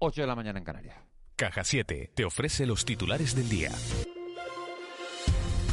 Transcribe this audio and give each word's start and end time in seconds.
8 0.00 0.20
de 0.20 0.26
la 0.26 0.36
mañana 0.36 0.58
en 0.58 0.64
Canarias. 0.64 0.96
Caja 1.34 1.64
7 1.64 2.12
te 2.14 2.24
ofrece 2.24 2.66
los 2.66 2.84
titulares 2.84 3.34
del 3.34 3.48
día. 3.48 3.70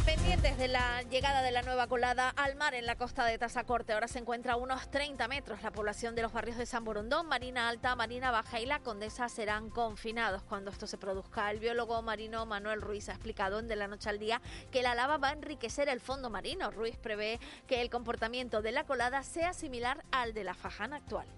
Pendientes 0.04 0.58
de 0.58 0.68
la 0.68 1.02
llegada 1.02 1.42
de 1.42 1.52
la 1.52 1.62
nueva 1.62 1.86
colada 1.86 2.30
al 2.30 2.56
mar 2.56 2.74
en 2.74 2.86
la 2.86 2.96
costa 2.96 3.24
de 3.24 3.38
Tazacorte. 3.38 3.92
Ahora 3.92 4.08
se 4.08 4.18
encuentra 4.18 4.54
a 4.54 4.56
unos 4.56 4.90
30 4.90 5.26
metros. 5.28 5.62
La 5.62 5.70
población 5.70 6.14
de 6.14 6.22
los 6.22 6.32
barrios 6.32 6.56
de 6.56 6.66
San 6.66 6.84
Borondón, 6.84 7.28
Marina 7.28 7.68
Alta, 7.68 7.94
Marina 7.94 8.30
Baja 8.30 8.60
y 8.60 8.66
La 8.66 8.80
Condesa 8.80 9.28
serán 9.28 9.70
confinados 9.70 10.42
cuando 10.42 10.70
esto 10.70 10.86
se 10.86 10.98
produzca. 10.98 11.50
El 11.50 11.60
biólogo 11.60 12.02
marino 12.02 12.46
Manuel 12.46 12.80
Ruiz 12.80 13.08
ha 13.08 13.12
explicado 13.12 13.60
en 13.60 13.68
De 13.68 13.76
la 13.76 13.88
Noche 13.88 14.08
al 14.08 14.18
Día 14.18 14.40
que 14.72 14.82
la 14.82 14.94
lava 14.94 15.18
va 15.18 15.28
a 15.28 15.32
enriquecer 15.34 15.88
el 15.88 16.00
fondo 16.00 16.30
marino. 16.30 16.70
Ruiz 16.70 16.96
prevé 16.96 17.38
que 17.66 17.80
el 17.80 17.90
comportamiento 17.90 18.62
de 18.62 18.72
la 18.72 18.84
colada 18.84 19.22
sea 19.22 19.52
similar 19.52 20.04
al 20.10 20.34
de 20.34 20.44
la 20.44 20.54
fajana 20.54 20.96
actual 20.96 21.28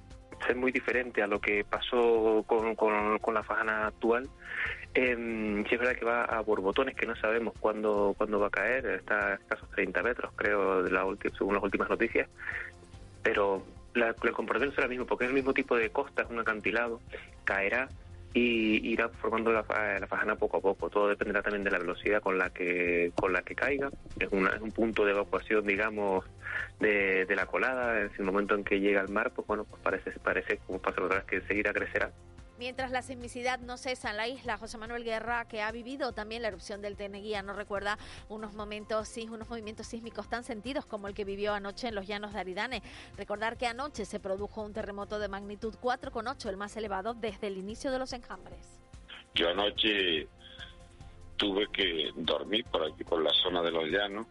ser 0.46 0.56
muy 0.56 0.72
diferente 0.72 1.22
a 1.22 1.26
lo 1.26 1.40
que 1.40 1.64
pasó 1.64 2.44
con, 2.46 2.74
con, 2.74 3.34
la 3.34 3.42
fajana 3.42 3.86
actual. 3.86 4.28
Eh, 4.94 5.64
es 5.70 5.78
verdad 5.78 5.94
que 5.94 6.04
va 6.04 6.24
a 6.24 6.40
borbotones 6.40 6.94
que 6.94 7.06
no 7.06 7.14
sabemos 7.16 7.54
cuándo, 7.60 8.14
cuándo 8.16 8.40
va 8.40 8.48
a 8.48 8.50
caer, 8.50 8.86
está 8.86 9.28
a 9.28 9.34
escasos 9.34 9.70
30 9.70 10.02
metros 10.02 10.32
creo, 10.34 10.82
de 10.82 10.90
la 10.90 11.04
según 11.36 11.54
las 11.54 11.62
últimas 11.62 11.88
noticias, 11.90 12.28
pero 13.22 13.62
la, 13.94 14.14
el 14.22 14.32
comportamiento 14.32 14.74
será 14.74 14.86
el 14.86 14.90
mismo 14.90 15.06
porque 15.06 15.24
es 15.24 15.28
el 15.28 15.34
mismo 15.34 15.52
tipo 15.52 15.76
de 15.76 15.90
costa, 15.90 16.22
es 16.22 16.30
un 16.30 16.40
acantilado, 16.40 17.00
caerá 17.44 17.88
y 18.34 18.92
irá 18.92 19.08
formando 19.08 19.52
la, 19.52 19.64
la, 20.00 20.06
fajana 20.06 20.36
poco 20.36 20.58
a 20.58 20.60
poco. 20.60 20.90
Todo 20.90 21.08
dependerá 21.08 21.42
también 21.42 21.64
de 21.64 21.70
la 21.70 21.78
velocidad 21.78 22.20
con 22.22 22.38
la 22.38 22.50
que 22.50 23.12
con 23.14 23.32
la 23.32 23.42
que 23.42 23.54
caiga. 23.54 23.90
Es, 24.18 24.28
es 24.28 24.60
un 24.60 24.72
punto 24.72 25.04
de 25.04 25.12
evacuación, 25.12 25.66
digamos, 25.66 26.24
de, 26.80 27.24
de, 27.24 27.36
la 27.36 27.46
colada. 27.46 28.00
En 28.00 28.10
el 28.18 28.24
momento 28.24 28.54
en 28.54 28.64
que 28.64 28.80
llega 28.80 29.00
al 29.00 29.08
mar, 29.08 29.32
pues 29.34 29.46
bueno, 29.46 29.64
pues 29.64 29.82
parece 29.82 30.10
parece 30.20 30.58
como 30.66 30.78
pasa 30.78 31.02
otra 31.02 31.18
vez 31.18 31.24
que 31.24 31.40
seguirá 31.42 31.72
crecerá. 31.72 32.12
Mientras 32.58 32.90
la 32.90 33.02
sismicidad 33.02 33.60
no 33.60 33.76
cesa 33.76 34.10
en 34.10 34.16
la 34.16 34.26
isla, 34.26 34.58
José 34.58 34.78
Manuel 34.78 35.04
Guerra, 35.04 35.46
que 35.46 35.62
ha 35.62 35.70
vivido 35.70 36.12
también 36.12 36.42
la 36.42 36.48
erupción 36.48 36.82
del 36.82 36.96
Teneguía, 36.96 37.40
no 37.40 37.52
recuerda 37.52 37.98
unos 38.28 38.52
momentos, 38.54 39.16
unos 39.30 39.48
movimientos 39.48 39.86
sísmicos 39.86 40.28
tan 40.28 40.42
sentidos 40.42 40.84
como 40.84 41.06
el 41.06 41.14
que 41.14 41.24
vivió 41.24 41.54
anoche 41.54 41.86
en 41.86 41.94
los 41.94 42.08
llanos 42.08 42.32
de 42.32 42.40
Aridane. 42.40 42.82
Recordar 43.16 43.56
que 43.56 43.68
anoche 43.68 44.04
se 44.04 44.18
produjo 44.18 44.62
un 44.62 44.72
terremoto 44.72 45.20
de 45.20 45.28
magnitud 45.28 45.76
4,8, 45.80 46.48
el 46.48 46.56
más 46.56 46.76
elevado 46.76 47.14
desde 47.14 47.46
el 47.46 47.58
inicio 47.58 47.92
de 47.92 48.00
los 48.00 48.12
enjambres. 48.12 48.80
Yo 49.36 49.50
anoche 49.50 50.26
tuve 51.36 51.68
que 51.72 52.10
dormir 52.16 52.64
por 52.64 52.82
aquí, 52.84 53.04
por 53.04 53.22
la 53.22 53.32
zona 53.34 53.62
de 53.62 53.70
los 53.70 53.84
llanos, 53.84 54.26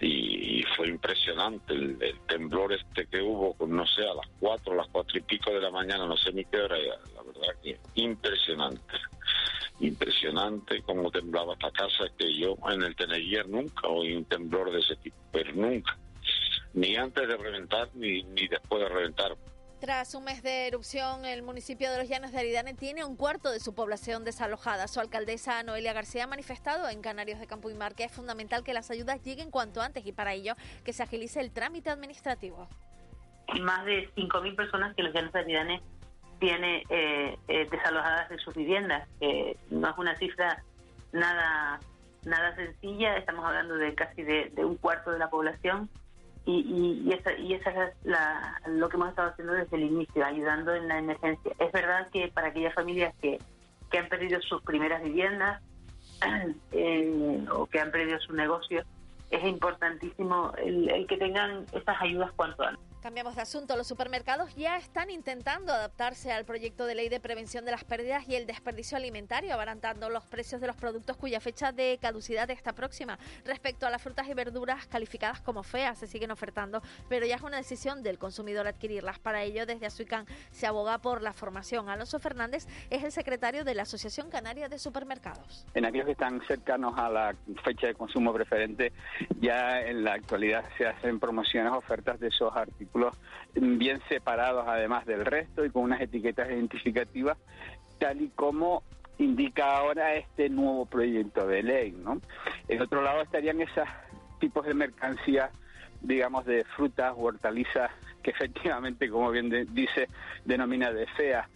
y, 0.00 0.62
fue 0.76 0.88
impresionante 0.88 1.72
el, 1.72 1.98
temblor 2.26 2.72
este 2.72 3.06
que 3.06 3.22
hubo, 3.22 3.56
no 3.66 3.86
sé, 3.86 4.02
a 4.02 4.14
las 4.14 4.26
cuatro, 4.38 4.72
a 4.72 4.76
las 4.76 4.88
cuatro 4.88 5.18
y 5.18 5.22
pico 5.22 5.50
de 5.52 5.60
la 5.60 5.70
mañana, 5.70 6.06
no 6.06 6.16
sé 6.16 6.32
ni 6.32 6.44
qué 6.44 6.58
hora, 6.58 6.76
la 6.76 7.22
verdad 7.22 7.60
que 7.62 7.78
impresionante, 7.94 8.94
impresionante 9.80 10.82
cómo 10.82 11.10
temblaba 11.10 11.54
esta 11.54 11.70
casa, 11.70 12.04
que 12.18 12.34
yo 12.36 12.56
en 12.70 12.82
el 12.82 12.94
Teneguier 12.94 13.48
nunca 13.48 13.88
oí 13.88 14.14
un 14.14 14.24
temblor 14.24 14.70
de 14.70 14.80
ese 14.80 14.96
tipo, 14.96 15.16
pero 15.32 15.52
nunca, 15.54 15.96
ni 16.74 16.96
antes 16.96 17.26
de 17.26 17.36
reventar 17.36 17.88
ni, 17.94 18.22
ni 18.22 18.48
después 18.48 18.82
de 18.82 18.88
reventar. 18.88 19.36
Tras 19.80 20.14
un 20.14 20.24
mes 20.24 20.42
de 20.42 20.68
erupción, 20.68 21.26
el 21.26 21.42
municipio 21.42 21.90
de 21.90 21.98
Los 21.98 22.08
Llanos 22.08 22.32
de 22.32 22.38
Aridane 22.38 22.72
tiene 22.72 23.04
un 23.04 23.14
cuarto 23.14 23.50
de 23.50 23.60
su 23.60 23.74
población 23.74 24.24
desalojada. 24.24 24.88
Su 24.88 25.00
alcaldesa 25.00 25.62
Noelia 25.64 25.92
García 25.92 26.24
ha 26.24 26.26
manifestado 26.26 26.88
en 26.88 27.02
Canarios 27.02 27.38
de 27.38 27.46
Campo 27.46 27.68
y 27.68 27.74
Mar 27.74 27.94
que 27.94 28.04
es 28.04 28.12
fundamental 28.12 28.64
que 28.64 28.72
las 28.72 28.90
ayudas 28.90 29.22
lleguen 29.22 29.50
cuanto 29.50 29.82
antes 29.82 30.06
y 30.06 30.12
para 30.12 30.32
ello 30.32 30.54
que 30.82 30.94
se 30.94 31.02
agilice 31.02 31.40
el 31.40 31.50
trámite 31.50 31.90
administrativo. 31.90 32.68
Más 33.60 33.84
de 33.84 34.10
5.000 34.14 34.56
personas 34.56 34.96
que 34.96 35.02
Los 35.02 35.12
Llanos 35.12 35.34
de 35.34 35.40
Aridane 35.40 35.82
tiene 36.40 36.82
eh, 36.88 37.36
eh, 37.48 37.68
desalojadas 37.70 38.30
de 38.30 38.38
sus 38.38 38.54
viviendas. 38.54 39.06
no 39.70 39.90
es 39.90 39.98
una 39.98 40.16
cifra 40.16 40.64
nada 41.12 41.80
nada 42.24 42.56
sencilla, 42.56 43.18
estamos 43.18 43.44
hablando 43.44 43.76
de 43.76 43.94
casi 43.94 44.22
de 44.22 44.64
un 44.64 44.76
cuarto 44.76 45.10
de 45.10 45.18
la 45.18 45.28
población 45.28 45.90
y, 46.46 47.02
y, 47.04 47.12
esa, 47.12 47.32
y 47.36 47.54
esa 47.54 47.70
es 47.70 47.94
la, 48.04 48.60
lo 48.68 48.88
que 48.88 48.96
hemos 48.96 49.08
estado 49.08 49.30
haciendo 49.30 49.52
desde 49.54 49.76
el 49.76 49.82
inicio, 49.82 50.24
ayudando 50.24 50.74
en 50.74 50.86
la 50.86 50.98
emergencia. 50.98 51.52
Es 51.58 51.72
verdad 51.72 52.08
que 52.12 52.28
para 52.28 52.48
aquellas 52.48 52.72
familias 52.72 53.12
que, 53.20 53.38
que 53.90 53.98
han 53.98 54.08
perdido 54.08 54.40
sus 54.42 54.62
primeras 54.62 55.02
viviendas 55.02 55.60
eh, 56.72 57.44
o 57.52 57.66
que 57.66 57.80
han 57.80 57.90
perdido 57.90 58.20
su 58.20 58.32
negocio, 58.32 58.84
es 59.30 59.44
importantísimo 59.44 60.52
el, 60.56 60.88
el 60.88 61.06
que 61.08 61.16
tengan 61.16 61.66
estas 61.72 62.00
ayudas 62.00 62.30
cuanto 62.36 62.62
antes. 62.62 62.85
Cambiamos 63.06 63.36
de 63.36 63.42
asunto. 63.42 63.76
Los 63.76 63.86
supermercados 63.86 64.52
ya 64.56 64.76
están 64.78 65.10
intentando 65.10 65.72
adaptarse 65.72 66.32
al 66.32 66.44
proyecto 66.44 66.86
de 66.86 66.96
ley 66.96 67.08
de 67.08 67.20
prevención 67.20 67.64
de 67.64 67.70
las 67.70 67.84
pérdidas 67.84 68.28
y 68.28 68.34
el 68.34 68.46
desperdicio 68.46 68.96
alimentario, 68.96 69.54
abarantando 69.54 70.10
los 70.10 70.24
precios 70.24 70.60
de 70.60 70.66
los 70.66 70.74
productos 70.74 71.16
cuya 71.16 71.38
fecha 71.38 71.70
de 71.70 72.00
caducidad 72.02 72.50
está 72.50 72.72
próxima. 72.72 73.16
Respecto 73.44 73.86
a 73.86 73.90
las 73.90 74.02
frutas 74.02 74.26
y 74.26 74.34
verduras 74.34 74.88
calificadas 74.88 75.40
como 75.40 75.62
feas, 75.62 75.98
se 75.98 76.08
siguen 76.08 76.32
ofertando, 76.32 76.82
pero 77.08 77.24
ya 77.26 77.36
es 77.36 77.42
una 77.42 77.58
decisión 77.58 78.02
del 78.02 78.18
consumidor 78.18 78.66
adquirirlas. 78.66 79.20
Para 79.20 79.44
ello, 79.44 79.66
desde 79.66 79.86
Azuicán 79.86 80.26
se 80.50 80.66
aboga 80.66 80.98
por 80.98 81.22
la 81.22 81.32
formación. 81.32 81.88
Alonso 81.88 82.18
Fernández 82.18 82.66
es 82.90 83.04
el 83.04 83.12
secretario 83.12 83.62
de 83.62 83.76
la 83.76 83.82
Asociación 83.82 84.30
Canaria 84.30 84.68
de 84.68 84.80
Supermercados. 84.80 85.64
En 85.74 85.84
aquellos 85.84 86.06
que 86.06 86.12
están 86.12 86.40
cercanos 86.48 86.98
a 86.98 87.08
la 87.08 87.36
fecha 87.62 87.86
de 87.86 87.94
consumo 87.94 88.32
preferente, 88.32 88.92
ya 89.38 89.80
en 89.80 90.02
la 90.02 90.14
actualidad 90.14 90.64
se 90.76 90.88
hacen 90.88 91.20
promociones, 91.20 91.72
ofertas 91.72 92.18
de 92.18 92.26
esos 92.26 92.50
artículos 92.56 92.95
bien 93.54 94.00
separados 94.08 94.64
además 94.66 95.06
del 95.06 95.24
resto 95.24 95.64
y 95.64 95.70
con 95.70 95.84
unas 95.84 96.00
etiquetas 96.00 96.48
identificativas, 96.50 97.38
tal 97.98 98.20
y 98.20 98.28
como 98.30 98.82
indica 99.18 99.76
ahora 99.76 100.14
este 100.14 100.48
nuevo 100.48 100.86
proyecto 100.86 101.46
de 101.46 101.62
ley. 101.62 101.92
¿no? 101.92 102.20
En 102.68 102.82
otro 102.82 103.02
lado 103.02 103.22
estarían 103.22 103.60
esos 103.60 103.88
tipos 104.40 104.66
de 104.66 104.74
mercancías, 104.74 105.50
digamos, 106.02 106.44
de 106.44 106.64
frutas 106.76 107.14
hortalizas 107.16 107.90
que 108.22 108.30
efectivamente, 108.30 109.08
como 109.08 109.30
bien 109.30 109.50
dice, 109.72 110.08
denomina 110.44 110.92
de 110.92 111.06
feas. 111.06 111.48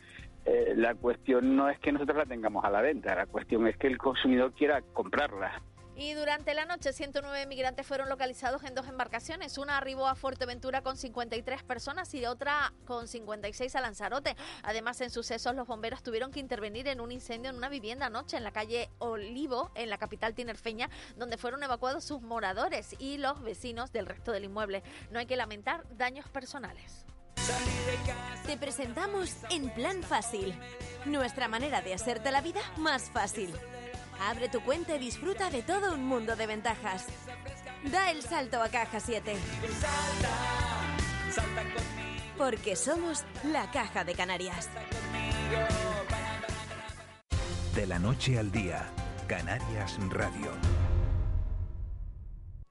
Eh, 0.47 0.73
la 0.77 0.95
cuestión 0.95 1.55
no 1.55 1.69
es 1.69 1.79
que 1.81 1.93
nosotros 1.93 2.17
la 2.17 2.27
tengamos 2.27 2.65
a 2.65 2.71
la 2.71 2.81
venta, 2.81 3.15
la 3.15 3.27
cuestión 3.27 3.67
es 3.67 3.77
que 3.77 3.89
el 3.89 3.99
consumidor 3.99 4.53
quiera 4.53 4.81
comprarla. 4.81 5.61
Y 6.01 6.15
durante 6.15 6.55
la 6.55 6.65
noche, 6.65 6.95
109 6.95 7.45
migrantes 7.45 7.87
fueron 7.87 8.09
localizados 8.09 8.65
en 8.65 8.75
dos 8.75 8.89
embarcaciones. 8.89 9.59
Una 9.59 9.77
arribó 9.77 10.09
a 10.09 10.15
Fuerteventura 10.15 10.81
con 10.81 10.97
53 10.97 11.63
personas 11.63 12.15
y 12.15 12.25
otra 12.25 12.73
con 12.87 13.07
56 13.07 13.77
a 13.77 13.83
Lanzarote. 13.83 14.35
Además, 14.63 14.99
en 15.03 15.11
sucesos, 15.11 15.55
los 15.55 15.67
bomberos 15.67 16.03
tuvieron 16.03 16.31
que 16.31 16.41
intervenir 16.41 16.89
en 16.89 17.03
un 17.03 17.13
incendio 17.13 17.51
en 17.51 17.57
una 17.57 17.69
vivienda 17.69 18.07
anoche 18.07 18.39
en 18.39 18.45
la 18.45 18.51
calle 18.51 18.89
Olivo, 18.99 19.73
en 19.75 19.91
la 19.91 19.99
capital 19.99 20.35
tinerfeña, 20.35 20.89
donde 21.17 21.37
fueron 21.37 21.63
evacuados 21.63 22.03
sus 22.03 22.23
moradores 22.23 22.97
y 22.99 23.19
los 23.19 23.43
vecinos 23.43 23.93
del 23.93 24.07
resto 24.07 24.33
del 24.33 24.45
inmueble. 24.45 24.83
No 25.11 25.19
hay 25.19 25.27
que 25.27 25.37
lamentar 25.37 25.85
daños 25.99 26.27
personales. 26.31 27.05
Te 28.47 28.57
presentamos 28.57 29.37
En 29.51 29.69
Plan 29.75 30.03
Fácil, 30.03 30.55
nuestra 31.05 31.47
manera 31.47 31.83
de 31.83 31.93
hacerte 31.93 32.31
la 32.31 32.41
vida 32.41 32.63
más 32.79 33.11
fácil. 33.11 33.55
Abre 34.21 34.51
tu 34.51 34.61
cuenta 34.61 34.97
y 34.97 34.99
disfruta 34.99 35.49
de 35.49 35.63
todo 35.63 35.95
un 35.95 36.05
mundo 36.05 36.37
de 36.37 36.47
ventajas. 36.47 37.07
Da 37.91 38.11
el 38.11 38.23
salto 38.23 38.61
a 38.63 38.69
Caja 38.69 39.01
7. 39.01 39.35
Porque 42.37 42.77
somos 42.77 43.25
la 43.45 43.71
Caja 43.71 44.05
de 44.05 44.15
Canarias. 44.15 44.69
De 47.75 47.87
la 47.87 47.99
noche 47.99 48.39
al 48.39 48.53
día, 48.53 48.91
Canarias 49.27 49.97
Radio. 50.11 50.53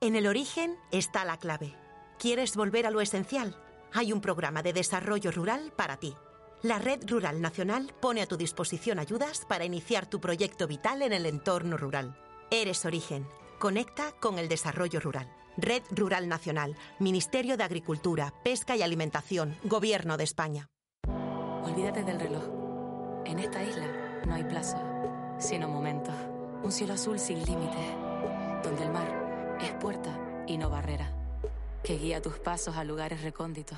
En 0.01 0.15
el 0.15 0.27
origen 0.27 0.75
está 0.91 1.25
la 1.25 1.37
clave. 1.37 1.75
¿Quieres 2.19 2.55
volver 2.55 2.85
a 2.85 2.91
lo 2.91 3.01
esencial? 3.01 3.55
Hay 3.91 4.13
un 4.13 4.21
programa 4.21 4.61
de 4.61 4.73
desarrollo 4.73 5.31
rural 5.31 5.73
para 5.75 5.97
ti. 5.97 6.15
La 6.61 6.77
Red 6.77 7.09
Rural 7.09 7.41
Nacional 7.41 7.93
pone 8.01 8.21
a 8.21 8.25
tu 8.25 8.35
disposición 8.35 8.99
ayudas 8.99 9.45
para 9.47 9.63
iniciar 9.63 10.07
tu 10.07 10.19
proyecto 10.19 10.67
vital 10.67 11.01
en 11.03 11.13
el 11.13 11.25
entorno 11.25 11.77
rural. 11.77 12.17
Eres 12.51 12.83
origen. 12.83 13.25
Conecta 13.59 14.11
con 14.19 14.37
el 14.37 14.49
desarrollo 14.49 14.99
rural. 14.99 15.31
Red 15.55 15.83
Rural 15.91 16.27
Nacional, 16.27 16.75
Ministerio 16.99 17.55
de 17.55 17.63
Agricultura, 17.63 18.33
Pesca 18.43 18.75
y 18.75 18.81
Alimentación, 18.81 19.55
Gobierno 19.63 20.17
de 20.17 20.25
España. 20.25 20.67
Olvídate 21.63 22.03
del 22.03 22.19
reloj. 22.19 22.43
En 23.25 23.39
esta 23.39 23.63
isla 23.63 23.87
no 24.25 24.33
hay 24.33 24.43
plazo, 24.43 24.77
sino 25.39 25.69
momentos. 25.69 26.15
Un 26.61 26.73
cielo 26.73 26.95
azul 26.95 27.19
sin 27.19 27.39
límites, 27.45 27.85
donde 28.63 28.83
el 28.83 28.91
mar 28.91 29.57
es 29.61 29.71
puerta 29.75 30.43
y 30.45 30.57
no 30.57 30.69
barrera, 30.69 31.13
que 31.85 31.97
guía 31.97 32.21
tus 32.21 32.37
pasos 32.37 32.75
a 32.75 32.83
lugares 32.83 33.21
recónditos. 33.21 33.77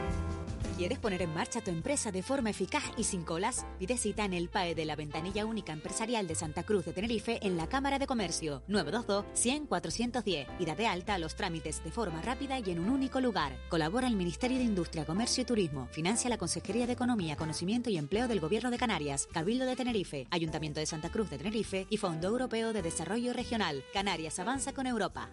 ¿Quieres 0.81 0.97
poner 0.97 1.21
en 1.21 1.31
marcha 1.31 1.61
tu 1.61 1.69
empresa 1.69 2.11
de 2.11 2.23
forma 2.23 2.49
eficaz 2.49 2.81
y 2.97 3.03
sin 3.03 3.21
colas? 3.21 3.67
Pide 3.77 3.97
cita 3.97 4.25
en 4.25 4.33
el 4.33 4.49
PAE 4.49 4.73
de 4.73 4.85
la 4.85 4.95
Ventanilla 4.95 5.45
Única 5.45 5.73
Empresarial 5.73 6.25
de 6.25 6.33
Santa 6.33 6.63
Cruz 6.63 6.85
de 6.85 6.91
Tenerife 6.91 7.37
en 7.45 7.55
la 7.55 7.69
Cámara 7.69 7.99
de 7.99 8.07
Comercio 8.07 8.63
922-100-410 8.67 10.47
y 10.57 10.65
date 10.65 10.87
alta 10.87 11.13
a 11.13 11.19
los 11.19 11.35
trámites 11.35 11.83
de 11.83 11.91
forma 11.91 12.23
rápida 12.23 12.57
y 12.57 12.71
en 12.71 12.79
un 12.79 12.89
único 12.89 13.21
lugar. 13.21 13.55
Colabora 13.69 14.07
el 14.07 14.15
Ministerio 14.15 14.57
de 14.57 14.63
Industria, 14.63 15.05
Comercio 15.05 15.43
y 15.43 15.45
Turismo. 15.45 15.87
Financia 15.91 16.31
la 16.31 16.39
Consejería 16.39 16.87
de 16.87 16.93
Economía, 16.93 17.35
Conocimiento 17.35 17.91
y 17.91 17.97
Empleo 17.97 18.27
del 18.27 18.39
Gobierno 18.39 18.71
de 18.71 18.79
Canarias, 18.79 19.27
Cabildo 19.31 19.67
de 19.67 19.75
Tenerife, 19.75 20.25
Ayuntamiento 20.31 20.79
de 20.79 20.87
Santa 20.87 21.11
Cruz 21.11 21.29
de 21.29 21.37
Tenerife 21.37 21.85
y 21.91 21.97
Fondo 21.97 22.27
Europeo 22.27 22.73
de 22.73 22.81
Desarrollo 22.81 23.33
Regional. 23.33 23.83
Canarias 23.93 24.39
avanza 24.39 24.73
con 24.73 24.87
Europa. 24.87 25.29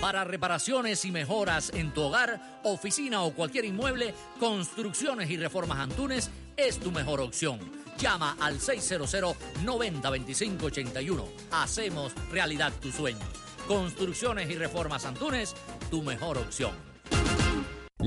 Para 0.00 0.24
reparaciones 0.24 1.04
y 1.04 1.10
mejoras 1.10 1.72
en 1.74 1.92
tu 1.92 2.02
hogar, 2.02 2.60
oficina 2.62 3.22
o 3.22 3.32
cualquier 3.32 3.64
inmueble, 3.64 4.14
Construcciones 4.38 5.30
y 5.30 5.36
Reformas 5.36 5.78
Antunes 5.78 6.30
es 6.56 6.78
tu 6.78 6.92
mejor 6.92 7.20
opción. 7.20 7.58
Llama 7.98 8.36
al 8.40 8.60
600 8.60 9.36
90 9.64 10.10
25 10.10 10.66
81. 10.66 11.24
Hacemos 11.50 12.12
realidad 12.30 12.72
tu 12.80 12.92
sueño. 12.92 13.24
Construcciones 13.66 14.48
y 14.50 14.54
Reformas 14.54 15.04
Antunes, 15.06 15.56
tu 15.90 16.02
mejor 16.02 16.38
opción. 16.38 16.95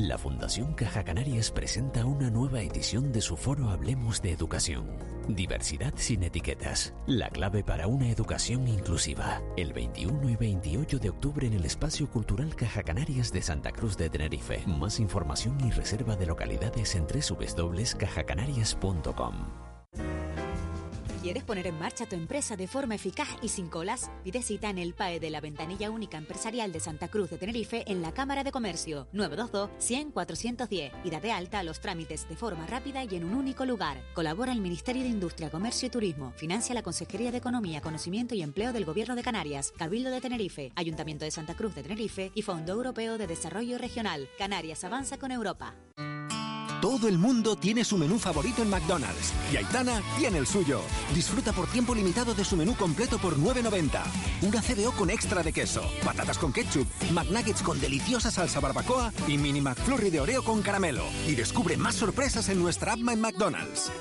La 0.07 0.17
Fundación 0.17 0.73
Caja 0.75 1.03
Canarias 1.03 1.51
presenta 1.51 2.05
una 2.05 2.29
nueva 2.29 2.61
edición 2.61 3.11
de 3.11 3.19
su 3.19 3.35
foro 3.35 3.69
Hablemos 3.69 4.21
de 4.21 4.31
Educación. 4.31 4.97
Diversidad 5.27 5.93
sin 5.97 6.23
etiquetas. 6.23 6.93
La 7.05 7.29
clave 7.29 7.65
para 7.65 7.87
una 7.87 8.09
educación 8.09 8.65
inclusiva. 8.69 9.41
El 9.57 9.73
21 9.73 10.29
y 10.29 10.37
28 10.37 10.99
de 10.99 11.09
octubre 11.09 11.47
en 11.47 11.53
el 11.53 11.65
Espacio 11.65 12.09
Cultural 12.09 12.55
Caja 12.55 12.81
Canarias 12.81 13.33
de 13.33 13.41
Santa 13.41 13.73
Cruz 13.73 13.97
de 13.97 14.09
Tenerife. 14.09 14.63
Más 14.65 15.01
información 15.01 15.57
y 15.67 15.71
reserva 15.71 16.15
de 16.15 16.27
localidades 16.27 16.95
en 16.95 17.05
www.cajacanarias.com. 17.05 19.68
¿Quieres 21.21 21.43
poner 21.43 21.67
en 21.67 21.77
marcha 21.77 22.05
tu 22.05 22.15
empresa 22.15 22.55
de 22.55 22.65
forma 22.65 22.95
eficaz 22.95 23.27
y 23.41 23.49
sin 23.49 23.67
colas? 23.67 24.09
Pide 24.23 24.41
cita 24.41 24.69
en 24.69 24.77
el 24.77 24.93
PAE 24.93 25.19
de 25.19 25.29
la 25.29 25.41
Ventanilla 25.41 25.91
Única 25.91 26.17
Empresarial 26.17 26.71
de 26.71 26.79
Santa 26.79 27.09
Cruz 27.09 27.29
de 27.29 27.37
Tenerife 27.37 27.83
en 27.91 28.01
la 28.01 28.13
Cámara 28.13 28.45
de 28.45 28.53
Comercio 28.53 29.05
922-100-410 29.11 30.91
y 31.03 31.09
date 31.09 31.33
alta 31.33 31.59
a 31.59 31.63
los 31.63 31.81
trámites 31.81 32.29
de 32.29 32.37
forma 32.37 32.65
rápida 32.67 33.03
y 33.03 33.17
en 33.17 33.25
un 33.25 33.35
único 33.35 33.65
lugar. 33.65 34.01
Colabora 34.13 34.53
el 34.53 34.61
Ministerio 34.61 35.03
de 35.03 35.09
Industria, 35.09 35.49
Comercio 35.49 35.87
y 35.87 35.91
Turismo. 35.91 36.31
Financia 36.37 36.73
la 36.73 36.83
Consejería 36.83 37.31
de 37.31 37.39
Economía, 37.39 37.81
Conocimiento 37.81 38.33
y 38.33 38.41
Empleo 38.41 38.71
del 38.71 38.85
Gobierno 38.85 39.17
de 39.17 39.23
Canarias, 39.23 39.73
Cabildo 39.77 40.11
de 40.11 40.21
Tenerife, 40.21 40.71
Ayuntamiento 40.75 41.25
de 41.25 41.31
Santa 41.31 41.53
Cruz 41.53 41.75
de 41.75 41.83
Tenerife 41.83 42.31
y 42.33 42.43
Fondo 42.43 42.71
Europeo 42.71 43.17
de 43.17 43.27
Desarrollo 43.27 43.77
Regional. 43.77 44.29
Canarias 44.37 44.85
avanza 44.85 45.17
con 45.17 45.33
Europa. 45.33 45.75
Todo 46.81 47.09
el 47.09 47.17
mundo 47.17 47.57
tiene 47.57 47.83
su 47.83 47.97
menú 47.97 48.17
favorito 48.17 48.61
en 48.61 48.69
McDonald's 48.69 49.33
y 49.51 49.57
Aitana 49.57 50.01
tiene 50.17 50.37
el 50.37 50.47
suyo. 50.47 50.81
Disfruta 51.13 51.51
por 51.51 51.67
tiempo 51.67 51.93
limitado 51.93 52.33
de 52.33 52.45
su 52.45 52.55
menú 52.55 52.73
completo 52.75 53.17
por 53.17 53.37
9.90. 53.37 54.01
Una 54.43 54.61
CBO 54.61 54.91
con 54.93 55.09
extra 55.09 55.43
de 55.43 55.51
queso, 55.51 55.81
patatas 56.05 56.37
con 56.37 56.53
ketchup, 56.53 56.87
McNuggets 57.11 57.63
con 57.63 57.81
deliciosa 57.81 58.31
salsa 58.31 58.61
barbacoa 58.61 59.11
y 59.27 59.37
mini 59.37 59.59
McFlurry 59.59 60.09
de 60.09 60.21
Oreo 60.21 60.41
con 60.43 60.61
caramelo. 60.61 61.03
Y 61.27 61.35
descubre 61.35 61.75
más 61.75 61.95
sorpresas 61.95 62.47
en 62.47 62.59
nuestra 62.59 62.93
app 62.93 62.99
en 62.99 63.19
McDonald's. 63.19 63.91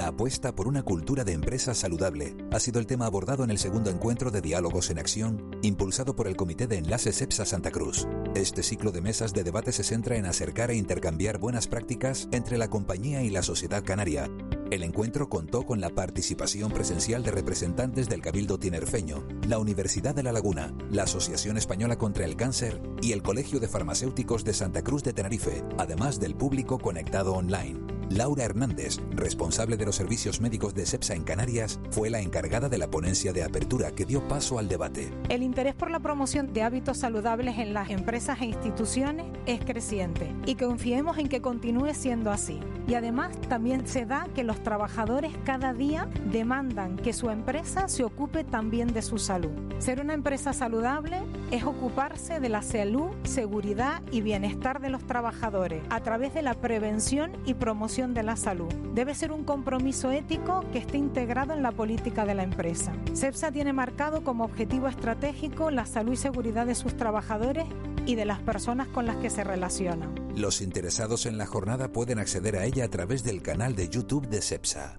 La 0.00 0.08
apuesta 0.08 0.54
por 0.54 0.66
una 0.66 0.82
cultura 0.82 1.24
de 1.24 1.34
empresa 1.34 1.74
saludable 1.74 2.34
ha 2.52 2.58
sido 2.58 2.80
el 2.80 2.86
tema 2.86 3.04
abordado 3.04 3.44
en 3.44 3.50
el 3.50 3.58
segundo 3.58 3.90
encuentro 3.90 4.30
de 4.30 4.40
Diálogos 4.40 4.88
en 4.88 4.98
Acción, 4.98 5.50
impulsado 5.60 6.16
por 6.16 6.26
el 6.26 6.36
Comité 6.36 6.66
de 6.66 6.78
Enlaces 6.78 7.20
EPSA 7.20 7.44
Santa 7.44 7.70
Cruz. 7.70 8.08
Este 8.34 8.62
ciclo 8.62 8.92
de 8.92 9.02
mesas 9.02 9.34
de 9.34 9.44
debate 9.44 9.72
se 9.72 9.84
centra 9.84 10.16
en 10.16 10.24
acercar 10.24 10.70
e 10.70 10.76
intercambiar 10.76 11.36
buenas 11.36 11.68
prácticas 11.68 12.30
entre 12.32 12.56
la 12.56 12.70
compañía 12.70 13.22
y 13.22 13.28
la 13.28 13.42
sociedad 13.42 13.84
canaria. 13.84 14.30
El 14.70 14.84
encuentro 14.84 15.28
contó 15.28 15.66
con 15.66 15.82
la 15.82 15.90
participación 15.90 16.72
presencial 16.72 17.22
de 17.22 17.32
representantes 17.32 18.08
del 18.08 18.22
Cabildo 18.22 18.58
Tinerfeño, 18.58 19.28
la 19.46 19.58
Universidad 19.58 20.14
de 20.14 20.22
La 20.22 20.32
Laguna, 20.32 20.72
la 20.90 21.02
Asociación 21.02 21.58
Española 21.58 21.98
contra 21.98 22.24
el 22.24 22.36
Cáncer 22.36 22.80
y 23.02 23.12
el 23.12 23.22
Colegio 23.22 23.60
de 23.60 23.68
Farmacéuticos 23.68 24.44
de 24.44 24.54
Santa 24.54 24.82
Cruz 24.82 25.02
de 25.02 25.12
Tenerife, 25.12 25.62
además 25.76 26.18
del 26.18 26.36
público 26.36 26.78
conectado 26.78 27.34
online. 27.34 27.99
Laura 28.10 28.42
Hernández, 28.42 28.98
responsable 29.12 29.76
de 29.76 29.86
los 29.86 29.94
servicios 29.94 30.40
médicos 30.40 30.74
de 30.74 30.84
SEPSA 30.84 31.14
en 31.14 31.22
Canarias, 31.22 31.78
fue 31.92 32.10
la 32.10 32.20
encargada 32.20 32.68
de 32.68 32.76
la 32.76 32.90
ponencia 32.90 33.32
de 33.32 33.44
apertura 33.44 33.92
que 33.92 34.04
dio 34.04 34.26
paso 34.26 34.58
al 34.58 34.68
debate. 34.68 35.12
El 35.28 35.44
interés 35.44 35.76
por 35.76 35.92
la 35.92 36.00
promoción 36.00 36.52
de 36.52 36.64
hábitos 36.64 36.98
saludables 36.98 37.58
en 37.58 37.72
las 37.72 37.88
empresas 37.90 38.40
e 38.40 38.46
instituciones 38.46 39.26
es 39.46 39.60
creciente 39.60 40.34
y 40.44 40.56
confiemos 40.56 41.18
en 41.18 41.28
que 41.28 41.40
continúe 41.40 41.94
siendo 41.94 42.32
así. 42.32 42.58
Y 42.88 42.94
además 42.94 43.40
también 43.48 43.86
se 43.86 44.06
da 44.06 44.26
que 44.34 44.42
los 44.42 44.60
trabajadores 44.64 45.32
cada 45.44 45.72
día 45.72 46.08
demandan 46.32 46.96
que 46.96 47.12
su 47.12 47.30
empresa 47.30 47.86
se 47.86 48.02
ocupe 48.02 48.42
también 48.42 48.92
de 48.92 49.02
su 49.02 49.18
salud. 49.18 49.52
Ser 49.78 50.00
una 50.00 50.14
empresa 50.14 50.52
saludable 50.52 51.22
es 51.52 51.62
ocuparse 51.62 52.40
de 52.40 52.48
la 52.48 52.62
salud, 52.62 53.10
seguridad 53.22 54.02
y 54.10 54.20
bienestar 54.20 54.80
de 54.80 54.90
los 54.90 55.06
trabajadores 55.06 55.82
a 55.90 56.00
través 56.00 56.34
de 56.34 56.42
la 56.42 56.54
prevención 56.54 57.30
y 57.46 57.54
promoción 57.54 57.99
de 58.08 58.22
la 58.22 58.36
salud. 58.36 58.72
Debe 58.94 59.14
ser 59.14 59.30
un 59.30 59.44
compromiso 59.44 60.10
ético 60.10 60.64
que 60.72 60.78
esté 60.78 60.96
integrado 60.96 61.52
en 61.52 61.62
la 61.62 61.70
política 61.70 62.24
de 62.24 62.34
la 62.34 62.42
empresa. 62.42 62.92
CEPSA 63.14 63.52
tiene 63.52 63.72
marcado 63.72 64.24
como 64.24 64.44
objetivo 64.44 64.88
estratégico 64.88 65.70
la 65.70 65.84
salud 65.84 66.12
y 66.12 66.16
seguridad 66.16 66.66
de 66.66 66.74
sus 66.74 66.96
trabajadores 66.96 67.66
y 68.06 68.14
de 68.14 68.24
las 68.24 68.40
personas 68.40 68.88
con 68.88 69.04
las 69.04 69.16
que 69.16 69.28
se 69.28 69.44
relacionan. 69.44 70.14
Los 70.34 70.62
interesados 70.62 71.26
en 71.26 71.36
la 71.36 71.46
jornada 71.46 71.92
pueden 71.92 72.18
acceder 72.18 72.56
a 72.56 72.64
ella 72.64 72.86
a 72.86 72.88
través 72.88 73.22
del 73.22 73.42
canal 73.42 73.76
de 73.76 73.88
YouTube 73.88 74.28
de 74.28 74.40
CEPSA. 74.40 74.98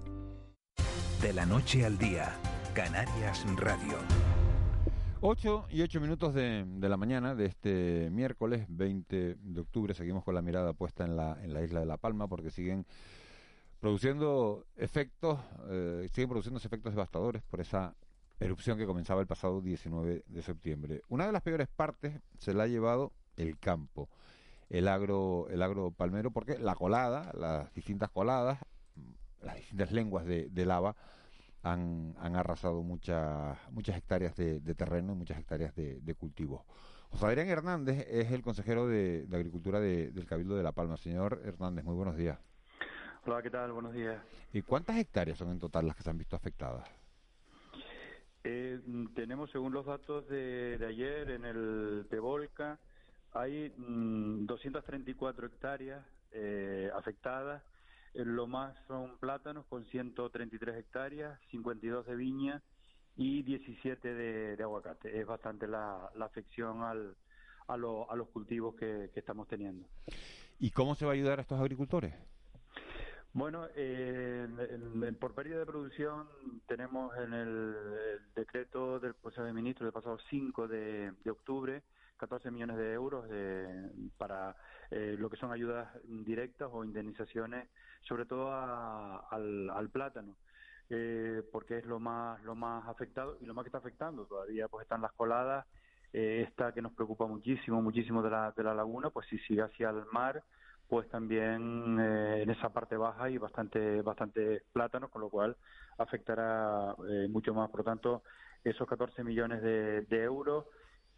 De 1.22 1.34
la 1.34 1.46
noche 1.46 1.86
al 1.86 1.98
día, 1.98 2.34
Canarias 2.74 3.44
Radio. 3.58 3.98
8 5.24 5.68
y 5.70 5.84
8 5.84 6.02
minutos 6.02 6.34
de, 6.34 6.66
de, 6.66 6.90
la 6.90 6.98
mañana 6.98 7.36
de 7.36 7.46
este 7.46 8.10
miércoles 8.12 8.66
20 8.70 9.36
de 9.40 9.62
octubre. 9.62 9.94
Seguimos 9.94 10.24
con 10.24 10.34
la 10.34 10.42
mirada 10.42 10.74
puesta 10.74 11.06
en 11.06 11.16
la, 11.16 11.38
en 11.44 11.54
la 11.54 11.62
isla 11.62 11.80
de 11.80 11.86
La 11.86 11.98
Palma 11.98 12.28
porque 12.28 12.50
siguen 12.50 12.88
produciendo 13.80 14.66
efectos, 14.78 15.40
eh, 15.70 16.10
siguen 16.12 16.28
produciéndose 16.28 16.68
efectos 16.68 16.94
devastadores 16.94 17.44
por 17.44 17.62
esa 17.62 17.94
erupción 18.40 18.80
que 18.80 18.88
comenzaba 18.88 19.22
el 19.22 19.28
pasado 19.28 19.62
19 19.62 20.24
de 20.28 20.42
septiembre. 20.42 21.04
Una 21.08 21.28
de 21.28 21.32
las 21.32 21.44
peores 21.44 21.68
partes 21.68 22.20
se 22.40 22.56
la 22.56 22.64
ha 22.64 22.68
llevado 22.68 23.12
el 23.38 23.60
campo, 23.60 24.10
el 24.72 24.88
agro, 24.88 25.48
el 25.52 25.62
agro 25.62 25.92
palmero, 25.92 26.32
porque 26.32 26.58
la 26.58 26.74
colada, 26.74 27.32
las 27.36 27.72
distintas 27.76 28.10
coladas, 28.10 28.58
las 29.40 29.56
distintas 29.56 29.92
lenguas 29.92 30.26
de, 30.26 30.50
de 30.50 30.66
lava, 30.66 30.96
han, 31.64 32.16
han 32.20 32.36
arrasado 32.36 32.82
muchas 32.84 33.58
muchas 33.72 33.98
hectáreas 33.98 34.36
de, 34.36 34.60
terreno 34.76 35.14
y 35.14 35.16
muchas 35.16 35.40
hectáreas 35.40 35.76
de, 35.76 36.16
cultivo. 36.16 36.66
José 37.10 37.26
Adrián 37.26 37.50
Hernández 37.50 38.08
es 38.10 38.32
el 38.32 38.42
consejero 38.42 38.88
de, 38.88 39.28
Agricultura 39.32 39.80
del 39.80 40.26
Cabildo 40.26 40.56
de 40.56 40.64
La 40.64 40.72
Palma. 40.72 40.98
Señor 40.98 41.42
Hernández, 41.44 41.84
muy 41.84 41.96
buenos 41.96 42.16
días. 42.16 42.40
Hola, 43.26 43.42
¿qué 43.42 43.52
tal? 43.52 43.72
Buenos 43.72 43.94
días. 43.94 44.22
¿Y 44.52 44.62
cuántas 44.62 44.98
hectáreas 44.98 45.38
son 45.38 45.52
en 45.52 45.60
total 45.60 45.86
las 45.86 45.96
que 45.96 46.04
se 46.04 46.10
han 46.10 46.18
visto 46.18 46.36
afectadas? 46.36 46.90
Eh, 48.44 48.80
tenemos, 49.14 49.52
según 49.52 49.74
los 49.74 49.86
datos 49.86 50.28
de, 50.28 50.84
ayer, 50.88 51.30
en 51.30 51.46
el 51.46 52.08
Tebolca, 52.10 52.80
hay 53.34 53.72
234 53.78 55.44
mm, 55.44 55.46
hectáreas 55.46 56.06
eh, 56.32 56.90
afectadas 56.96 57.62
lo 58.14 58.48
más 58.48 58.76
son 58.88 59.18
plátanos 59.20 59.66
con 59.68 59.86
133 59.86 60.76
hectáreas, 60.78 61.40
52 61.52 62.06
de 62.06 62.16
viña 62.16 62.62
y 63.16 63.44
17 63.44 64.14
de, 64.14 64.64
aguacate. 64.64 65.20
Es 65.20 65.26
bastante 65.26 65.68
la, 65.68 66.12
afección 66.20 66.84
al, 66.84 67.16
a, 67.68 67.74
a, 67.74 67.78
los 67.78 68.28
cultivos 68.30 68.76
que, 68.76 69.10
estamos 69.16 69.48
teniendo. 69.48 69.88
¿Y 70.60 70.72
cómo 70.72 70.96
se 70.96 71.06
va 71.06 71.12
a 71.12 71.14
ayudar 71.16 71.40
a 71.40 71.42
estos 71.44 71.60
agricultores? 71.60 72.14
Bueno, 73.34 73.68
eh, 73.76 74.46
por 75.20 75.34
pérdida 75.34 75.60
de 75.60 75.66
producción 75.66 76.28
tenemos 76.68 77.16
en 77.18 77.34
el, 77.34 77.76
decreto 78.36 79.00
del 79.00 79.16
Consejo 79.16 79.46
de 79.46 79.54
Ministros 79.54 79.88
del 79.88 79.94
pasado 79.94 80.18
5 80.30 80.68
de, 80.68 81.14
de 81.24 81.32
octubre 81.32 81.82
14 82.22 82.52
millones 82.52 82.78
de 82.78 82.94
euros 82.94 83.26
para 84.18 84.56
eh, 84.92 85.16
lo 85.18 85.30
que 85.30 85.38
son 85.38 85.52
ayudas 85.52 85.88
directas 86.04 86.70
o 86.72 86.84
indemnizaciones, 86.86 87.68
sobre 88.02 88.26
todo 88.26 88.54
al, 88.54 89.90
plátano. 89.92 90.36
eh, 90.90 91.42
porque 91.52 91.78
es 91.80 91.86
lo 91.86 92.00
más 92.00 92.44
lo 92.44 92.54
más 92.54 92.88
afectado 92.88 93.38
y 93.42 93.46
lo 93.46 93.54
más 93.54 93.64
que 93.64 93.70
está 93.70 93.78
afectando 93.80 94.26
todavía 94.26 94.68
pues 94.68 94.84
están 94.84 95.02
las 95.02 95.14
coladas 95.14 95.66
eh, 96.14 96.46
esta 96.48 96.74
que 96.74 96.82
nos 96.82 96.94
preocupa 96.94 97.26
muchísimo 97.28 97.82
muchísimo 97.82 98.22
de 98.22 98.30
la, 98.30 98.52
de 98.52 98.64
la 98.64 98.74
laguna 98.76 99.10
pues 99.10 99.26
si 99.30 99.38
sigue 99.40 99.62
hacia 99.62 99.90
el 99.90 100.04
mar 100.12 100.44
pues 100.90 101.08
también 101.10 101.98
eh, 102.02 102.42
en 102.44 102.50
esa 102.50 102.70
parte 102.74 102.98
baja 102.98 103.24
hay 103.24 103.38
bastante 103.38 104.02
bastante 104.02 104.64
plátanos 104.74 105.10
con 105.10 105.22
lo 105.22 105.30
cual 105.30 105.56
afectará 105.98 106.94
eh, 107.10 107.28
mucho 107.30 107.54
más 107.54 107.70
por 107.70 107.80
lo 107.80 107.86
tanto 107.86 108.24
esos 108.66 108.86
14 108.88 109.24
millones 109.24 109.62
de, 109.62 110.02
de 110.02 110.24
euros 110.24 110.66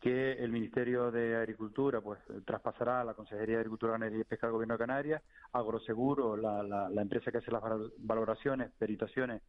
que 0.04 0.34
el 0.34 0.52
Ministerio 0.52 1.12
de 1.12 1.38
Agricultura 1.38 2.02
pues 2.02 2.20
traspasará 2.46 3.00
a 3.00 3.04
la 3.06 3.14
Consejería 3.14 3.56
de 3.56 3.62
Agricultura, 3.62 3.94
Ganadería 3.94 4.20
y 4.20 4.26
Pesca 4.26 4.48
del 4.48 4.52
Gobierno 4.52 4.74
de 4.74 4.80
Canarias, 4.80 5.24
Agroseguro, 5.54 6.36
la, 6.36 6.62
la, 6.62 6.90
la 6.90 7.02
empresa 7.02 7.32
que 7.32 7.38
hace 7.38 7.50
las 7.50 7.64
valoraciones, 8.00 8.70
peritaciones, 8.78 9.42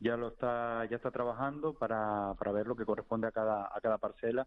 ya 0.00 0.18
lo 0.18 0.28
está 0.28 0.84
ya 0.90 0.96
está 0.96 1.10
trabajando 1.10 1.72
para, 1.72 2.34
para 2.34 2.52
ver 2.52 2.66
lo 2.66 2.76
que 2.76 2.84
corresponde 2.84 3.26
a 3.26 3.32
cada 3.32 3.70
a 3.74 3.80
cada 3.80 3.96
parcela 3.96 4.46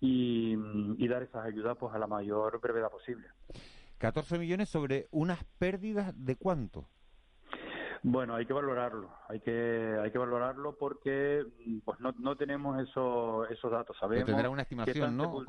y, 0.00 0.54
y 0.98 1.08
dar 1.08 1.22
esas 1.22 1.46
ayudas 1.46 1.78
pues 1.78 1.94
a 1.94 1.98
la 1.98 2.06
mayor 2.06 2.60
brevedad 2.60 2.90
posible. 2.90 3.26
14 3.96 4.38
millones 4.38 4.68
sobre 4.68 5.08
unas 5.12 5.42
pérdidas 5.58 6.12
de 6.14 6.36
cuánto? 6.36 6.90
Bueno, 8.02 8.34
hay 8.34 8.46
que 8.46 8.52
valorarlo, 8.52 9.10
hay 9.28 9.40
que 9.40 9.98
hay 10.02 10.10
que 10.10 10.18
valorarlo 10.18 10.76
porque 10.76 11.44
pues 11.84 12.00
no, 12.00 12.12
no 12.18 12.36
tenemos 12.36 12.80
eso, 12.80 13.46
esos 13.48 13.70
datos. 13.70 13.96
Sabemos 13.98 14.26
tendrá 14.26 14.50
una 14.50 14.62
estimación, 14.62 15.16
¿no? 15.16 15.44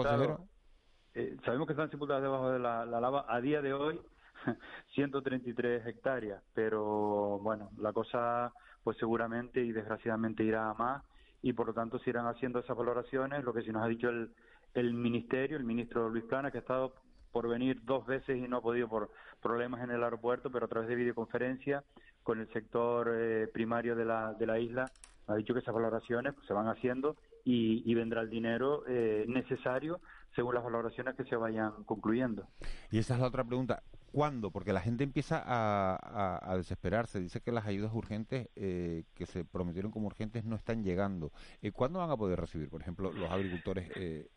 Eh, 1.13 1.35
sabemos 1.43 1.65
que 1.65 1.73
están 1.73 1.89
sepultadas 1.89 2.21
debajo 2.21 2.51
de 2.51 2.59
la, 2.59 2.85
la 2.85 3.01
lava 3.01 3.25
a 3.27 3.41
día 3.41 3.61
de 3.61 3.73
hoy 3.73 3.99
133 4.93 5.87
hectáreas, 5.87 6.43
pero 6.53 7.39
bueno, 7.39 7.71
la 7.77 7.91
cosa 7.91 8.53
pues 8.83 8.97
seguramente 8.97 9.61
y 9.61 9.71
desgraciadamente 9.71 10.43
irá 10.43 10.69
a 10.69 10.73
más 10.73 11.03
y 11.41 11.53
por 11.53 11.67
lo 11.67 11.73
tanto 11.73 11.99
se 11.99 12.09
irán 12.09 12.27
haciendo 12.27 12.59
esas 12.59 12.77
valoraciones, 12.77 13.43
lo 13.43 13.53
que 13.53 13.61
sí 13.61 13.71
nos 13.71 13.83
ha 13.83 13.87
dicho 13.87 14.09
el, 14.09 14.31
el 14.73 14.93
ministerio, 14.93 15.57
el 15.57 15.63
ministro 15.63 16.09
Luis 16.09 16.23
Plana, 16.25 16.51
que 16.51 16.59
ha 16.59 16.61
estado 16.61 16.93
por 17.31 17.47
venir 17.47 17.83
dos 17.83 18.05
veces 18.05 18.37
y 18.37 18.47
no 18.47 18.57
ha 18.57 18.61
podido 18.61 18.87
por 18.87 19.11
problemas 19.41 19.83
en 19.83 19.91
el 19.91 20.03
aeropuerto, 20.03 20.51
pero 20.51 20.65
a 20.65 20.69
través 20.69 20.89
de 20.89 20.95
videoconferencia 20.95 21.83
con 22.27 22.41
el 22.41 22.51
sector 22.51 23.09
eh, 23.09 23.47
primario 23.47 23.95
de 23.95 24.03
la, 24.03 24.33
de 24.33 24.45
la 24.45 24.59
isla, 24.59 24.91
ha 25.27 25.35
dicho 25.35 25.53
que 25.53 25.61
esas 25.61 25.73
valoraciones 25.73 26.33
pues, 26.33 26.45
se 26.45 26.53
van 26.53 26.67
haciendo 26.67 27.15
y, 27.45 27.89
y 27.89 27.95
vendrá 27.95 28.19
el 28.19 28.29
dinero 28.29 28.83
eh, 28.85 29.23
necesario 29.29 30.01
según 30.35 30.53
las 30.53 30.63
valoraciones 30.65 31.15
que 31.15 31.23
se 31.23 31.37
vayan 31.37 31.85
concluyendo. 31.85 32.45
Y 32.91 32.97
esa 32.99 33.13
es 33.13 33.21
la 33.21 33.27
otra 33.27 33.45
pregunta. 33.45 33.81
¿Cuándo? 34.11 34.51
Porque 34.51 34.73
la 34.73 34.81
gente 34.81 35.05
empieza 35.05 35.41
a, 35.41 35.95
a, 35.95 36.51
a 36.51 36.57
desesperarse. 36.57 37.21
Dice 37.21 37.39
que 37.39 37.53
las 37.53 37.65
ayudas 37.65 37.93
urgentes 37.93 38.49
eh, 38.57 39.05
que 39.15 39.25
se 39.25 39.45
prometieron 39.45 39.89
como 39.89 40.07
urgentes 40.07 40.43
no 40.43 40.57
están 40.57 40.83
llegando. 40.83 41.31
Eh, 41.61 41.71
¿Cuándo 41.71 41.99
van 41.99 42.11
a 42.11 42.17
poder 42.17 42.41
recibir, 42.41 42.69
por 42.69 42.81
ejemplo, 42.81 43.13
los 43.13 43.31
agricultores 43.31 43.89
eh, 43.95 44.27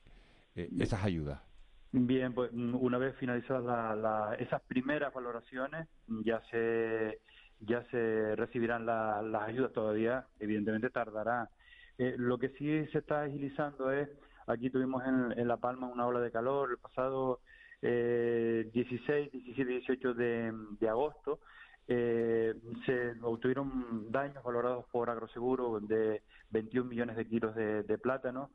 eh, 0.55 0.69
esas 0.79 1.03
ayudas? 1.03 1.41
Bien, 1.93 2.33
pues 2.33 2.53
una 2.53 2.99
vez 2.99 3.17
finalizadas 3.17 3.65
la, 3.65 3.97
la, 3.97 4.35
esas 4.37 4.63
primeras 4.63 5.13
valoraciones, 5.13 5.89
ya 6.25 6.41
se 6.49 7.19
ya 7.61 7.83
se 7.91 8.37
recibirán 8.37 8.87
la, 8.87 9.23
las 9.23 9.43
ayudas 9.43 9.73
todavía, 9.73 10.27
evidentemente 10.39 10.91
tardará. 10.91 11.49
Eh, 11.99 12.15
lo 12.17 12.39
que 12.39 12.49
sí 12.51 12.87
se 12.93 12.99
está 12.99 13.23
agilizando 13.23 13.93
es, 13.93 14.09
aquí 14.47 14.71
tuvimos 14.71 15.03
en, 15.05 15.47
La 15.47 15.59
Palma 15.59 15.87
una 15.87 16.07
ola 16.07 16.21
de 16.21 16.31
calor 16.31 16.71
el 16.71 16.79
pasado 16.79 17.41
eh, 17.83 18.71
16, 18.73 19.33
17 19.33 19.71
18 19.71 20.15
de, 20.15 20.89
agosto, 20.89 21.41
eh, 21.89 22.55
se 22.87 23.13
obtuvieron 23.23 24.11
daños 24.11 24.43
valorados 24.43 24.87
por 24.87 25.11
Agroseguro 25.11 25.81
de 25.81 26.23
21 26.51 26.89
millones 26.89 27.17
de 27.17 27.27
kilos 27.27 27.55
de 27.55 27.99
plátano. 27.99 28.51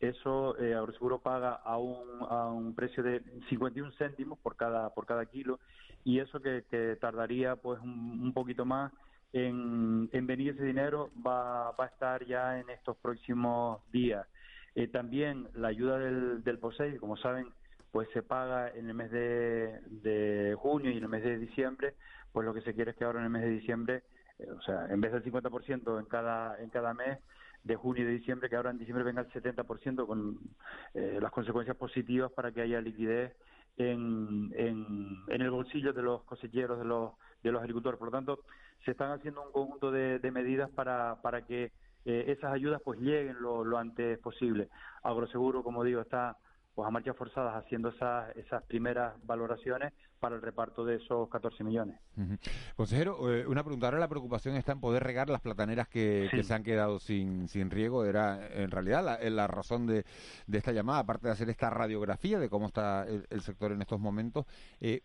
Eso 0.00 0.56
eh, 0.58 0.74
Agroseguro 0.74 1.18
paga 1.18 1.54
a 1.54 1.76
un, 1.76 2.22
a 2.28 2.46
un 2.46 2.74
precio 2.74 3.02
de 3.02 3.22
51 3.50 3.92
céntimos 3.92 4.38
por 4.38 4.56
cada 4.56 4.90
por 4.94 5.04
cada 5.04 5.26
kilo 5.26 5.60
y 6.04 6.20
eso 6.20 6.40
que, 6.40 6.64
que 6.70 6.96
tardaría 6.96 7.56
pues 7.56 7.80
un, 7.82 8.18
un 8.22 8.32
poquito 8.32 8.64
más 8.64 8.92
en, 9.32 10.08
en, 10.12 10.26
venir 10.26 10.54
ese 10.54 10.64
dinero 10.64 11.10
va, 11.24 11.72
va 11.72 11.84
a 11.84 11.88
estar 11.88 12.24
ya 12.24 12.58
en 12.58 12.68
estos 12.70 12.96
próximos 12.96 13.80
días. 13.92 14.26
Eh, 14.74 14.88
también 14.88 15.48
la 15.54 15.68
ayuda 15.68 15.98
del, 15.98 16.42
del 16.42 16.58
POSEI, 16.58 16.98
como 16.98 17.16
saben, 17.16 17.48
pues 17.92 18.08
se 18.12 18.22
paga 18.22 18.70
en 18.70 18.88
el 18.88 18.94
mes 18.94 19.10
de, 19.10 19.80
de, 19.86 20.54
junio 20.58 20.90
y 20.90 20.96
en 20.96 21.04
el 21.04 21.08
mes 21.08 21.24
de 21.24 21.38
diciembre, 21.38 21.94
pues 22.32 22.46
lo 22.46 22.54
que 22.54 22.62
se 22.62 22.74
quiere 22.74 22.92
es 22.92 22.96
que 22.96 23.04
ahora 23.04 23.18
en 23.18 23.26
el 23.26 23.30
mes 23.30 23.42
de 23.42 23.50
diciembre, 23.50 24.02
eh, 24.38 24.50
o 24.50 24.60
sea, 24.62 24.86
en 24.88 25.00
vez 25.00 25.12
del 25.12 25.24
50% 25.24 25.98
en 25.98 26.06
cada, 26.06 26.60
en 26.60 26.70
cada 26.70 26.94
mes, 26.94 27.18
de 27.64 27.76
junio 27.76 28.02
y 28.02 28.06
de 28.06 28.12
diciembre, 28.12 28.48
que 28.48 28.56
ahora 28.56 28.70
en 28.70 28.78
diciembre 28.78 29.04
venga 29.04 29.22
el 29.22 29.28
70% 29.28 30.06
con 30.06 30.38
eh, 30.94 31.18
las 31.20 31.30
consecuencias 31.30 31.76
positivas 31.76 32.32
para 32.32 32.52
que 32.52 32.62
haya 32.62 32.80
liquidez 32.80 33.36
en, 33.76 34.52
en, 34.54 35.40
el 35.40 35.50
bolsillo 35.50 35.92
de 35.92 36.02
los 36.02 36.22
cosecheros, 36.24 36.78
de 36.78 36.84
los, 36.84 37.12
de 37.42 37.52
los 37.52 37.60
agricultores. 37.60 37.98
Por 37.98 38.08
lo 38.08 38.12
tanto, 38.12 38.40
se 38.84 38.92
están 38.92 39.12
haciendo 39.12 39.42
un 39.42 39.52
conjunto 39.52 39.90
de, 39.90 40.18
de 40.18 40.30
medidas 40.30 40.70
para, 40.70 41.20
para 41.22 41.46
que 41.46 41.72
eh, 42.04 42.24
esas 42.28 42.52
ayudas 42.52 42.80
pues 42.84 42.98
lleguen 43.00 43.40
lo, 43.40 43.64
lo 43.64 43.78
antes 43.78 44.18
posible. 44.18 44.68
Agroseguro, 45.02 45.62
como 45.62 45.84
digo, 45.84 46.00
está 46.00 46.36
pues 46.80 46.88
a 46.88 46.90
marchas 46.92 47.14
forzadas 47.14 47.62
haciendo 47.62 47.90
esas, 47.90 48.34
esas 48.36 48.62
primeras 48.62 49.12
valoraciones 49.24 49.92
para 50.18 50.36
el 50.36 50.40
reparto 50.40 50.82
de 50.82 50.96
esos 50.96 51.28
14 51.28 51.62
millones. 51.62 52.00
Uh 52.16 52.22
-huh. 52.22 52.38
Consejero, 52.74 53.30
eh, 53.30 53.46
una 53.46 53.62
pregunta. 53.62 53.86
Ahora 53.86 53.98
la 53.98 54.08
preocupación 54.08 54.56
está 54.56 54.72
en 54.72 54.80
poder 54.80 55.02
regar 55.02 55.28
las 55.28 55.42
plataneras 55.42 55.88
que, 55.88 56.28
sí. 56.30 56.38
que 56.38 56.42
se 56.42 56.54
han 56.54 56.62
quedado 56.62 56.98
sin, 56.98 57.48
sin 57.48 57.68
riego. 57.70 58.06
Era 58.06 58.48
en 58.48 58.70
realidad 58.70 59.04
la, 59.04 59.18
la 59.28 59.46
razón 59.46 59.86
de, 59.86 60.06
de, 60.46 60.58
esta 60.58 60.72
llamada, 60.72 61.00
aparte 61.00 61.26
de 61.26 61.34
hacer 61.34 61.50
esta 61.50 61.68
radiografía 61.68 62.38
de 62.38 62.48
cómo 62.48 62.68
está 62.68 63.06
el, 63.06 63.26
el 63.28 63.42
sector 63.42 63.72
en 63.72 63.82
estos 63.82 64.00
momentos. 64.00 64.46
Eh, 64.80 65.02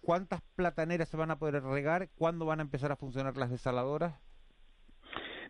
¿Cuántas 0.00 0.40
plataneras 0.56 1.10
se 1.10 1.18
van 1.18 1.30
a 1.30 1.38
poder 1.38 1.62
regar? 1.62 2.08
¿Cuándo 2.14 2.46
van 2.46 2.60
a 2.60 2.62
empezar 2.62 2.92
a 2.92 2.96
funcionar 2.96 3.36
las 3.36 3.50
desaladoras? 3.50 4.14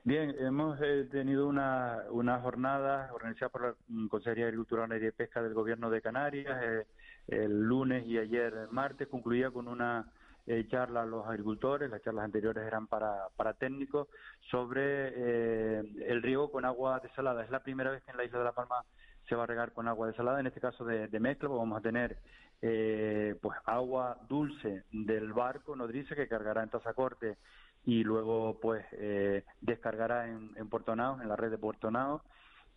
Bien, 0.03 0.35
hemos 0.39 0.81
eh, 0.81 1.09
tenido 1.11 1.47
una, 1.47 2.05
una 2.11 2.41
jornada 2.41 3.11
organizada 3.13 3.51
por 3.51 3.63
la 3.63 3.75
Consejería 4.09 4.45
de 4.45 4.49
Agricultura, 4.49 4.83
Ganadería 4.83 5.11
y 5.11 5.13
Pesca 5.13 5.43
del 5.43 5.53
Gobierno 5.53 5.91
de 5.91 6.01
Canarias 6.01 6.59
eh, 6.63 6.87
el 7.29 7.61
lunes 7.63 8.07
y 8.07 8.17
ayer 8.17 8.69
martes, 8.71 9.09
concluía 9.09 9.51
con 9.51 9.69
una 9.69 10.11
eh, 10.47 10.67
charla 10.71 11.03
a 11.03 11.07
los 11.07 11.27
agricultores, 11.27 11.91
las 11.91 12.03
charlas 12.03 12.25
anteriores 12.25 12.67
eran 12.67 12.87
para, 12.87 13.29
para 13.37 13.53
técnicos, 13.53 14.09
sobre 14.51 14.81
eh, 14.83 15.83
el 16.07 16.23
riego 16.23 16.51
con 16.51 16.65
agua 16.65 17.01
desalada. 17.01 17.45
Es 17.45 17.51
la 17.51 17.63
primera 17.63 17.91
vez 17.91 18.03
que 18.03 18.11
en 18.11 18.17
la 18.17 18.25
isla 18.25 18.39
de 18.39 18.45
La 18.47 18.53
Palma 18.53 18.85
se 19.29 19.37
va 19.37 19.45
a 19.45 19.47
regar 19.47 19.73
con 19.73 19.87
agua 19.87 20.07
desalada, 20.07 20.41
en 20.41 20.47
este 20.47 20.61
caso 20.61 20.85
de, 20.85 21.09
de 21.09 21.21
mezcla, 21.21 21.49
pues 21.49 21.59
vamos 21.59 21.79
a 21.79 21.83
tener 21.83 22.17
eh, 22.63 23.37
pues 23.41 23.57
agua 23.65 24.19
dulce 24.29 24.85
del 24.93 25.33
barco 25.33 25.77
nodriza 25.77 26.15
que 26.15 26.29
cargará 26.29 26.63
en 26.63 26.69
Tazacorte 26.69 27.37
y 27.85 28.05
luego 28.05 28.59
pues 28.61 28.85
eh, 28.93 29.45
descargará 29.61 30.29
en, 30.29 30.51
en 30.57 30.69
Puerto 30.69 30.95
Nao, 30.95 31.21
en 31.21 31.29
la 31.29 31.37
red 31.37 31.51
de 31.51 31.59
Puerto 31.59 31.91
Nao, 31.91 32.23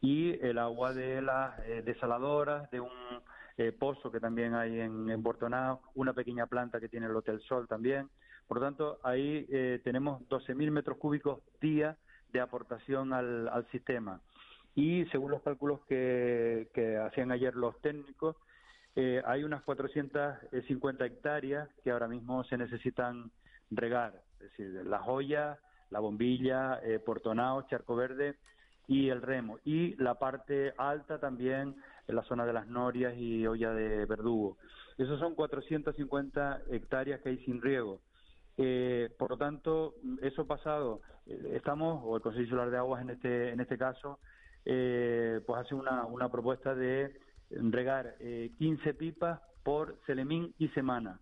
y 0.01 0.38
el 0.45 0.57
agua 0.57 0.93
de 0.93 1.22
las 1.22 1.60
eh, 1.60 1.81
desaladoras, 1.83 2.69
de 2.72 2.81
un 2.81 2.89
eh, 3.57 3.72
pozo 3.72 4.12
que 4.12 4.19
también 4.19 4.55
hay 4.55 4.79
en, 4.79 5.10
en 5.10 5.24
Puerto 5.24 5.48
Nao, 5.48 5.81
una 5.95 6.13
pequeña 6.13 6.48
planta 6.48 6.79
que 6.79 6.89
tiene 6.89 7.05
el 7.05 7.15
Hotel 7.15 7.39
Sol 7.41 7.67
también. 7.67 8.10
Por 8.48 8.57
lo 8.57 8.63
tanto, 8.65 9.00
ahí 9.03 9.45
eh, 9.50 9.79
tenemos 9.83 10.22
12.000 10.29 10.72
metros 10.72 10.98
cúbicos 10.98 11.39
día 11.62 11.98
de 12.31 12.41
aportación 12.41 13.13
al, 13.13 13.48
al 13.48 13.69
sistema. 13.72 14.22
Y 14.75 15.05
según 15.05 15.31
los 15.31 15.43
cálculos 15.43 15.81
que, 15.88 16.69
que 16.74 16.98
hacían 16.98 17.31
ayer 17.31 17.55
los 17.55 17.79
técnicos, 17.81 18.36
eh, 18.95 19.22
hay 19.25 19.43
unas 19.43 19.63
450 19.63 21.05
hectáreas 21.05 21.69
que 21.83 21.91
ahora 21.91 22.07
mismo 22.07 22.43
se 22.43 22.57
necesitan 22.57 23.31
regar 23.72 24.13
es 24.43 24.51
decir, 24.51 24.85
La 24.85 25.00
Joya, 25.00 25.57
La 25.89 26.00
Bombilla, 26.00 26.79
eh, 26.83 27.00
Portonao, 27.00 27.63
Charco 27.63 27.95
Verde 27.95 28.35
y 28.88 29.09
el 29.09 29.21
Remo. 29.21 29.59
Y 29.63 29.95
la 29.95 30.15
parte 30.15 30.73
alta 30.77 31.19
también 31.19 31.75
en 32.07 32.15
la 32.15 32.23
zona 32.23 32.45
de 32.45 32.53
las 32.53 32.67
Norias 32.67 33.15
y 33.17 33.47
Olla 33.47 33.71
de 33.71 34.05
Verdugo. 34.05 34.57
Esos 34.97 35.19
son 35.19 35.35
450 35.35 36.63
hectáreas 36.69 37.21
que 37.21 37.29
hay 37.29 37.38
sin 37.45 37.62
riego. 37.62 38.01
Eh, 38.57 39.09
por 39.17 39.31
lo 39.31 39.38
tanto, 39.38 39.95
eso 40.21 40.45
pasado, 40.45 41.01
eh, 41.25 41.53
estamos, 41.55 42.01
o 42.03 42.15
el 42.15 42.21
Consejo 42.21 42.43
Insular 42.43 42.69
de 42.69 42.77
Aguas 42.77 43.01
en 43.01 43.09
este, 43.12 43.50
en 43.50 43.59
este 43.59 43.77
caso, 43.77 44.19
eh, 44.65 45.41
pues 45.45 45.62
hace 45.62 45.75
una, 45.75 46.05
una 46.05 46.29
propuesta 46.29 46.75
de 46.75 47.19
regar 47.50 48.15
15 48.57 48.93
pipas 48.95 49.39
por 49.63 50.00
Selemín 50.05 50.53
y 50.57 50.69
semana. 50.69 51.19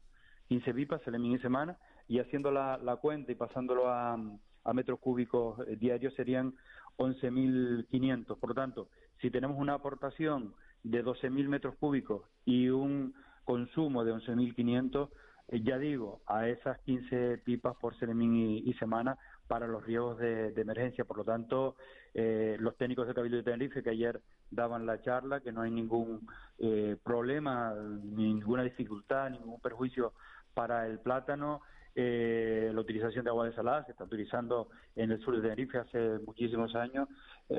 15 0.48 0.74
pipas, 0.74 1.02
Selemín 1.04 1.34
y 1.34 1.40
semana, 1.40 1.78
y 2.12 2.20
haciendo 2.20 2.52
la, 2.52 2.98
cuenta 3.00 3.32
y 3.32 3.36
pasándolo 3.36 3.88
a, 3.88 4.20
a 4.66 4.74
metros 4.74 5.00
cúbicos 5.00 5.66
eh, 5.66 5.78
diarios 5.78 6.14
serían 6.16 6.54
11.500. 6.98 8.38
Por 8.38 8.50
lo 8.50 8.54
tanto, 8.54 8.90
si 9.22 9.32
tenemos 9.32 9.58
una 9.58 9.76
aportación 9.76 10.54
de 10.84 11.06
12.000 11.06 11.48
metros 11.48 11.76
cúbicos 11.78 12.24
y 12.44 12.68
un 12.68 13.14
consumo 13.46 14.04
de 14.04 14.12
11.500, 14.14 15.10
eh, 15.48 15.62
ya 15.64 15.78
digo, 15.78 16.20
a 16.28 16.50
esas 16.50 16.80
15 16.80 17.38
pipas 17.46 17.78
por 17.78 17.98
Selemín 17.98 18.36
y, 18.36 18.74
semana 18.74 19.18
para 19.48 19.68
los 19.68 19.86
riesgos 19.86 20.18
de, 20.18 20.54
emergencia. 20.58 21.06
Por 21.06 21.16
lo 21.16 21.24
tanto, 21.24 21.78
eh, 22.14 22.58
los 22.60 22.76
técnicos 22.76 23.08
de 23.08 23.14
Cabildo 23.14 23.38
de 23.38 23.44
Tenerife 23.44 23.84
que 23.84 23.90
ayer 23.90 24.22
daban 24.50 24.86
la 24.86 25.02
charla, 25.02 25.40
que 25.40 25.54
no 25.54 25.62
hay 25.62 25.72
ningún 25.72 26.28
eh, 26.60 26.98
problema, 27.06 27.74
ninguna 28.04 28.64
dificultad, 28.64 29.30
ningún 29.30 29.62
perjuicio 29.62 30.12
para 30.54 30.88
el 30.88 31.00
plátano. 31.00 31.62
La 31.96 32.80
utilización 32.80 33.26
de 33.26 33.30
agua 33.30 33.48
desalada 33.48 33.86
se 33.86 33.92
está 33.92 34.06
utilizando 34.06 34.70
en 34.96 35.12
el 35.12 35.20
sur 35.22 35.36
de 35.36 35.42
Tenerife 35.42 35.78
hace 35.78 36.20
muchísimos 36.26 36.76
años. 36.76 37.08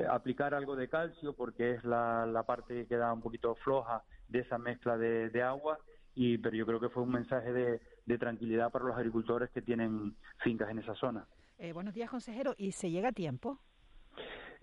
aplicar 0.09 0.53
algo 0.53 0.75
de 0.75 0.87
calcio 0.87 1.33
porque 1.33 1.71
es 1.71 1.83
la, 1.83 2.43
parte 2.47 2.73
que 2.73 2.87
queda 2.87 3.13
un 3.13 3.21
poquito 3.21 3.55
floja 3.55 4.03
de 4.27 4.39
esa 4.39 4.57
mezcla 4.57 4.97
de 4.97 5.41
agua 5.43 5.79
y 6.15 6.37
pero 6.37 6.55
yo 6.55 6.65
creo 6.65 6.79
que 6.79 6.89
fue 6.89 7.03
un 7.03 7.11
mensaje 7.11 7.51
de, 7.51 7.81
tranquilidad 8.17 8.71
para 8.71 8.85
los 8.85 8.95
agricultores 8.95 9.49
que 9.49 9.61
tienen 9.61 10.15
fincas 10.43 10.69
en 10.69 10.79
esa 10.79 10.93
zona. 10.95 11.25
Eh, 11.57 11.73
buenos 11.73 11.93
días, 11.93 12.09
consejero. 12.09 12.53
¿Y 12.57 12.71
se 12.73 12.91
llega 12.91 13.09
a 13.09 13.11
tiempo? 13.11 13.59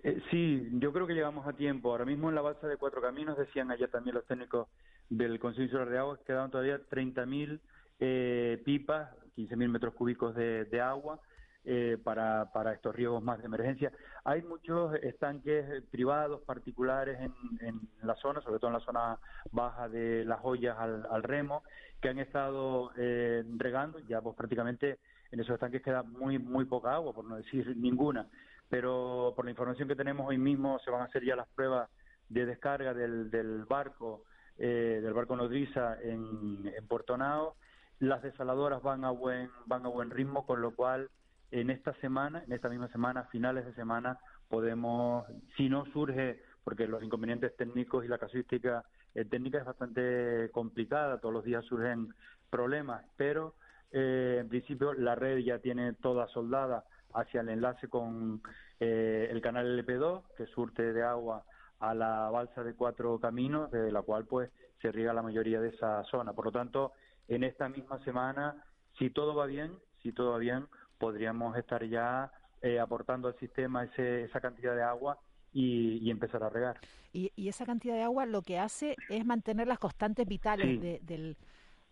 Eh, 0.03 0.23
sí, 0.31 0.69
yo 0.75 0.93
creo 0.93 1.07
que 1.07 1.15
llegamos 1.15 1.47
a 1.47 1.53
tiempo. 1.53 1.91
Ahora 1.91 2.05
mismo 2.05 2.29
en 2.29 2.37
la 2.37 2.43
balsa 2.43 2.69
de 2.69 2.77
Cuatro 2.77 3.01
Caminos, 3.01 3.37
decían 3.37 3.71
ayer 3.71 3.91
también 3.91 4.15
los 4.15 4.27
técnicos 4.27 4.69
del 5.09 5.41
Consejo 5.41 5.65
Insular 5.65 5.91
de 5.91 5.99
Agua, 5.99 6.21
quedaban 6.25 6.51
todavía 6.51 6.79
30.000 6.79 7.61
eh, 7.99 8.63
pipas, 8.65 9.11
15.000 9.37 9.69
metros 9.69 9.95
cúbicos 9.95 10.35
de 10.35 10.81
agua 10.81 11.21
eh, 11.63 11.99
para, 12.03 12.51
para 12.55 12.73
estos 12.73 12.97
riesgos 12.97 13.23
más 13.23 13.39
de 13.39 13.45
emergencia. 13.45 13.93
Hay 14.25 14.41
muchos 14.41 14.95
estanques 15.03 15.83
privados, 15.91 16.41
particulares 16.41 17.21
en, 17.21 17.35
en 17.61 17.81
la 18.03 18.15
zona, 18.15 18.41
sobre 18.41 18.59
todo 18.59 18.69
en 18.69 18.79
la 18.79 18.85
zona 18.85 19.19
baja 19.53 19.87
de 19.87 20.25
las 20.25 20.41
joyas 20.41 20.79
al, 20.79 21.23
remo, 21.23 21.63
que 22.01 22.09
han 22.09 22.19
estado 22.19 22.93
eh, 22.97 23.45
regando, 23.59 23.99
ya 23.99 24.23
pues 24.23 24.35
prácticamente 24.37 25.01
en 25.33 25.41
esos 25.41 25.53
estanques 25.53 25.83
queda 25.83 26.03
muy, 26.03 26.39
muy 26.39 26.65
poca 26.65 26.95
agua, 26.95 27.13
por 27.13 27.27
no 27.27 27.37
decir 27.37 27.77
ninguna. 27.77 28.27
Pero 28.71 29.35
por 29.37 29.45
la 29.45 29.51
información 29.51 29.87
que 29.87 29.97
tenemos 29.97 30.27
hoy 30.27 30.39
mismo 30.39 30.79
se 30.79 30.91
van 30.91 31.03
a 31.03 31.05
hacer 31.05 31.23
ya 31.27 31.37
las 31.37 31.49
pruebas 31.49 31.91
de 32.31 32.47
descarga 32.47 32.95
del, 32.95 33.67
barco, 33.69 34.25
eh, 34.57 35.01
del 35.03 35.13
barco 35.13 35.37
nodriza 35.37 36.01
en, 36.01 36.73
en 36.75 36.87
Puerto 36.89 37.19
Nao. 37.19 37.55
Las 38.01 38.23
desaladoras 38.23 38.83
van 38.83 39.05
a 39.05 39.11
buen, 39.11 39.51
van 39.67 39.85
a 39.85 39.89
buen 39.89 40.11
ritmo, 40.11 40.47
con 40.47 40.63
lo 40.63 40.75
cual 40.75 41.11
en 41.51 41.69
esta 41.69 41.93
semana, 42.01 42.43
en 42.45 42.53
esta 42.53 42.71
misma 42.71 42.89
semana, 42.89 43.25
finales 43.25 43.67
de 43.67 43.75
semana, 43.75 44.19
podemos, 44.49 45.27
si 45.57 45.69
no 45.69 45.85
surge, 45.93 46.43
porque 46.65 46.87
los 46.87 47.03
inconvenientes 47.03 47.55
técnicos 47.57 48.05
y 48.05 48.09
la 48.09 48.17
casuística 48.19 48.85
eh, 49.15 49.27
técnica 49.27 49.59
es 49.59 49.65
bastante 49.67 50.51
complicada, 50.53 51.19
todos 51.19 51.35
los 51.35 51.45
días 51.45 51.65
surgen 51.67 52.15
problemas, 52.49 53.05
pero 53.17 53.55
eh, 53.93 54.39
en 54.41 54.49
principio 54.49 54.95
la 54.95 55.15
red 55.15 55.39
ya 55.39 55.59
tiene 55.59 55.93
toda 55.95 56.27
soldada 56.29 56.85
hacia 57.13 57.43
el 57.43 57.51
enlace 57.51 57.89
con 57.89 58.41
eh, 58.79 59.29
el 59.31 59.43
canal 59.43 59.79
LP2, 59.79 60.23
que 60.37 60.47
surte 60.47 60.95
de 60.95 61.03
agua 61.03 61.45
a 61.81 61.95
la 61.95 62.31
balsa 62.31 62.63
de 62.63 62.75
cuatro 62.75 63.19
caminos, 63.19 63.71
de 63.71 63.93
la 63.93 64.01
cual 64.03 64.25
pues 64.25 64.51
se 64.81 64.91
riega 64.91 65.13
la 65.13 65.23
mayoría 65.23 65.61
de 65.61 65.69
esa 65.69 66.03
zona. 66.05 66.33
Por 66.33 66.47
lo 66.47 66.53
tanto, 66.53 66.93
en 67.31 67.45
esta 67.45 67.69
misma 67.69 67.99
semana, 68.05 68.63
si 68.99 69.09
todo 69.09 69.35
va 69.35 69.47
bien, 69.47 69.73
si 70.03 70.13
todo 70.13 70.33
va 70.33 70.39
bien, 70.39 70.67
podríamos 70.99 71.57
estar 71.57 71.83
ya 71.85 72.31
eh, 72.61 72.79
aportando 72.79 73.29
al 73.29 73.39
sistema 73.39 73.85
ese, 73.85 74.25
esa 74.25 74.41
cantidad 74.41 74.75
de 74.75 74.83
agua 74.83 75.19
y, 75.53 76.11
empezar 76.11 76.43
a 76.43 76.51
regar. 76.51 76.79
Y, 77.13 77.31
esa 77.49 77.65
cantidad 77.65 77.95
de 77.95 78.03
agua 78.03 78.27
lo 78.27 78.43
que 78.43 78.59
hace 78.59 78.97
es 79.09 79.25
mantener 79.25 79.69
las 79.69 79.79
constantes 79.79 80.27
vitales 80.27 80.81
de, 80.81 81.01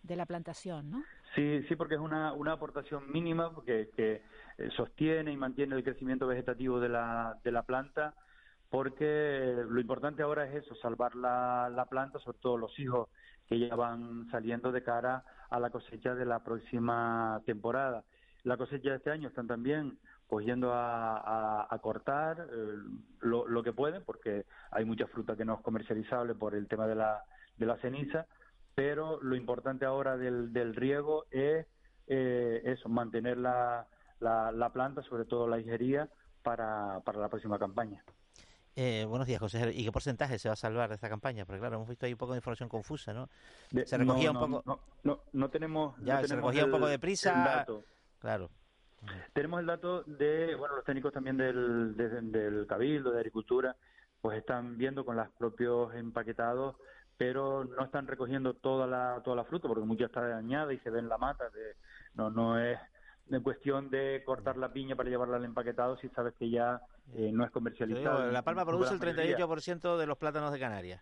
de, 0.03 0.15
la 0.15 0.25
plantación, 0.25 0.91
¿no? 0.91 1.03
Sí, 1.35 1.63
sí, 1.67 1.75
porque 1.75 1.95
es 1.95 2.01
una, 2.01 2.33
una 2.33 2.53
aportación 2.53 3.11
mínima 3.11 3.53
porque 3.53 3.89
que 3.95 4.21
eh, 4.57 4.69
sostiene 4.75 5.31
y 5.31 5.37
mantiene 5.37 5.75
el 5.75 5.83
crecimiento 5.83 6.27
vegetativo 6.27 6.79
de 6.79 6.89
la, 6.89 7.39
de 7.43 7.51
la 7.51 7.63
planta, 7.63 8.13
porque 8.69 9.63
lo 9.67 9.79
importante 9.79 10.21
ahora 10.23 10.45
es 10.45 10.63
eso, 10.63 10.75
salvar 10.75 11.15
la, 11.15 11.69
la 11.69 11.85
planta, 11.85 12.19
sobre 12.19 12.37
todo 12.39 12.57
los 12.57 12.77
hijos 12.79 13.09
que 13.47 13.59
ya 13.59 13.75
van 13.75 14.29
saliendo 14.29 14.71
de 14.71 14.83
cara 14.83 15.23
a 15.49 15.59
la 15.59 15.69
cosecha 15.69 16.13
de 16.13 16.25
la 16.25 16.43
próxima 16.43 17.41
temporada 17.45 18.03
la 18.43 18.57
cosecha 18.57 18.91
de 18.91 18.95
este 18.97 19.11
año 19.11 19.29
están 19.29 19.47
también 19.47 19.97
pues 20.27 20.45
a, 20.63 21.79
cortar 21.81 22.47
eh, 22.51 22.77
lo, 23.21 23.63
que 23.63 23.73
pueden, 23.73 24.03
porque 24.03 24.45
hay 24.71 24.85
mucha 24.85 25.07
fruta 25.07 25.35
que 25.35 25.45
no 25.45 25.55
es 25.55 25.61
comercializable 25.61 26.35
por 26.35 26.53
el 26.55 26.67
tema 26.67 26.87
de 26.87 26.95
la, 26.95 27.23
de 27.57 27.65
la 27.65 27.77
ceniza, 27.77 28.27
pero 28.75 29.19
lo 29.21 29.35
importante 29.35 29.85
ahora 29.85 30.17
del, 30.17 30.53
del 30.53 30.75
riego 30.75 31.25
es 31.31 31.65
eh, 32.07 32.61
eso, 32.63 32.89
mantener 32.89 33.37
la, 33.37 33.87
la, 34.19 34.69
planta, 34.71 35.01
sobre 35.03 35.25
todo 35.25 35.47
la 35.47 35.59
ingería, 35.59 36.09
para, 36.43 37.01
para 37.03 37.19
la 37.19 37.29
próxima 37.29 37.57
campaña. 37.57 38.03
Eh, 38.75 39.05
buenos 39.07 39.27
días, 39.27 39.39
José. 39.39 39.71
¿Y 39.73 39.83
qué 39.83 39.91
porcentaje 39.91 40.39
se 40.39 40.47
va 40.47 40.53
a 40.53 40.55
salvar 40.55 40.89
de 40.89 40.95
esta 40.95 41.09
campaña? 41.09 41.45
Porque 41.45 41.59
claro, 41.59 41.75
hemos 41.75 41.89
visto 41.89 42.05
ahí 42.05 42.13
un 42.13 42.17
poco 42.17 42.33
de 42.33 42.37
información 42.37 42.69
confusa, 42.69 43.13
¿no? 43.13 43.29
se 43.85 43.97
recogía 43.97 44.31
un 44.31 44.39
poco... 44.39 44.81
No, 45.03 45.19
no, 45.33 45.49
tenemos... 45.49 45.95
Ya, 46.03 46.25
se 46.25 46.35
recogía 46.35 46.65
un 46.65 46.71
poco 46.71 46.87
de 46.87 46.99
prisa... 46.99 47.65
Claro. 48.19 48.49
Tenemos 49.33 49.61
el 49.61 49.65
dato 49.65 50.03
de, 50.03 50.55
bueno, 50.55 50.75
los 50.75 50.83
técnicos 50.83 51.13
también 51.13 51.37
del, 51.37 51.95
del 51.95 52.67
Cabildo, 52.67 53.11
de 53.11 53.19
Agricultura, 53.19 53.75
pues 54.21 54.37
están 54.37 54.77
viendo 54.77 55.05
con 55.05 55.15
los 55.15 55.29
propios 55.29 55.93
empaquetados, 55.95 56.75
pero 57.17 57.63
no 57.63 57.85
están 57.85 58.07
recogiendo 58.07 58.53
toda 58.53 58.87
la, 58.87 59.21
toda 59.23 59.37
la 59.37 59.45
fruta, 59.45 59.67
porque 59.67 59.85
mucha 59.85 60.05
está 60.05 60.21
dañada 60.27 60.73
y 60.73 60.79
se 60.79 60.89
ve 60.89 60.99
en 60.99 61.09
la 61.09 61.17
mata. 61.17 61.49
De, 61.49 61.75
no, 62.15 62.29
no 62.29 62.59
es 62.59 62.77
de 63.29 63.41
cuestión 63.41 63.89
de 63.89 64.23
cortar 64.25 64.57
la 64.57 64.73
piña 64.73 64.95
para 64.95 65.09
llevarla 65.09 65.37
al 65.37 65.45
empaquetado 65.45 65.97
si 65.97 66.09
sabes 66.09 66.33
que 66.37 66.49
ya 66.49 66.81
eh, 67.15 67.31
no 67.31 67.45
es 67.45 67.51
comercializada. 67.51 68.31
la 68.31 68.43
Palma 68.43 68.65
produce 68.65 68.93
el 68.93 68.99
38% 68.99 69.97
de 69.97 70.07
los 70.07 70.17
plátanos 70.17 70.51
de 70.51 70.59
Canarias. 70.59 71.01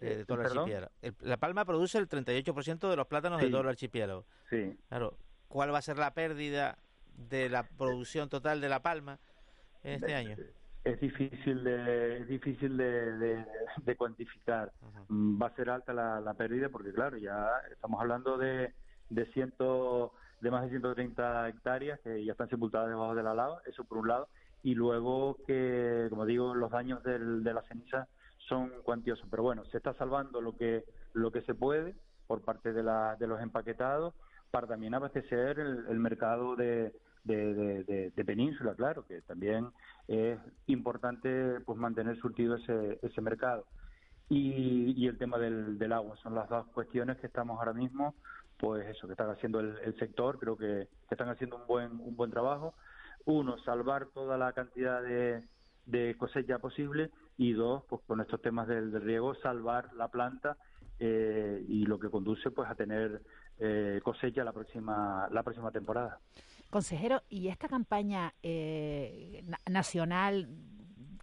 Eh, 0.00 0.18
de 0.18 0.24
todo 0.24 0.40
el 0.40 0.46
archipiélago. 0.46 0.92
la 1.22 1.36
Palma 1.38 1.64
produce 1.64 1.98
el 1.98 2.08
38% 2.08 2.88
de 2.88 2.96
los 2.96 3.06
plátanos 3.08 3.40
de 3.40 3.50
todo 3.50 3.62
el 3.62 3.68
archipiélago. 3.68 4.24
Sí. 4.48 4.78
Claro. 4.88 5.16
¿Cuál 5.48 5.72
va 5.72 5.78
a 5.78 5.82
ser 5.82 5.98
la 5.98 6.12
pérdida 6.12 6.78
de 7.16 7.48
la 7.48 7.64
producción 7.64 8.28
total 8.28 8.60
de 8.60 8.68
La 8.68 8.80
Palma 8.80 9.18
en 9.82 9.94
este 9.94 10.14
año? 10.14 10.36
Es 10.84 11.00
difícil 11.00 11.64
de, 11.64 12.18
es 12.18 12.28
difícil 12.28 12.76
de, 12.76 13.44
de, 13.82 13.96
cuantificar. 13.96 14.72
Va 15.10 15.48
a 15.48 15.56
ser 15.56 15.70
alta 15.70 15.92
la, 15.92 16.20
la, 16.20 16.34
pérdida 16.34 16.68
porque, 16.68 16.92
claro, 16.92 17.16
ya 17.16 17.48
estamos 17.70 18.00
hablando 18.00 18.38
de, 18.38 18.72
de, 19.10 19.26
ciento, 19.32 20.12
de 20.40 20.50
más 20.50 20.62
de 20.62 20.70
130 20.70 21.48
hectáreas 21.48 22.00
que 22.00 22.24
ya 22.24 22.32
están 22.32 22.48
sepultadas 22.48 22.88
debajo 22.88 23.14
de 23.14 23.22
la 23.22 23.34
lava, 23.34 23.60
eso 23.66 23.84
por 23.84 23.98
un 23.98 24.08
lado, 24.08 24.28
y 24.62 24.74
luego 24.74 25.36
que, 25.46 26.06
como 26.10 26.26
digo, 26.26 26.54
los 26.54 26.70
daños 26.70 27.02
del, 27.02 27.42
de 27.42 27.54
la 27.54 27.62
ceniza 27.62 28.08
son 28.48 28.70
cuantiosos. 28.82 29.26
Pero 29.30 29.42
bueno, 29.42 29.64
se 29.66 29.76
está 29.76 29.94
salvando 29.94 30.40
lo 30.40 30.56
que, 30.56 30.84
lo 31.12 31.30
que 31.30 31.42
se 31.42 31.54
puede 31.54 31.94
por 32.26 32.42
parte 32.42 32.72
de, 32.72 32.82
la, 32.82 33.16
de 33.16 33.26
los 33.26 33.40
empaquetados 33.40 34.14
para 34.50 34.66
también 34.66 34.94
abastecer 34.94 35.58
el 35.58 35.98
mercado 35.98 36.56
de, 36.56 36.92
de, 37.28 38.10
de, 38.14 38.24
península, 38.24 38.74
claro, 38.74 39.04
que 39.06 39.20
también 39.22 39.68
es 40.06 40.38
importante 40.66 41.60
pues 41.64 41.78
mantener 41.78 42.16
surtido 42.18 42.56
ese, 42.56 42.98
ese 43.02 43.20
mercado. 43.20 43.64
Y, 44.30 44.92
y 44.96 45.06
el 45.06 45.16
tema 45.16 45.38
del, 45.38 45.78
del, 45.78 45.92
agua, 45.92 46.16
son 46.22 46.34
las 46.34 46.48
dos 46.48 46.66
cuestiones 46.68 47.16
que 47.18 47.26
estamos 47.26 47.58
ahora 47.58 47.72
mismo, 47.72 48.14
pues 48.58 48.86
eso, 48.88 49.06
que 49.06 49.12
están 49.12 49.30
haciendo 49.30 49.60
el, 49.60 49.96
sector, 49.98 50.38
creo 50.38 50.56
que, 50.56 50.88
están 51.10 51.28
haciendo 51.28 51.56
un 51.56 51.66
buen, 51.66 51.92
un 51.92 52.16
buen 52.16 52.30
trabajo. 52.30 52.74
Uno, 53.24 53.58
salvar 53.58 54.06
toda 54.06 54.36
la 54.36 54.52
cantidad 54.52 55.02
de, 55.02 55.42
de 55.86 56.16
cosecha 56.16 56.58
posible 56.58 57.10
y 57.36 57.52
dos, 57.52 57.84
pues 57.88 58.02
con 58.06 58.20
estos 58.20 58.42
temas 58.42 58.68
del, 58.68 59.00
riego, 59.00 59.34
salvar 59.36 59.92
la 59.94 60.08
planta 60.08 60.56
eh, 60.98 61.64
y 61.68 61.86
lo 61.86 61.98
que 61.98 62.10
conduce 62.10 62.50
pues 62.50 62.68
a 62.68 62.74
tener 62.74 63.22
eh, 63.58 64.00
cosecha 64.02 64.44
la 64.44 64.52
próxima 64.52 65.28
la 65.30 65.42
próxima 65.42 65.70
temporada. 65.70 66.18
Consejero, 66.70 67.22
¿y 67.28 67.48
esta 67.48 67.68
campaña 67.68 68.34
eh, 68.42 69.44
nacional 69.70 70.48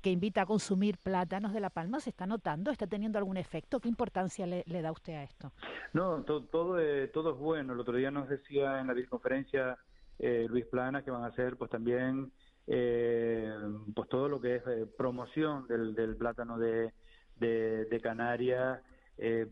que 0.06 0.12
invita 0.12 0.44
a 0.44 0.46
consumir 0.46 1.00
plátanos 1.00 1.52
de 1.52 1.60
La 1.60 1.72
Palma 1.72 2.00
se 2.00 2.12
está 2.12 2.28
notando? 2.28 2.70
¿Está 2.70 2.86
teniendo 2.86 3.18
algún 3.18 3.38
efecto? 3.38 3.80
¿Qué 3.80 3.90
importancia 3.90 4.46
le, 4.46 4.64
da 4.84 4.92
usted 4.92 5.14
a 5.14 5.24
esto? 5.24 5.52
No, 5.94 6.22
todo, 6.22 6.78
es, 6.78 7.12
todo 7.12 7.32
es 7.32 7.40
bueno. 7.40 7.74
El 7.74 7.80
otro 7.80 7.98
día 7.98 8.12
nos 8.12 8.30
decía 8.30 8.80
en 8.80 8.86
la 8.86 8.94
videoconferencia 8.94 9.80
eh, 10.20 10.46
Luis 10.48 10.68
Plana 10.68 11.04
que 11.04 11.10
van 11.10 11.24
a 11.24 11.30
hacer 11.30 11.58
pues 11.58 11.72
también 11.72 12.32
eh, 12.68 13.52
pues 13.96 14.08
todo 14.08 14.30
lo 14.30 14.40
que 14.40 14.58
es 14.58 14.64
promoción 14.96 15.66
del, 15.66 15.96
del 15.96 16.16
plátano 16.16 16.60
de, 16.60 16.94
de, 17.40 18.00
Canarias. 18.00 18.82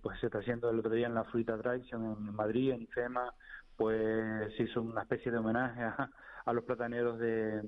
pues 0.04 0.20
se 0.20 0.28
está 0.28 0.38
haciendo 0.38 0.70
el 0.70 0.78
otro 0.78 0.92
día 0.92 1.08
en 1.08 1.16
la 1.16 1.24
Fruita 1.24 1.58
Tradition 1.58 2.16
en 2.16 2.36
Madrid, 2.36 2.74
en 2.74 2.84
IFEMA, 2.84 3.34
pues 3.76 4.54
se 4.56 4.63
hizo 4.63 4.84
una 4.84 5.02
especie 5.02 5.32
de 5.32 5.39
homenaje 5.39 5.82
a, 5.82 6.54
los 6.54 6.63
plataneros 6.63 7.18
de, 7.18 7.63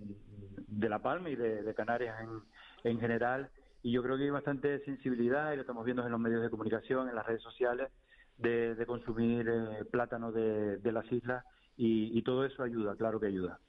de, 0.67 0.89
La 0.89 0.99
Palma 0.99 1.31
y 1.31 1.35
de, 1.35 1.73
Canarias 1.73 2.19
en, 2.21 2.43
en, 2.85 2.99
general. 2.99 3.49
Y 3.83 3.91
yo 3.91 4.01
creo 4.01 4.17
que 4.17 4.23
hay 4.23 4.29
bastante 4.29 4.83
sensibilidad, 4.85 5.51
y 5.51 5.55
lo 5.55 5.61
estamos 5.61 5.85
viendo 5.85 6.05
en 6.05 6.11
los 6.11 6.19
medios 6.19 6.41
de 6.41 6.49
comunicación, 6.49 7.09
en 7.09 7.15
las 7.15 7.25
redes 7.25 7.41
sociales, 7.41 7.89
de, 8.37 8.83
consumir 8.87 9.47
eh, 9.47 9.85
plátano 9.85 10.31
de, 10.31 10.91
las 10.91 11.09
islas 11.11 11.43
y, 11.77 12.21
todo 12.23 12.45
eso 12.45 12.63
ayuda, 12.63 12.95
claro 12.95 13.19
que 13.19 13.27
ayuda. 13.27 13.59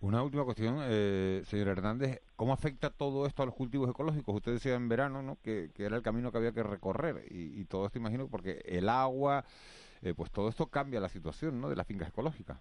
Una 0.00 0.22
última 0.22 0.44
cuestión, 0.44 0.78
eh, 0.80 1.42
señor 1.44 1.68
Hernández, 1.68 2.22
¿cómo 2.34 2.54
afecta 2.54 2.88
todo 2.88 3.26
esto 3.26 3.42
a 3.42 3.46
los 3.46 3.54
cultivos 3.54 3.90
ecológicos? 3.90 4.34
Usted 4.34 4.52
decía 4.52 4.74
en 4.74 4.88
verano 4.88 5.22
¿no? 5.22 5.36
que, 5.42 5.70
era 5.76 5.96
el 5.96 6.02
camino 6.02 6.32
que 6.32 6.38
había 6.38 6.52
que 6.52 6.62
recorrer 6.62 7.26
y, 7.30 7.64
todo 7.66 7.86
esto 7.86 7.98
imagino 7.98 8.28
porque 8.28 8.62
el 8.64 8.88
agua, 8.88 9.44
eh, 10.00 10.14
pues 10.14 10.30
todo 10.30 10.48
esto 10.48 10.68
cambia 10.68 11.00
la 11.00 11.10
situación 11.10 11.60
¿no? 11.60 11.68
de 11.68 11.76
las 11.76 11.86
fincas 11.86 12.08
ecológicas. 12.08 12.58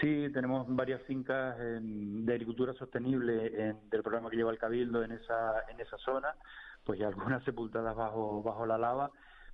Sí, 0.00 0.28
tenemos 0.32 0.66
varias 0.68 1.02
fincas 1.02 1.56
de 1.58 2.32
agricultura 2.32 2.72
sostenible 2.74 3.74
del 3.90 4.02
programa 4.02 4.30
que 4.30 4.36
lleva 4.36 4.50
el 4.50 4.58
Cabildo 4.58 5.02
en 5.02 5.12
esa, 5.12 5.62
en 5.68 5.80
esa 5.80 5.98
zona, 5.98 6.34
pues 6.84 6.98
ya 6.98 7.08
algunas 7.08 7.44
sepultadas 7.44 7.94
bajo, 7.96 8.42
bajo 8.42 8.64
la 8.64 8.78
lava, 8.78 9.10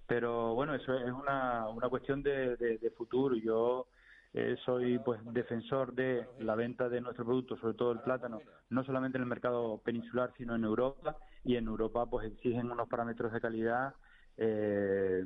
pero 0.06 0.54
bueno, 0.54 0.74
eso 0.74 0.94
es 0.94 1.10
una, 1.10 1.68
una 1.68 1.88
cuestión 1.88 2.22
de, 2.22 2.56
de, 2.56 2.90
futuro. 2.90 3.34
Yo 3.36 3.86
eh, 4.34 4.56
soy 4.64 4.98
pues 4.98 5.20
defensor 5.32 5.94
de 5.94 6.26
la 6.40 6.54
venta 6.54 6.88
de 6.88 7.00
nuestro 7.00 7.24
producto, 7.24 7.56
sobre 7.56 7.74
todo 7.74 7.92
el 7.92 8.00
plátano, 8.00 8.40
no 8.70 8.84
solamente 8.84 9.16
en 9.16 9.22
el 9.22 9.28
mercado 9.28 9.78
peninsular, 9.78 10.32
sino 10.36 10.54
en 10.54 10.64
Europa, 10.64 11.16
y 11.44 11.56
en 11.56 11.66
Europa 11.66 12.06
pues 12.06 12.26
exigen 12.30 12.70
unos 12.70 12.88
parámetros 12.88 13.32
de 13.32 13.40
calidad 13.40 13.94
eh, 14.36 15.24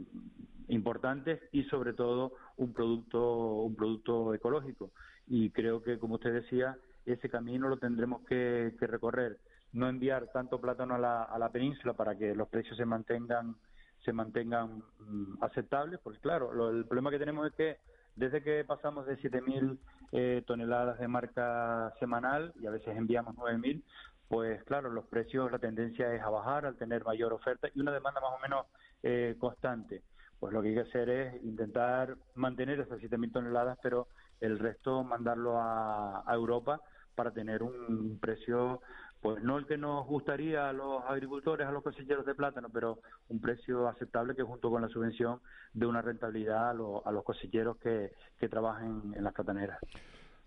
importantes 0.68 1.40
y 1.53 1.64
sobre 1.64 1.94
todo 1.94 2.33
un 2.57 2.73
producto 2.73 3.62
un 3.62 3.75
producto 3.75 4.35
ecológico. 4.35 4.90
Y 5.27 5.51
creo 5.51 5.83
que 5.83 5.99
como 5.99 6.16
usted 6.16 6.33
decía 6.33 6.77
ese 7.07 7.29
camino 7.31 7.68
lo 7.68 7.79
tendremos 7.79 8.23
que, 8.27 8.73
recorrer. 8.81 9.38
No 9.73 9.88
enviar 9.88 10.29
tanto 10.33 10.61
plátano 10.61 10.94
a 10.94 10.99
la, 10.99 11.23
a 11.23 11.38
la 11.38 11.51
península 11.51 11.92
para 11.92 12.16
que 12.16 12.35
los 12.35 12.49
precios 12.49 12.77
se 12.77 12.85
mantengan 12.85 13.57
se 14.05 14.12
mantengan 14.12 14.83
mm, 15.01 15.42
aceptables 15.42 15.99
porque 16.01 16.21
claro 16.21 16.71
el 16.71 16.85
problema 16.85 17.11
que 17.11 17.18
tenemos 17.18 17.47
es 17.47 17.53
que 17.55 17.77
desde 18.14 18.42
que 18.42 18.64
pasamos 18.64 19.07
de 19.07 19.16
7.000 19.18 19.79
eh, 20.12 20.42
toneladas 20.47 20.99
de 20.99 21.09
marca 21.09 21.92
semanal 21.99 22.53
y 22.61 22.66
a 22.66 22.71
veces 22.71 22.97
enviamos 22.97 23.35
9.000 23.37 23.83
pues 24.29 24.62
claro, 24.64 24.90
los 24.90 25.07
precios, 25.07 25.51
la 25.51 25.59
tendencia 25.59 26.14
es 26.14 26.23
a 26.23 26.29
bajar 26.29 26.66
al 26.66 26.77
tener 26.77 27.05
mayor 27.05 27.33
oferta 27.33 27.68
y 27.75 27.81
una 27.81 27.92
demanda 27.92 28.21
más 28.21 28.33
o 28.37 28.38
menos 28.40 28.66
eh, 29.02 29.37
constante. 29.38 30.02
Pues 30.38 30.52
lo 30.52 30.62
que 30.62 30.68
hay 30.68 30.74
que 30.74 30.80
hacer 30.80 31.11
es 31.11 31.44
intentar 31.44 32.16
mantener 32.34 32.80
esas 32.80 33.00
7.000 33.00 33.32
toneladas, 33.32 33.78
pero 33.82 34.06
el 34.40 34.58
resto 34.58 35.02
mandarlo 35.02 35.58
a, 35.58 36.24
Europa 36.28 36.80
para 37.16 37.32
tener 37.32 37.64
un 37.64 38.18
precio, 38.20 38.80
pues 39.20 39.42
no 39.42 39.58
el 39.58 39.66
que 39.66 39.76
nos 39.76 40.06
gustaría 40.06 40.68
a 40.68 40.72
los 40.72 41.02
agricultores, 41.06 41.66
a 41.66 41.72
los 41.72 41.82
cosecheros 41.82 42.24
de 42.24 42.37
plátano, 42.37 42.68
pero 42.72 43.00
un 43.28 43.40
precio 43.40 43.88
aceptable 43.88 44.37
que 44.37 44.44
junto 44.44 44.70
con 44.70 44.82
la 44.82 44.88
subvención 44.88 45.40
de 45.72 45.87
una 45.87 46.02
rentabilidad 46.02 46.70
a, 46.70 46.74
los 46.74 47.24
cosecheros 47.24 47.76
que, 47.78 48.12
que 48.38 48.48
trabajen 48.48 49.12
en 49.16 49.24
las 49.24 49.34
plataneras. 49.34 49.80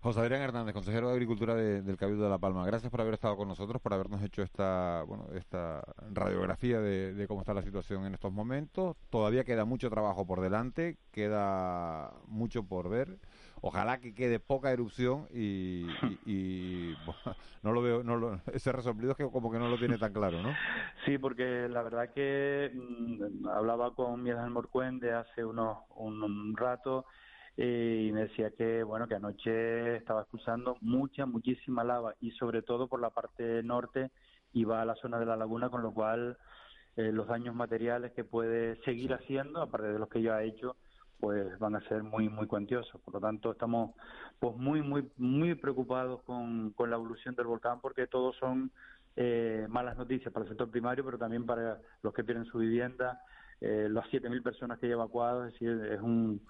José 0.02 0.18
Adrián 0.18 0.42
Hernández, 0.42 0.74
consejero 0.74 1.06
de 1.06 1.12
Agricultura 1.12 1.54
del 1.54 1.96
Cabildo 1.96 2.24
de 2.24 2.30
La 2.30 2.38
Palma. 2.38 2.66
Gracias 2.66 2.90
por 2.90 3.00
haber 3.00 3.14
estado 3.14 3.36
con 3.36 3.46
nosotros, 3.46 3.80
por 3.80 3.94
habernos 3.94 4.20
hecho 4.24 4.42
esta, 4.42 5.04
bueno, 5.06 5.28
esta 5.32 5.80
radiografía 6.10 6.80
de, 6.80 7.24
cómo 7.28 7.42
está 7.42 7.54
la 7.54 7.62
situación 7.62 8.04
en 8.04 8.14
estos 8.14 8.32
momentos. 8.32 8.96
Todavía 9.10 9.44
queda 9.44 9.64
mucho 9.64 9.90
trabajo 9.90 10.26
por 10.26 10.40
delante, 10.40 10.98
queda 11.12 12.14
mucho 12.26 12.64
por 12.64 12.88
ver. 12.88 13.20
Ojalá 13.60 14.00
que 14.00 14.12
quede 14.12 14.40
poca 14.40 14.72
erupción 14.72 15.28
y, 15.32 15.86
no 17.62 17.70
lo 17.70 17.80
veo, 17.80 18.02
no 18.02 18.16
lo, 18.16 18.40
ese 18.52 18.72
resolvido 18.72 19.12
es 19.12 19.16
que 19.16 19.30
como 19.30 19.52
que 19.52 19.60
no 19.60 19.68
lo 19.68 19.78
tiene 19.78 19.98
tan 19.98 20.12
claro, 20.12 20.42
¿no? 20.42 20.52
Sí, 21.06 21.16
porque 21.16 21.68
la 21.68 21.82
verdad 21.82 22.12
que 22.12 22.72
mm, 22.74 23.46
hablaba 23.46 23.94
con 23.94 24.20
Miguel 24.20 24.50
Morcuende 24.50 25.12
hace 25.12 25.44
unos 25.44 25.78
un 25.94 26.56
rato 26.56 27.06
y 27.56 28.10
me 28.12 28.22
decía 28.22 28.50
que 28.50 28.82
bueno 28.82 29.06
que 29.06 29.14
anoche 29.14 29.96
estaba 29.96 30.22
expulsando 30.22 30.76
mucha 30.80 31.26
muchísima 31.26 31.84
lava 31.84 32.14
y 32.20 32.30
sobre 32.32 32.62
todo 32.62 32.88
por 32.88 33.00
la 33.00 33.10
parte 33.10 33.62
norte 33.62 34.10
iba 34.54 34.80
a 34.80 34.84
la 34.86 34.94
zona 34.96 35.18
de 35.18 35.26
la 35.26 35.36
laguna 35.36 35.68
con 35.68 35.82
lo 35.82 35.92
cual 35.92 36.38
eh, 36.96 37.12
los 37.12 37.26
daños 37.26 37.54
materiales 37.54 38.12
que 38.12 38.24
puede 38.24 38.76
seguir 38.84 39.12
haciendo 39.12 39.60
aparte 39.60 39.88
de 39.88 39.98
los 39.98 40.08
que 40.08 40.22
ya 40.22 40.36
ha 40.36 40.42
hecho 40.42 40.76
pues 41.20 41.58
van 41.58 41.76
a 41.76 41.88
ser 41.88 42.02
muy 42.02 42.28
muy 42.28 42.46
cuantiosos. 42.46 43.00
Por 43.02 43.14
lo 43.14 43.20
tanto 43.20 43.52
estamos 43.52 43.94
pues 44.40 44.56
muy 44.56 44.82
muy 44.82 45.08
muy 45.16 45.54
preocupados 45.54 46.22
con, 46.24 46.72
con 46.72 46.90
la 46.90 46.96
evolución 46.96 47.34
del 47.34 47.46
volcán 47.46 47.80
porque 47.80 48.06
todos 48.06 48.34
son 48.36 48.72
eh, 49.16 49.66
malas 49.68 49.96
noticias 49.96 50.32
para 50.32 50.44
el 50.44 50.48
sector 50.48 50.70
primario 50.70 51.04
pero 51.04 51.18
también 51.18 51.46
para 51.46 51.80
los 52.02 52.12
que 52.14 52.24
pierden 52.24 52.46
su 52.46 52.58
vivienda 52.58 53.20
eh, 53.60 53.88
las 53.90 54.06
7.000 54.06 54.42
personas 54.42 54.78
que 54.78 54.86
hay 54.86 54.92
evacuadas 54.92 55.48
es 55.48 55.52
decir 55.52 55.92
es 55.92 56.00
un 56.00 56.40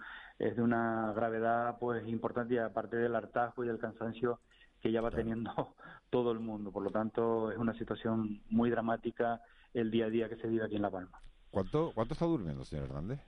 es 0.42 0.56
de 0.56 0.62
una 0.62 1.12
gravedad 1.14 1.76
pues 1.78 2.06
importante 2.08 2.54
y 2.54 2.58
aparte 2.58 2.96
del 2.96 3.14
hartazgo 3.14 3.64
y 3.64 3.68
del 3.68 3.78
cansancio 3.78 4.40
que 4.80 4.90
ya 4.90 5.00
va 5.00 5.12
teniendo 5.12 5.52
todo 6.10 6.32
el 6.32 6.40
mundo. 6.40 6.72
Por 6.72 6.82
lo 6.82 6.90
tanto, 6.90 7.52
es 7.52 7.58
una 7.58 7.74
situación 7.74 8.42
muy 8.50 8.68
dramática 8.68 9.40
el 9.72 9.90
día 9.92 10.06
a 10.06 10.10
día 10.10 10.28
que 10.28 10.36
se 10.36 10.48
vive 10.48 10.64
aquí 10.64 10.76
en 10.76 10.82
La 10.82 10.90
Palma. 10.90 11.16
¿Cuánto, 11.50 11.92
cuánto 11.94 12.14
está 12.14 12.26
durmiendo, 12.26 12.64
señor 12.64 12.86
Hernández? 12.86 13.20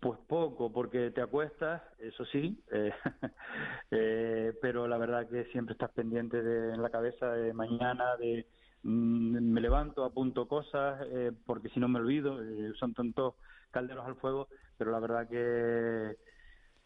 Pues 0.00 0.18
poco, 0.26 0.72
porque 0.72 1.12
te 1.12 1.22
acuestas, 1.22 1.80
eso 1.98 2.24
sí, 2.26 2.62
eh, 2.72 2.92
eh, 3.92 4.52
pero 4.60 4.88
la 4.88 4.98
verdad 4.98 5.28
que 5.28 5.44
siempre 5.46 5.74
estás 5.74 5.92
pendiente 5.92 6.42
de, 6.42 6.74
en 6.74 6.82
la 6.82 6.90
cabeza 6.90 7.32
de 7.32 7.54
mañana, 7.54 8.16
de 8.16 8.46
me 8.82 9.60
levanto, 9.60 10.04
apunto 10.04 10.48
cosas, 10.48 11.06
eh, 11.10 11.32
porque 11.46 11.68
si 11.70 11.80
no 11.80 11.88
me 11.88 12.00
olvido, 12.00 12.38
son 12.74 12.94
tantos 12.94 13.34
calderos 13.70 14.06
al 14.06 14.16
fuego, 14.16 14.48
pero 14.76 14.90
la 14.90 15.00
verdad 15.00 15.28
que, 15.28 16.16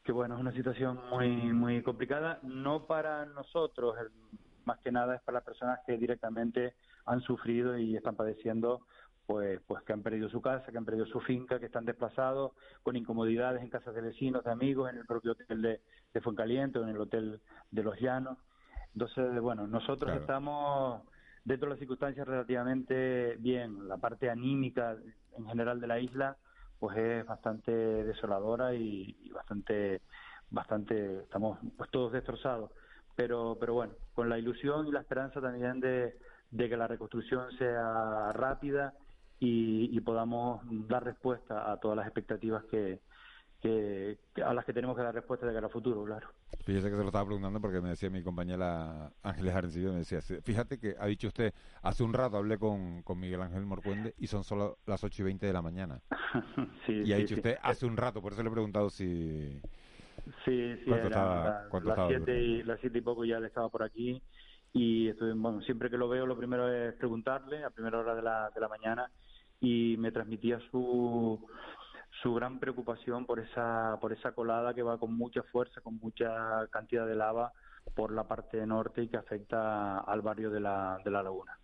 que 0.05 0.13
bueno, 0.13 0.35
es 0.35 0.41
una 0.41 0.53
situación 0.53 1.01
muy, 1.11 1.29
muy 1.53 1.83
complicada, 1.83 2.39
no 2.43 2.87
para 2.87 3.27
nosotros, 3.27 3.97
más 4.65 4.79
que 4.81 4.93
nada 4.93 5.17
es 5.17 5.23
para 5.23 5.39
las 5.39 5.45
personas 5.45 5.81
que 5.87 5.97
directamente 5.97 6.75
han 7.07 7.21
sufrido 7.21 7.79
y 7.79 7.97
están 7.97 8.17
padeciendo 8.17 8.83
pues, 9.27 9.61
pues 9.67 9.83
que 9.83 9.93
han 9.93 10.03
perdido 10.03 10.29
su 10.29 10.41
casa, 10.41 10.71
que 10.71 10.79
han 10.79 10.85
perdido 10.85 11.07
su 11.07 11.21
finca, 11.21 11.59
que 11.59 11.67
están 11.67 11.85
desplazados 11.85 12.53
con 12.83 12.95
incomodidades 12.95 13.63
en 13.63 13.71
casas 13.71 13.95
de 13.95 14.01
vecinos, 14.01 14.45
de 14.45 14.53
amigos, 14.53 14.91
en 14.91 14.99
el 14.99 15.07
propio 15.07 15.33
hotel 15.33 15.63
de, 15.63 15.81
de 16.15 16.21
Fuencaliente 16.21 16.79
o 16.79 16.85
en 16.85 16.91
el 16.91 17.01
hotel 17.01 17.41
de 17.71 17.83
Los 17.83 17.99
Llanos. 17.99 18.39
Entonces, 18.93 19.41
bueno, 19.41 19.67
nosotros 19.67 20.17
estamos 20.17 21.03
dentro 21.47 21.69
de 21.69 21.75
las 21.75 21.79
circunstancias 21.79 22.27
relativamente 22.27 23.37
bien. 23.39 23.89
La 23.89 23.97
parte 23.97 24.29
anímica 24.29 24.97
en 25.39 25.47
general 25.47 25.81
de 25.81 25.87
la 25.87 26.01
isla 26.01 26.37
pues 26.79 26.99
es 26.99 27.25
bastante 27.25 27.73
desoladora 27.73 28.75
y, 28.75 29.31
bastante 29.33 30.03
bastante 30.51 31.23
estamos 31.23 31.59
pues 31.77 31.91
todos 31.91 32.13
destrozados 32.13 32.71
pero 33.17 33.57
pero 33.59 33.75
bueno 33.75 33.95
con 34.15 34.29
la 34.29 34.39
ilusión 34.39 34.87
y 34.87 34.93
la 34.93 35.01
esperanza 35.01 35.41
también 35.41 35.81
de, 35.81 36.15
que 36.57 36.77
la 36.77 36.87
reconstrucción 36.87 37.51
sea 37.59 38.33
rápida 38.33 38.95
y, 39.41 40.01
podamos 40.01 40.63
dar 40.89 41.05
respuesta 41.05 41.71
a 41.71 41.79
todas 41.79 41.97
las 41.97 42.07
expectativas 42.07 42.65
que, 42.65 43.01
que, 43.67 44.43
a 44.43 44.55
las 44.55 44.65
que 44.65 44.73
tenemos 44.73 44.97
que 44.97 45.03
dar 45.03 45.15
respuesta 45.15 45.47
de 45.47 45.55
cara 45.55 45.67
al 45.67 45.73
futuro, 45.73 46.05
claro. 46.05 46.29
Fíjese 46.65 46.89
que 46.89 46.97
se 46.97 47.01
lo 47.01 47.07
estaba 47.07 47.25
preguntando 47.25 47.61
porque 47.61 47.81
me 47.81 47.91
decía 47.91 48.11
mi 48.11 48.23
compañera 48.23 49.11
Ángeles 49.23 49.55
Arencillo, 49.55 49.93
me 49.93 49.99
decía, 49.99 50.21
fíjate 50.21 50.79
que 50.79 50.95
ha 50.99 51.07
dicho 51.07 51.29
usted, 51.29 51.53
hace 51.83 52.03
un 52.03 52.13
rato 52.13 52.37
hablé 52.37 52.59
con, 52.59 53.03
con 53.03 53.19
Miguel 53.19 53.43
Ángel 53.43 53.67
Morcuende 53.67 54.15
y 54.19 54.27
son 54.27 54.45
solo 54.45 54.79
las 54.87 55.03
8 55.03 55.23
y 55.23 55.25
20 55.25 55.47
de 55.47 55.53
la 55.53 55.63
mañana. 55.63 56.01
y 56.89 57.13
ha 57.13 57.17
dicho 57.17 57.37
usted 57.37 57.57
hace 57.63 57.87
un 57.87 57.97
rato, 57.97 58.21
por 58.21 58.33
eso 58.33 58.43
le 58.43 58.49
he 58.49 58.53
preguntado 58.53 58.91
si... 58.91 59.61
Sí, 60.45 60.77
sí, 60.77 60.85
¿Cuánto 60.87 61.07
estaba, 61.07 61.69
las, 61.85 62.09
siete 62.09 62.41
y, 62.41 62.63
las 62.65 62.81
siete 62.81 62.99
y 62.99 63.01
poco 63.01 63.25
ya 63.25 63.39
le 63.39 63.47
estaba 63.47 63.69
por 63.69 63.85
aquí 63.85 64.21
y 64.73 65.09
estoy, 65.09 65.33
bueno, 65.35 65.61
siempre 65.63 65.89
que 65.89 65.97
lo 65.97 66.09
veo 66.09 66.27
lo 66.27 66.37
primero 66.37 66.73
es 66.73 66.95
preguntarle 66.95 67.63
a 67.63 67.71
primera 67.71 67.99
hora 67.99 68.15
de 68.17 68.23
la, 68.23 68.51
de 68.53 68.61
la 68.61 68.69
mañana 68.69 69.11
y 69.61 69.97
me 69.99 70.13
transmitía 70.13 70.59
su 70.71 71.47
su 72.23 72.35
gran 72.35 72.59
preocupación 72.59 73.27
por 73.27 73.41
esa, 73.41 73.99
por 74.01 74.13
esa 74.13 74.33
colada 74.33 74.75
que 74.75 74.83
va 74.83 74.99
con 74.99 75.17
mucha 75.17 75.43
fuerza, 75.43 75.81
con 75.81 75.99
mucha 75.99 76.67
cantidad 76.71 77.07
de 77.07 77.15
lava 77.15 77.53
por 77.95 78.13
la 78.13 78.25
parte 78.25 78.65
norte 78.67 79.03
y 79.03 79.09
que 79.09 79.17
afecta 79.17 79.99
al 80.01 80.23
barrio 80.23 80.51
de 80.51 80.61
la, 80.61 80.99
de 81.05 81.11
la 81.11 81.23
laguna. 81.23 81.59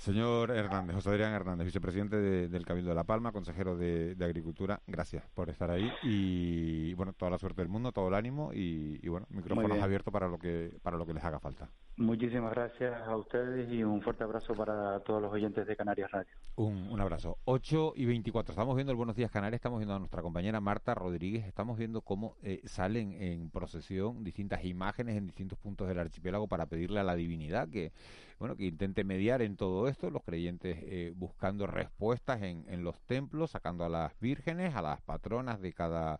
Señor 0.00 0.50
Hernández, 0.50 0.96
José 0.96 1.10
Adrián 1.10 1.34
Hernández, 1.34 1.66
vicepresidente 1.66 2.16
del 2.16 2.64
Cabildo 2.64 2.88
de 2.88 2.94
La 2.94 3.04
Palma, 3.04 3.32
consejero 3.32 3.76
de, 3.76 4.16
Agricultura, 4.18 4.80
gracias 4.86 5.24
por 5.34 5.50
estar 5.50 5.70
ahí 5.70 5.92
y 6.02 6.94
bueno, 6.94 7.12
toda 7.12 7.30
la 7.30 7.38
suerte 7.38 7.60
del 7.60 7.68
mundo, 7.68 7.92
todo 7.92 8.08
el 8.08 8.14
ánimo 8.14 8.50
y, 8.54 9.06
bueno, 9.08 9.26
micrófonos 9.28 9.78
abiertos 9.78 10.10
para 10.10 10.26
lo 10.26 10.38
que 10.38 10.72
para 10.82 10.96
lo 10.96 11.04
que 11.04 11.12
les 11.12 11.22
haga 11.22 11.38
falta. 11.38 11.68
Muchísimas 12.00 12.52
gracias 12.52 12.94
a 13.06 13.14
ustedes 13.14 13.70
y 13.70 13.84
un 13.84 14.00
fuerte 14.00 14.24
abrazo 14.24 14.54
para 14.54 15.00
todos 15.00 15.20
los 15.20 15.30
oyentes 15.30 15.66
de 15.66 15.76
Canarias 15.76 16.10
Radio. 16.10 16.32
Un, 16.56 16.88
un 16.90 16.98
abrazo. 16.98 17.36
8 17.44 17.92
y 17.94 18.06
24. 18.06 18.52
Estamos 18.52 18.74
viendo 18.74 18.90
el 18.90 18.96
Buenos 18.96 19.16
Días 19.16 19.30
Canarias, 19.30 19.58
estamos 19.58 19.80
viendo 19.80 19.94
a 19.94 19.98
nuestra 19.98 20.22
compañera 20.22 20.62
Marta 20.62 20.94
Rodríguez, 20.94 21.44
estamos 21.44 21.76
viendo 21.76 22.00
cómo 22.00 22.36
eh, 22.42 22.62
salen 22.64 23.12
en 23.20 23.50
procesión 23.50 24.24
distintas 24.24 24.64
imágenes 24.64 25.14
en 25.18 25.26
distintos 25.26 25.58
puntos 25.58 25.88
del 25.88 25.98
archipiélago 25.98 26.48
para 26.48 26.64
pedirle 26.64 27.00
a 27.00 27.04
la 27.04 27.16
divinidad 27.16 27.68
que, 27.68 27.92
bueno, 28.38 28.56
que 28.56 28.64
intente 28.64 29.04
mediar 29.04 29.42
en 29.42 29.58
todo 29.58 29.86
esto, 29.86 30.08
los 30.08 30.22
creyentes 30.22 30.78
eh, 30.80 31.12
buscando 31.14 31.66
respuestas 31.66 32.40
en, 32.40 32.64
en 32.70 32.82
los 32.82 32.98
templos, 33.02 33.50
sacando 33.50 33.84
a 33.84 33.90
las 33.90 34.18
vírgenes, 34.20 34.74
a 34.74 34.80
las 34.80 35.02
patronas 35.02 35.60
de 35.60 35.74
cada 35.74 36.18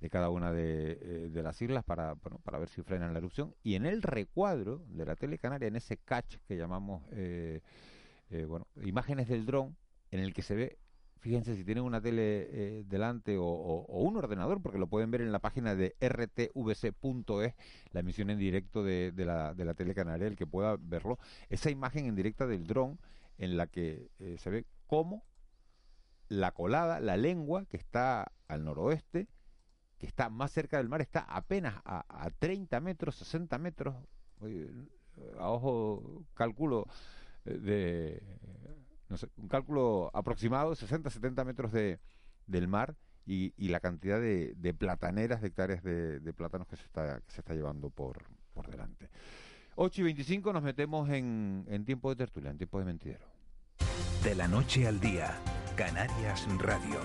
de 0.00 0.10
cada 0.10 0.30
una 0.30 0.52
de, 0.52 0.92
eh, 0.92 1.28
de, 1.30 1.42
las 1.42 1.60
islas 1.60 1.84
para, 1.84 2.14
bueno, 2.14 2.38
para 2.44 2.58
ver 2.58 2.68
si 2.68 2.82
frenan 2.82 3.12
la 3.12 3.18
erupción. 3.18 3.54
Y 3.62 3.74
en 3.74 3.86
el 3.86 4.02
recuadro 4.02 4.84
de 4.88 5.04
la 5.04 5.16
tele 5.16 5.38
canaria, 5.38 5.68
en 5.68 5.76
ese 5.76 5.96
catch 5.96 6.36
que 6.46 6.56
llamamos, 6.56 7.02
eh, 7.12 7.60
eh, 8.30 8.44
bueno, 8.44 8.66
imágenes 8.82 9.28
del 9.28 9.44
dron, 9.44 9.76
en 10.10 10.20
el 10.20 10.32
que 10.32 10.42
se 10.42 10.54
ve, 10.54 10.78
fíjense 11.18 11.56
si 11.56 11.64
tienen 11.64 11.82
una 11.82 12.00
tele 12.00 12.84
delante 12.86 13.36
o, 13.36 13.44
o, 13.44 14.02
un 14.02 14.16
ordenador, 14.16 14.62
porque 14.62 14.78
lo 14.78 14.86
pueden 14.86 15.10
ver 15.10 15.20
en 15.20 15.32
la 15.32 15.40
página 15.40 15.74
de 15.74 15.96
rtvc.es, 16.00 17.54
la 17.90 18.00
emisión 18.00 18.30
en 18.30 18.38
directo 18.38 18.84
de, 18.84 19.10
de, 19.12 19.24
la, 19.24 19.52
de 19.52 19.64
la 19.64 19.74
tele 19.74 19.94
canaria, 19.94 20.28
el 20.28 20.36
que 20.36 20.46
pueda 20.46 20.76
verlo, 20.80 21.18
esa 21.50 21.70
imagen 21.70 22.06
en 22.06 22.14
directa 22.14 22.46
del 22.46 22.66
dron 22.66 23.00
en 23.36 23.56
la 23.56 23.66
que 23.66 24.10
se 24.38 24.48
ve 24.48 24.64
cómo 24.86 25.24
la 26.28 26.52
colada, 26.52 27.00
la 27.00 27.16
lengua 27.16 27.66
que 27.66 27.76
está 27.76 28.32
al 28.46 28.64
noroeste, 28.64 29.28
que 29.98 30.06
está 30.06 30.30
más 30.30 30.52
cerca 30.52 30.78
del 30.78 30.88
mar, 30.88 31.00
está 31.00 31.20
apenas 31.20 31.74
a, 31.84 32.04
a 32.08 32.30
30 32.30 32.80
metros, 32.80 33.16
60 33.16 33.58
metros, 33.58 33.94
a 35.38 35.50
ojo 35.50 36.24
cálculo 36.34 36.86
eh, 37.44 37.58
de, 37.58 38.22
un 39.36 39.48
cálculo 39.48 40.10
aproximado, 40.14 40.74
60, 40.74 41.10
70 41.10 41.44
metros 41.44 41.72
de, 41.72 41.98
del 42.46 42.68
mar 42.68 42.94
y, 43.26 43.52
la 43.68 43.80
cantidad 43.80 44.20
de, 44.20 44.74
plataneras, 44.78 45.40
de 45.40 45.48
hectáreas 45.48 45.82
de, 45.82 46.20
de, 46.20 46.32
plátanos 46.32 46.66
que 46.66 46.76
se 46.76 46.84
está, 46.84 47.20
que 47.20 47.32
se 47.32 47.40
está 47.40 47.54
llevando 47.54 47.90
por, 47.90 48.24
por 48.54 48.68
delante. 48.68 49.08
8 49.76 50.00
y 50.00 50.04
25 50.04 50.52
nos 50.52 50.62
metemos 50.62 51.08
en, 51.10 51.64
en 51.68 51.84
tiempo 51.84 52.10
de 52.10 52.16
tertulia, 52.16 52.50
en 52.50 52.58
tiempo 52.58 52.78
de 52.78 52.84
mentidero. 52.84 53.26
De 54.24 54.34
la 54.34 54.48
noche 54.48 54.86
al 54.86 54.98
día, 54.98 55.38
Canarias 55.76 56.46
Radio. 56.58 57.00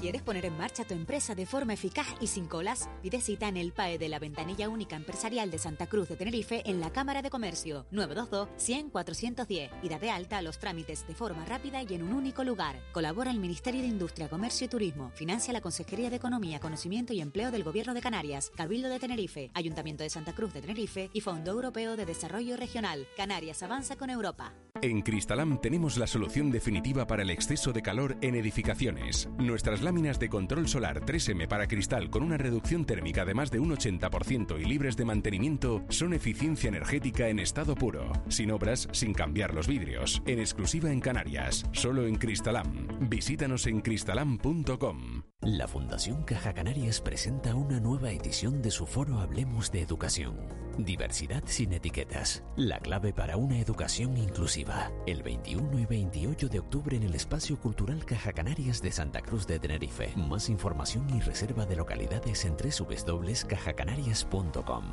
¿Quieres 0.00 0.22
poner 0.22 0.44
en 0.44 0.56
marcha 0.56 0.84
tu 0.84 0.94
empresa 0.94 1.34
de 1.34 1.44
forma 1.44 1.72
eficaz 1.72 2.06
y 2.20 2.28
sin 2.28 2.46
colas? 2.46 2.88
Pide 3.02 3.20
cita 3.20 3.48
en 3.48 3.56
el 3.56 3.72
PAE 3.72 3.98
de 3.98 4.08
la 4.08 4.20
Ventanilla 4.20 4.68
Única 4.68 4.94
Empresarial 4.94 5.50
de 5.50 5.58
Santa 5.58 5.88
Cruz 5.88 6.08
de 6.08 6.14
Tenerife 6.14 6.62
en 6.70 6.78
la 6.78 6.92
Cámara 6.92 7.20
de 7.20 7.30
Comercio 7.30 7.84
922-100-410 7.90 9.70
y 9.82 9.88
date 9.88 10.10
alta 10.10 10.38
a 10.38 10.42
los 10.42 10.60
trámites 10.60 11.04
de 11.08 11.16
forma 11.16 11.44
rápida 11.46 11.82
y 11.82 11.94
en 11.94 12.04
un 12.04 12.12
único 12.12 12.44
lugar. 12.44 12.76
Colabora 12.92 13.32
el 13.32 13.40
Ministerio 13.40 13.80
de 13.80 13.88
Industria, 13.88 14.28
Comercio 14.28 14.66
y 14.66 14.68
Turismo. 14.68 15.10
Financia 15.16 15.52
la 15.52 15.60
Consejería 15.60 16.10
de 16.10 16.16
Economía, 16.16 16.60
Conocimiento 16.60 17.12
y 17.12 17.20
Empleo 17.20 17.50
del 17.50 17.64
Gobierno 17.64 17.92
de 17.92 18.00
Canarias, 18.00 18.52
Cabildo 18.54 18.88
de 18.88 19.00
Tenerife, 19.00 19.50
Ayuntamiento 19.54 20.04
de 20.04 20.10
Santa 20.10 20.32
Cruz 20.32 20.54
de 20.54 20.60
Tenerife 20.60 21.10
y 21.12 21.22
Fondo 21.22 21.50
Europeo 21.50 21.96
de 21.96 22.06
Desarrollo 22.06 22.56
Regional. 22.56 23.08
Canarias 23.16 23.64
avanza 23.64 23.96
con 23.96 24.10
Europa. 24.10 24.54
En 24.80 25.02
Cristalam 25.02 25.60
tenemos 25.60 25.96
la 25.96 26.06
solución 26.06 26.52
definitiva 26.52 27.04
para 27.08 27.24
el 27.24 27.30
exceso 27.30 27.72
de 27.72 27.82
calor 27.82 28.16
en 28.20 28.36
edificaciones. 28.36 29.28
Nuestras 29.38 29.82
láminas 29.88 30.18
de 30.18 30.28
control 30.28 30.68
solar 30.68 31.00
3M 31.00 31.48
para 31.48 31.66
cristal 31.66 32.10
con 32.10 32.22
una 32.22 32.36
reducción 32.36 32.84
térmica 32.84 33.24
de 33.24 33.32
más 33.32 33.50
de 33.50 33.58
un 33.58 33.74
80% 33.74 34.60
y 34.60 34.66
libres 34.66 34.98
de 34.98 35.06
mantenimiento 35.06 35.82
son 35.88 36.12
eficiencia 36.12 36.68
energética 36.68 37.28
en 37.28 37.38
estado 37.38 37.74
puro, 37.74 38.12
sin 38.28 38.50
obras, 38.50 38.86
sin 38.92 39.14
cambiar 39.14 39.54
los 39.54 39.66
vidrios, 39.66 40.22
en 40.26 40.40
exclusiva 40.40 40.92
en 40.92 41.00
Canarias, 41.00 41.64
solo 41.72 42.06
en 42.06 42.16
Cristalam. 42.16 42.86
Visítanos 43.08 43.66
en 43.66 43.80
cristalam.com. 43.80 45.22
La 45.42 45.68
Fundación 45.68 46.24
Caja 46.24 46.52
Canarias 46.52 47.00
presenta 47.00 47.54
una 47.54 47.78
nueva 47.78 48.10
edición 48.10 48.60
de 48.60 48.72
su 48.72 48.86
foro 48.86 49.20
Hablemos 49.20 49.70
de 49.70 49.82
Educación. 49.82 50.36
Diversidad 50.76 51.44
sin 51.46 51.72
etiquetas, 51.72 52.42
la 52.56 52.80
clave 52.80 53.12
para 53.12 53.36
una 53.36 53.60
educación 53.60 54.16
inclusiva. 54.16 54.90
El 55.06 55.22
21 55.22 55.78
y 55.78 55.86
28 55.86 56.48
de 56.48 56.58
octubre 56.58 56.96
en 56.96 57.04
el 57.04 57.14
Espacio 57.14 57.56
Cultural 57.56 58.04
Caja 58.04 58.32
Canarias 58.32 58.82
de 58.82 58.90
Santa 58.90 59.22
Cruz 59.22 59.46
de 59.46 59.60
Tenerife. 59.60 60.12
Más 60.16 60.48
información 60.48 61.08
y 61.16 61.20
reserva 61.20 61.66
de 61.66 61.76
localidades 61.76 62.44
en 62.44 62.56
www.cajacanarias.com. 62.56 64.84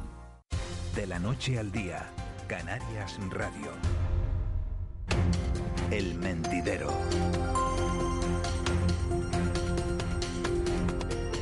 De 0.96 1.08
la 1.08 1.18
noche 1.18 1.58
al 1.58 1.72
día, 1.72 2.12
Canarias 2.48 3.18
Radio. 3.32 3.72
El 5.90 6.14
mentidero. 6.16 6.94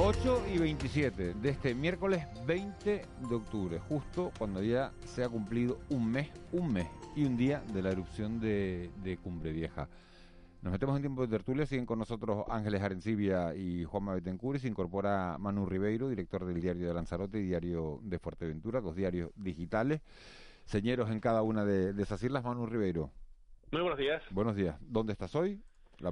8 0.05 0.43
y 0.53 0.57
27 0.57 1.33
de 1.35 1.49
este 1.49 1.73
miércoles 1.73 2.27
20 2.45 3.05
de 3.29 3.35
octubre, 3.35 3.79
justo 3.87 4.33
cuando 4.37 4.61
ya 4.61 4.91
se 5.05 5.23
ha 5.23 5.29
cumplido 5.29 5.79
un 5.89 6.11
mes, 6.11 6.29
un 6.51 6.73
mes 6.73 6.89
y 7.15 7.23
un 7.23 7.37
día 7.37 7.63
de 7.73 7.81
la 7.81 7.91
erupción 7.91 8.41
de, 8.41 8.91
de 9.01 9.15
Cumbre 9.15 9.53
Vieja. 9.53 9.87
Nos 10.61 10.73
metemos 10.73 10.97
en 10.97 11.03
tiempo 11.03 11.21
de 11.21 11.29
tertulia, 11.29 11.65
siguen 11.65 11.85
con 11.85 11.99
nosotros 11.99 12.43
Ángeles 12.49 12.81
Arencibia 12.81 13.55
y 13.55 13.85
Juanma 13.85 14.15
Betancourt 14.15 14.57
y 14.57 14.59
se 14.59 14.67
incorpora 14.67 15.37
Manu 15.39 15.65
Ribeiro, 15.65 16.09
director 16.09 16.43
del 16.43 16.59
diario 16.59 16.85
de 16.85 16.93
Lanzarote 16.93 17.39
y 17.39 17.43
diario 17.43 18.01
de 18.03 18.19
Fuerteventura, 18.19 18.81
dos 18.81 18.97
diarios 18.97 19.31
digitales, 19.37 20.01
señeros 20.65 21.11
en 21.11 21.21
cada 21.21 21.43
una 21.43 21.63
de, 21.63 21.93
de 21.93 22.03
esas 22.03 22.21
islas. 22.21 22.43
Manu 22.43 22.65
Ribeiro. 22.65 23.09
Muy 23.71 23.79
buenos 23.79 23.97
días. 23.97 24.21
Buenos 24.31 24.57
días. 24.57 24.75
¿Dónde 24.81 25.13
estás 25.13 25.33
hoy? 25.33 25.61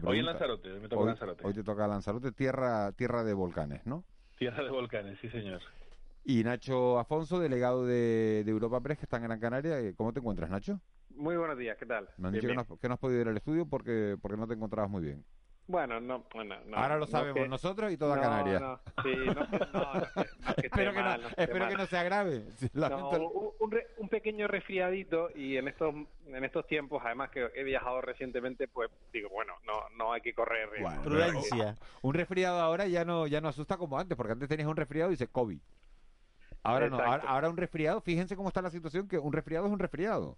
Hoy 0.04 0.20
en 0.20 0.26
Lanzarote, 0.26 0.70
me 0.70 0.88
toca 0.88 1.02
hoy, 1.02 1.08
Lanzarote. 1.08 1.46
Hoy 1.46 1.54
te 1.54 1.64
toca 1.64 1.88
Lanzarote, 1.88 2.32
tierra, 2.32 2.92
tierra 2.94 3.24
de 3.24 3.34
volcanes, 3.34 3.86
¿no? 3.86 4.04
Tierra 4.38 4.64
de 4.64 4.70
volcanes, 4.70 5.20
sí 5.20 5.30
señor. 5.30 5.62
Y 6.24 6.44
Nacho 6.44 7.00
Afonso, 7.00 7.40
delegado 7.40 7.86
de, 7.86 8.44
de 8.46 8.52
Europa 8.52 8.80
Press, 8.82 9.00
que 9.00 9.06
está 9.06 9.18
en 9.18 9.24
Gran 9.24 9.40
Canaria. 9.40 9.94
¿Cómo 9.96 10.14
te 10.14 10.20
encuentras, 10.20 10.50
Nacho? 10.50 10.80
Muy 11.16 11.36
buenos 11.36 11.58
días, 11.58 11.78
¿qué 11.78 11.86
tal? 11.86 12.10
Me 12.18 12.28
han 12.28 12.34
dicho 12.34 12.48
que 12.48 12.56
no, 12.56 12.66
que 12.66 12.88
no, 12.88 12.94
has 12.94 13.00
podido 13.00 13.22
ir 13.22 13.28
al 13.28 13.38
estudio 13.38 13.66
porque, 13.66 14.18
porque 14.22 14.38
no 14.38 14.48
te 14.48 14.54
encontrabas 14.54 14.90
muy 14.90 15.02
bien. 15.02 15.26
Bueno, 15.68 16.00
no, 16.02 16.26
bueno, 16.34 16.56
no 16.66 16.78
Ahora 16.78 16.98
lo 16.98 17.08
sabemos 17.08 17.44
que, 17.44 17.48
nosotros 17.48 17.92
y 17.92 17.98
toda 17.98 18.18
no, 18.18 18.22
Canarias. 18.22 18.62
No, 18.62 18.80
sí, 19.04 19.16
no, 19.16 19.34
no, 19.34 20.56
que 20.56 20.68
espero, 20.68 20.92
que, 20.92 21.02
mal, 21.02 21.22
no, 21.22 21.28
espero 21.30 21.68
que 21.70 21.76
no 21.76 21.86
sea 21.86 22.04
grave. 22.04 22.44
un, 22.74 23.52
un, 23.60 23.72
re, 23.72 23.88
un, 23.98 24.10
pequeño 24.10 24.48
resfriadito 24.48 25.30
y 25.34 25.58
en 25.58 25.68
estos 25.68 25.96
en 26.28 26.44
estos 26.44 26.68
tiempos, 26.68 27.02
además 27.06 27.30
que 27.30 27.50
he 27.56 27.64
viajado 27.64 28.02
recientemente, 28.02 28.68
pues 28.68 28.90
digo, 29.14 29.30
bueno, 29.30 29.54
no 29.66 29.88
no 29.96 30.12
hay 30.14 30.22
que 30.22 30.34
correr 30.34 30.70
riesgo. 30.70 30.90
Bueno, 30.90 31.04
prudencia. 31.04 31.78
Un 32.02 32.14
resfriado 32.16 32.60
ahora 32.60 32.88
ya 32.88 33.06
no 33.06 33.28
ya 33.28 33.40
no 33.40 33.48
asusta 33.48 33.78
como 33.78 33.98
antes, 33.98 34.18
porque 34.18 34.34
antes 34.34 34.50
tenías 34.50 34.68
un 34.68 34.76
resfriado 34.76 35.12
y 35.12 35.14
dice 35.14 35.28
COVID. 35.28 35.60
Ahora 36.64 36.86
Exacto. 36.86 37.06
no, 37.06 37.12
ahora, 37.12 37.24
ahora 37.28 37.50
un 37.50 37.58
resfriado, 37.58 38.02
fíjense 38.02 38.36
cómo 38.36 38.50
está 38.50 38.62
la 38.62 38.70
situación, 38.70 39.08
que 39.08 39.18
un 39.18 39.32
resfriado 39.32 39.68
es 39.68 39.72
un 39.72 39.80
resfriado. 39.80 40.38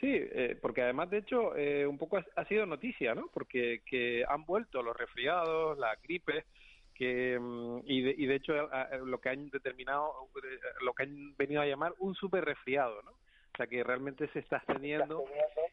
Sí, 0.00 0.12
eh, 0.12 0.56
porque 0.60 0.82
además, 0.82 1.10
de 1.10 1.18
hecho, 1.18 1.56
eh, 1.56 1.86
un 1.86 1.98
poco 1.98 2.18
ha, 2.18 2.24
ha, 2.36 2.44
sido 2.44 2.66
noticia, 2.66 3.14
¿no? 3.14 3.28
Porque 3.32 3.82
que 3.84 4.24
han 4.28 4.44
vuelto 4.44 4.80
los 4.82 4.96
resfriados, 4.96 5.76
la 5.76 5.96
gripe, 5.96 6.44
que 6.94 7.38
y 7.84 8.02
de, 8.02 8.14
y 8.16 8.26
de 8.26 8.34
hecho 8.34 8.54
a, 8.72 8.82
a, 8.82 8.96
lo 8.98 9.20
que 9.20 9.28
han 9.28 9.50
determinado, 9.50 10.28
lo 10.82 10.92
que 10.92 11.04
han 11.04 11.36
venido 11.36 11.62
a 11.62 11.66
llamar 11.66 11.94
un 11.98 12.14
super 12.14 12.44
resfriado, 12.44 13.02
¿no? 13.02 13.10
O 13.10 13.56
sea 13.56 13.66
que 13.66 13.82
realmente 13.82 14.28
se 14.28 14.40
está 14.40 14.58
extendiendo 14.58 15.24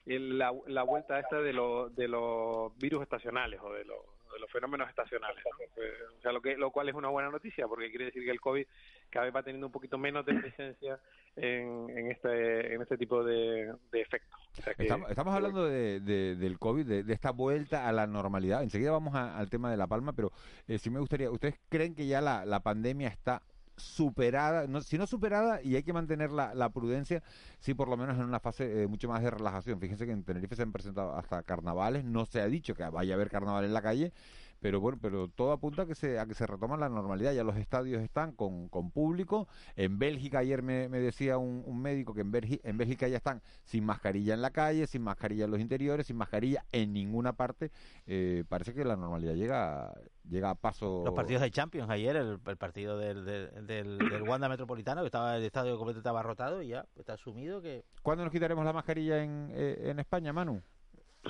el, 0.05 0.39
la, 0.39 0.51
la 0.67 0.83
vuelta 0.83 1.19
esta 1.19 1.39
de, 1.39 1.53
lo, 1.53 1.89
de 1.89 2.07
los 2.07 2.75
virus 2.77 3.03
estacionales 3.03 3.59
o 3.61 3.71
de 3.73 3.85
los 3.85 3.99
los 4.39 4.51
fenómenos 4.51 4.89
estacionales, 4.89 5.43
¿no? 5.45 5.83
o 6.17 6.21
sea, 6.21 6.31
lo 6.31 6.41
que 6.41 6.57
lo 6.57 6.71
cual 6.71 6.89
es 6.89 6.95
una 6.95 7.09
buena 7.09 7.29
noticia 7.29 7.67
porque 7.67 7.89
quiere 7.89 8.05
decir 8.05 8.23
que 8.23 8.31
el 8.31 8.41
COVID 8.41 8.65
cada 9.09 9.25
vez 9.25 9.35
va 9.35 9.43
teniendo 9.43 9.67
un 9.67 9.71
poquito 9.71 9.97
menos 9.97 10.25
de 10.25 10.33
presencia 10.35 10.99
en, 11.35 11.89
en 11.89 12.11
este 12.11 12.73
en 12.73 12.81
este 12.81 12.97
tipo 12.97 13.23
de, 13.23 13.73
de 13.91 14.01
efectos. 14.01 14.39
O 14.57 14.61
sea 14.61 14.73
que, 14.73 14.83
estamos, 14.83 15.09
estamos, 15.09 15.35
hablando 15.35 15.65
de, 15.65 15.99
de, 15.99 16.35
del 16.35 16.57
COVID, 16.59 17.03
de, 17.03 17.13
esta 17.13 17.31
vuelta 17.31 17.87
a 17.87 17.91
la 17.91 18.07
normalidad. 18.07 18.63
Enseguida 18.63 18.91
vamos 18.91 19.15
a, 19.15 19.37
al 19.37 19.49
tema 19.49 19.69
de 19.69 19.77
La 19.77 19.87
Palma, 19.87 20.13
pero 20.13 20.31
eh, 20.67 20.77
sí 20.77 20.89
me 20.89 20.99
gustaría, 20.99 21.29
¿ustedes 21.29 21.59
creen 21.69 21.93
que 21.93 22.07
ya 22.07 22.21
la, 22.21 22.45
la 22.45 22.61
pandemia 22.61 23.09
está 23.09 23.41
superada, 23.77 24.67
no, 24.67 24.81
si 24.81 24.97
no 24.97 25.07
superada 25.07 25.61
y 25.61 25.75
hay 25.75 25.83
que 25.83 25.93
mantener 25.93 26.31
la, 26.31 26.69
prudencia, 26.69 27.21
sí 27.59 27.73
por 27.73 27.88
lo 27.88 27.97
menos 27.97 28.17
en 28.17 28.23
una 28.23 28.39
fase 28.39 28.83
eh, 28.83 28.88
mucho 28.88 29.07
más 29.07 29.21
de 29.21 29.29
relajación. 29.29 29.79
Fíjense 29.79 30.05
que 30.05 30.11
en 30.11 30.23
Tenerife 30.23 30.55
se 30.55 30.61
han 30.61 30.71
presentado 30.71 31.15
hasta 31.15 31.43
carnavales, 31.43 32.03
no 32.05 32.25
se 32.25 32.41
ha 32.41 32.47
dicho 32.47 32.73
que 32.73 32.83
vaya 32.83 33.13
a 33.13 33.15
haber 33.15 33.29
carnaval 33.29 33.65
en 33.65 33.73
la 33.73 33.81
calle, 33.81 34.11
pero 34.59 34.79
bueno, 34.79 34.97
pero 35.01 35.27
todo 35.27 35.51
apunta 35.51 35.83
a 35.83 35.85
que 35.85 35.95
se, 35.95 36.19
a 36.19 36.25
que 36.25 36.33
se 36.33 36.45
retoma 36.47 36.77
la 36.77 36.89
normalidad, 36.89 37.33
ya 37.33 37.43
los 37.43 37.57
estadios 37.57 38.01
están 38.01 38.33
con, 38.33 38.69
con 38.69 38.91
público, 38.91 39.47
en 39.75 39.99
Bélgica 39.99 40.39
ayer 40.39 40.61
me, 40.61 40.89
me 40.89 40.99
decía 40.99 41.37
un, 41.37 41.63
un, 41.65 41.81
médico 41.81 42.13
que 42.13 42.21
en, 42.21 42.31
Bélgica, 42.31 42.67
en 42.67 42.77
Bélgica 42.77 43.07
ya 43.07 43.17
están 43.17 43.41
sin 43.63 43.85
mascarilla 43.85 44.33
en 44.33 44.41
la 44.41 44.51
calle, 44.51 44.87
sin 44.87 45.01
mascarilla 45.01 45.45
en 45.45 45.51
los 45.51 45.59
interiores, 45.59 46.07
sin 46.07 46.17
mascarilla 46.17 46.65
en 46.71 46.93
ninguna 46.93 47.33
parte, 47.33 47.71
eh, 48.07 48.43
parece 48.47 48.73
que 48.73 48.83
la 48.85 48.95
normalidad 48.95 49.33
llega 49.33 49.93
llega 50.29 50.49
a 50.49 50.55
paso. 50.55 51.03
Los 51.05 51.13
partidos 51.13 51.41
de 51.41 51.51
Champions 51.51 51.89
ayer, 51.89 52.15
el, 52.15 52.39
el 52.45 52.57
partido 52.57 52.97
del, 52.97 53.25
del, 53.25 53.67
del, 53.67 53.97
del, 53.97 54.21
Wanda 54.23 54.49
Metropolitano, 54.49 55.01
que 55.01 55.07
estaba 55.07 55.37
el 55.37 55.43
estadio 55.43 55.77
completamente 55.77 56.09
abarrotado 56.09 56.61
y 56.61 56.69
ya 56.69 56.85
está 56.95 57.13
asumido 57.13 57.61
que. 57.61 57.83
¿Cuándo 58.01 58.23
nos 58.23 58.31
quitaremos 58.31 58.65
la 58.65 58.73
mascarilla 58.73 59.23
en, 59.23 59.49
eh, 59.53 59.89
en 59.89 59.99
España, 59.99 60.33
Manu? 60.33 60.61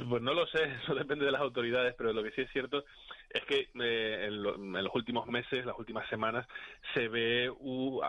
Pues 0.09 0.21
no 0.21 0.33
lo 0.33 0.45
sé, 0.47 0.63
eso 0.83 0.93
depende 0.93 1.25
de 1.25 1.31
las 1.31 1.41
autoridades, 1.41 1.95
pero 1.97 2.13
lo 2.13 2.23
que 2.23 2.31
sí 2.31 2.41
es 2.41 2.51
cierto 2.51 2.83
es 3.29 3.43
que 3.45 3.69
eh, 3.81 4.25
en, 4.27 4.43
lo, 4.43 4.55
en, 4.55 4.83
los 4.83 4.93
últimos 4.93 5.27
meses, 5.27 5.65
las 5.65 5.77
últimas 5.77 6.07
semanas, 6.09 6.47
se 6.93 7.07
ve 7.07 7.49
uh, 7.49 8.01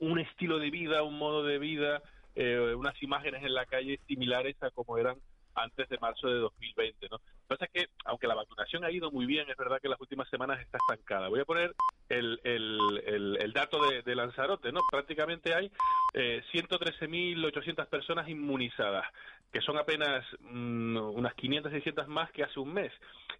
un 0.00 0.18
estilo 0.18 0.58
de 0.58 0.70
vida, 0.70 1.02
un 1.02 1.18
modo 1.18 1.44
de 1.44 1.58
vida 1.58 2.02
eh, 2.40 2.72
unas 2.72 2.94
imágenes 3.02 3.42
en 3.42 3.52
la 3.52 3.66
calle 3.66 3.98
similares 4.06 4.54
a 4.62 4.70
como 4.70 4.96
eran 4.96 5.16
antes 5.56 5.88
de 5.88 5.98
marzo 5.98 6.28
de 6.28 6.38
2020, 6.38 7.08
¿no? 7.10 7.16
Lo 7.16 7.18
que 7.18 7.48
pasa 7.48 7.64
es 7.64 7.70
que, 7.72 7.88
aunque 8.04 8.28
la 8.28 8.36
vacunación 8.36 8.84
ha 8.84 8.92
ido 8.92 9.10
muy 9.10 9.26
bien, 9.26 9.50
es 9.50 9.56
verdad 9.56 9.80
que 9.82 9.88
las 9.88 10.00
últimas 10.00 10.28
semanas 10.28 10.60
está 10.60 10.78
estancada. 10.78 11.26
Voy 11.26 11.40
a 11.40 11.44
poner 11.44 11.74
el, 12.08 12.38
el, 12.44 13.38
el, 13.40 13.52
dato 13.52 13.80
de, 13.90 14.14
Lanzarote, 14.14 14.70
¿no? 14.70 14.82
Prácticamente 14.88 15.52
hay 15.52 15.72
eh, 16.14 16.44
113.800 16.52 17.88
personas 17.88 18.28
inmunizadas, 18.28 19.06
que 19.52 19.60
son 19.60 19.78
apenas 19.78 20.24
mm, 20.40 20.96
unas 20.96 21.34
500, 21.34 21.72
600 21.72 22.08
más 22.08 22.30
que 22.32 22.44
hace 22.44 22.60
un 22.60 22.72
mes. 22.72 22.92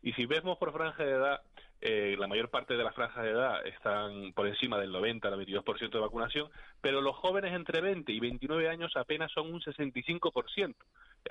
Y 0.02 0.12
si 0.12 0.26
vemos 0.26 0.58
por 0.58 0.72
franja 0.72 1.04
de 1.04 1.12
edad, 1.12 1.40
eh, 1.80 2.16
la 2.18 2.26
mayor 2.26 2.48
parte 2.50 2.76
de 2.76 2.82
las 2.82 2.94
franjas 2.94 3.24
de 3.24 3.30
edad 3.30 3.64
están 3.66 4.32
por 4.32 4.46
encima 4.48 4.78
del 4.78 4.90
90 4.90 5.28
al 5.28 5.46
22% 5.46 5.90
de 5.90 5.98
vacunación, 5.98 6.48
pero 6.80 7.00
los 7.00 7.14
jóvenes 7.16 7.52
entre 7.54 7.80
20 7.80 8.10
y 8.10 8.20
29 8.20 8.68
años 8.68 8.96
apenas 8.96 9.30
son 9.32 9.52
un 9.52 9.60
65%. 9.60 10.74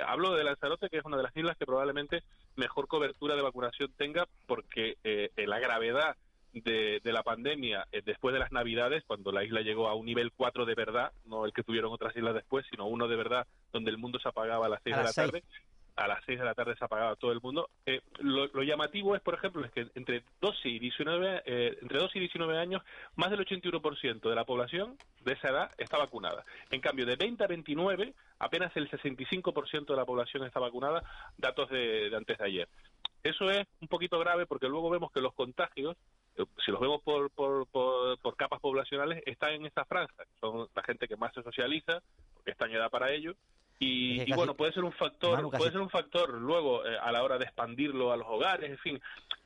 Hablo 0.05 0.35
de 0.35 0.43
Lanzarote, 0.43 0.89
que 0.89 0.97
es 0.97 1.05
una 1.05 1.17
de 1.17 1.23
las 1.23 1.35
islas 1.35 1.57
que 1.57 1.65
probablemente 1.65 2.23
mejor 2.55 2.87
cobertura 2.87 3.35
de 3.35 3.41
vacunación 3.41 3.91
tenga, 3.97 4.27
porque 4.45 4.97
eh, 5.03 5.31
la 5.37 5.59
gravedad 5.59 6.15
de, 6.63 7.01
la 7.03 7.23
pandemia 7.23 7.87
eh, 7.91 8.01
después 8.05 8.33
de 8.33 8.39
las 8.39 8.51
Navidades, 8.51 9.03
cuando 9.05 9.31
la 9.31 9.43
isla 9.43 9.61
llegó 9.61 9.87
a 9.87 9.95
un 9.95 10.05
nivel 10.05 10.31
4 10.31 10.65
de 10.65 10.75
verdad, 10.75 11.11
no 11.25 11.45
el 11.45 11.53
que 11.53 11.63
tuvieron 11.63 11.91
otras 11.91 12.15
islas 12.15 12.33
después, 12.33 12.65
sino 12.69 12.85
uno 12.85 13.07
de 13.07 13.15
verdad, 13.15 13.47
donde 13.71 13.91
el 13.91 13.97
mundo 13.97 14.19
se 14.19 14.29
apagaba 14.29 14.65
a 14.65 14.69
las 14.69 14.81
6 14.83 14.97
de 14.97 15.03
la 15.03 15.13
tarde, 15.13 15.43
a 15.97 16.07
las 16.07 16.23
6 16.25 16.39
de 16.39 16.45
la 16.45 16.53
tarde 16.53 16.75
se 16.77 16.85
apagaba 16.85 17.15
todo 17.15 17.31
el 17.31 17.41
mundo. 17.41 17.69
Eh, 17.85 18.01
lo, 18.19 18.47
llamativo 18.63 19.15
es, 19.15 19.21
por 19.21 19.33
ejemplo, 19.33 19.65
es 19.65 19.71
que 19.71 19.87
entre 19.95 20.23
12 20.41 20.69
y 20.69 20.79
19, 20.79 21.41
eh, 21.45 21.77
entre 21.81 21.99
12 21.99 22.17
y 22.19 22.21
19 22.21 22.57
años, 22.57 22.83
más 23.15 23.31
del 23.31 23.43
81% 23.43 24.29
de 24.29 24.35
la 24.35 24.45
población 24.45 24.97
de 25.21 25.33
esa 25.33 25.49
edad 25.49 25.71
está 25.77 25.97
vacunada. 25.97 26.45
En 26.69 26.81
cambio, 26.81 27.05
de 27.05 27.15
20 27.15 27.43
a 27.43 27.47
29, 27.47 28.13
apenas 28.39 28.75
el 28.77 28.89
65% 28.89 29.87
de 29.87 29.95
la 29.95 30.05
población 30.05 30.45
está 30.45 30.59
vacunada, 30.59 31.03
datos 31.37 31.69
de, 31.69 32.11
antes 32.15 32.37
de 32.37 32.45
ayer. 32.45 32.69
Eso 33.23 33.49
es 33.49 33.65
un 33.81 33.87
poquito 33.87 34.19
grave 34.19 34.45
porque 34.45 34.69
luego 34.69 34.89
vemos 34.89 35.11
que 35.11 35.19
los 35.19 35.33
contagios 35.33 35.97
si 36.63 36.71
los 36.71 36.79
vemos 36.79 37.01
por, 37.01 37.29
por, 37.31 37.67
por, 37.67 38.35
capas 38.35 38.59
poblacionales, 38.59 39.23
están 39.25 39.53
en 39.53 39.65
esta 39.65 39.85
franja. 39.85 40.23
Son 40.39 40.67
la 40.75 40.83
gente 40.83 41.07
que 41.07 41.17
más 41.17 41.33
se 41.33 41.43
socializa, 41.43 42.01
porque 42.33 42.51
está 42.51 42.65
en 42.65 42.75
edad 42.75 42.89
para 42.89 43.11
ello, 43.11 43.35
y, 43.79 44.33
bueno, 44.33 44.55
puede 44.55 44.73
ser 44.73 44.83
un 44.83 44.91
factor, 44.91 45.51
puede 45.51 45.71
ser 45.71 45.81
un 45.81 45.89
factor 45.89 46.33
luego 46.33 46.83
eh, 46.83 46.97
a 46.99 47.11
la 47.11 47.23
hora 47.23 47.37
de 47.37 47.45
expandirlo 47.45 48.11
a 48.11 48.17
los 48.17 48.25
hogares, 48.27 48.71
en 48.71 48.77
fin, 48.79 48.99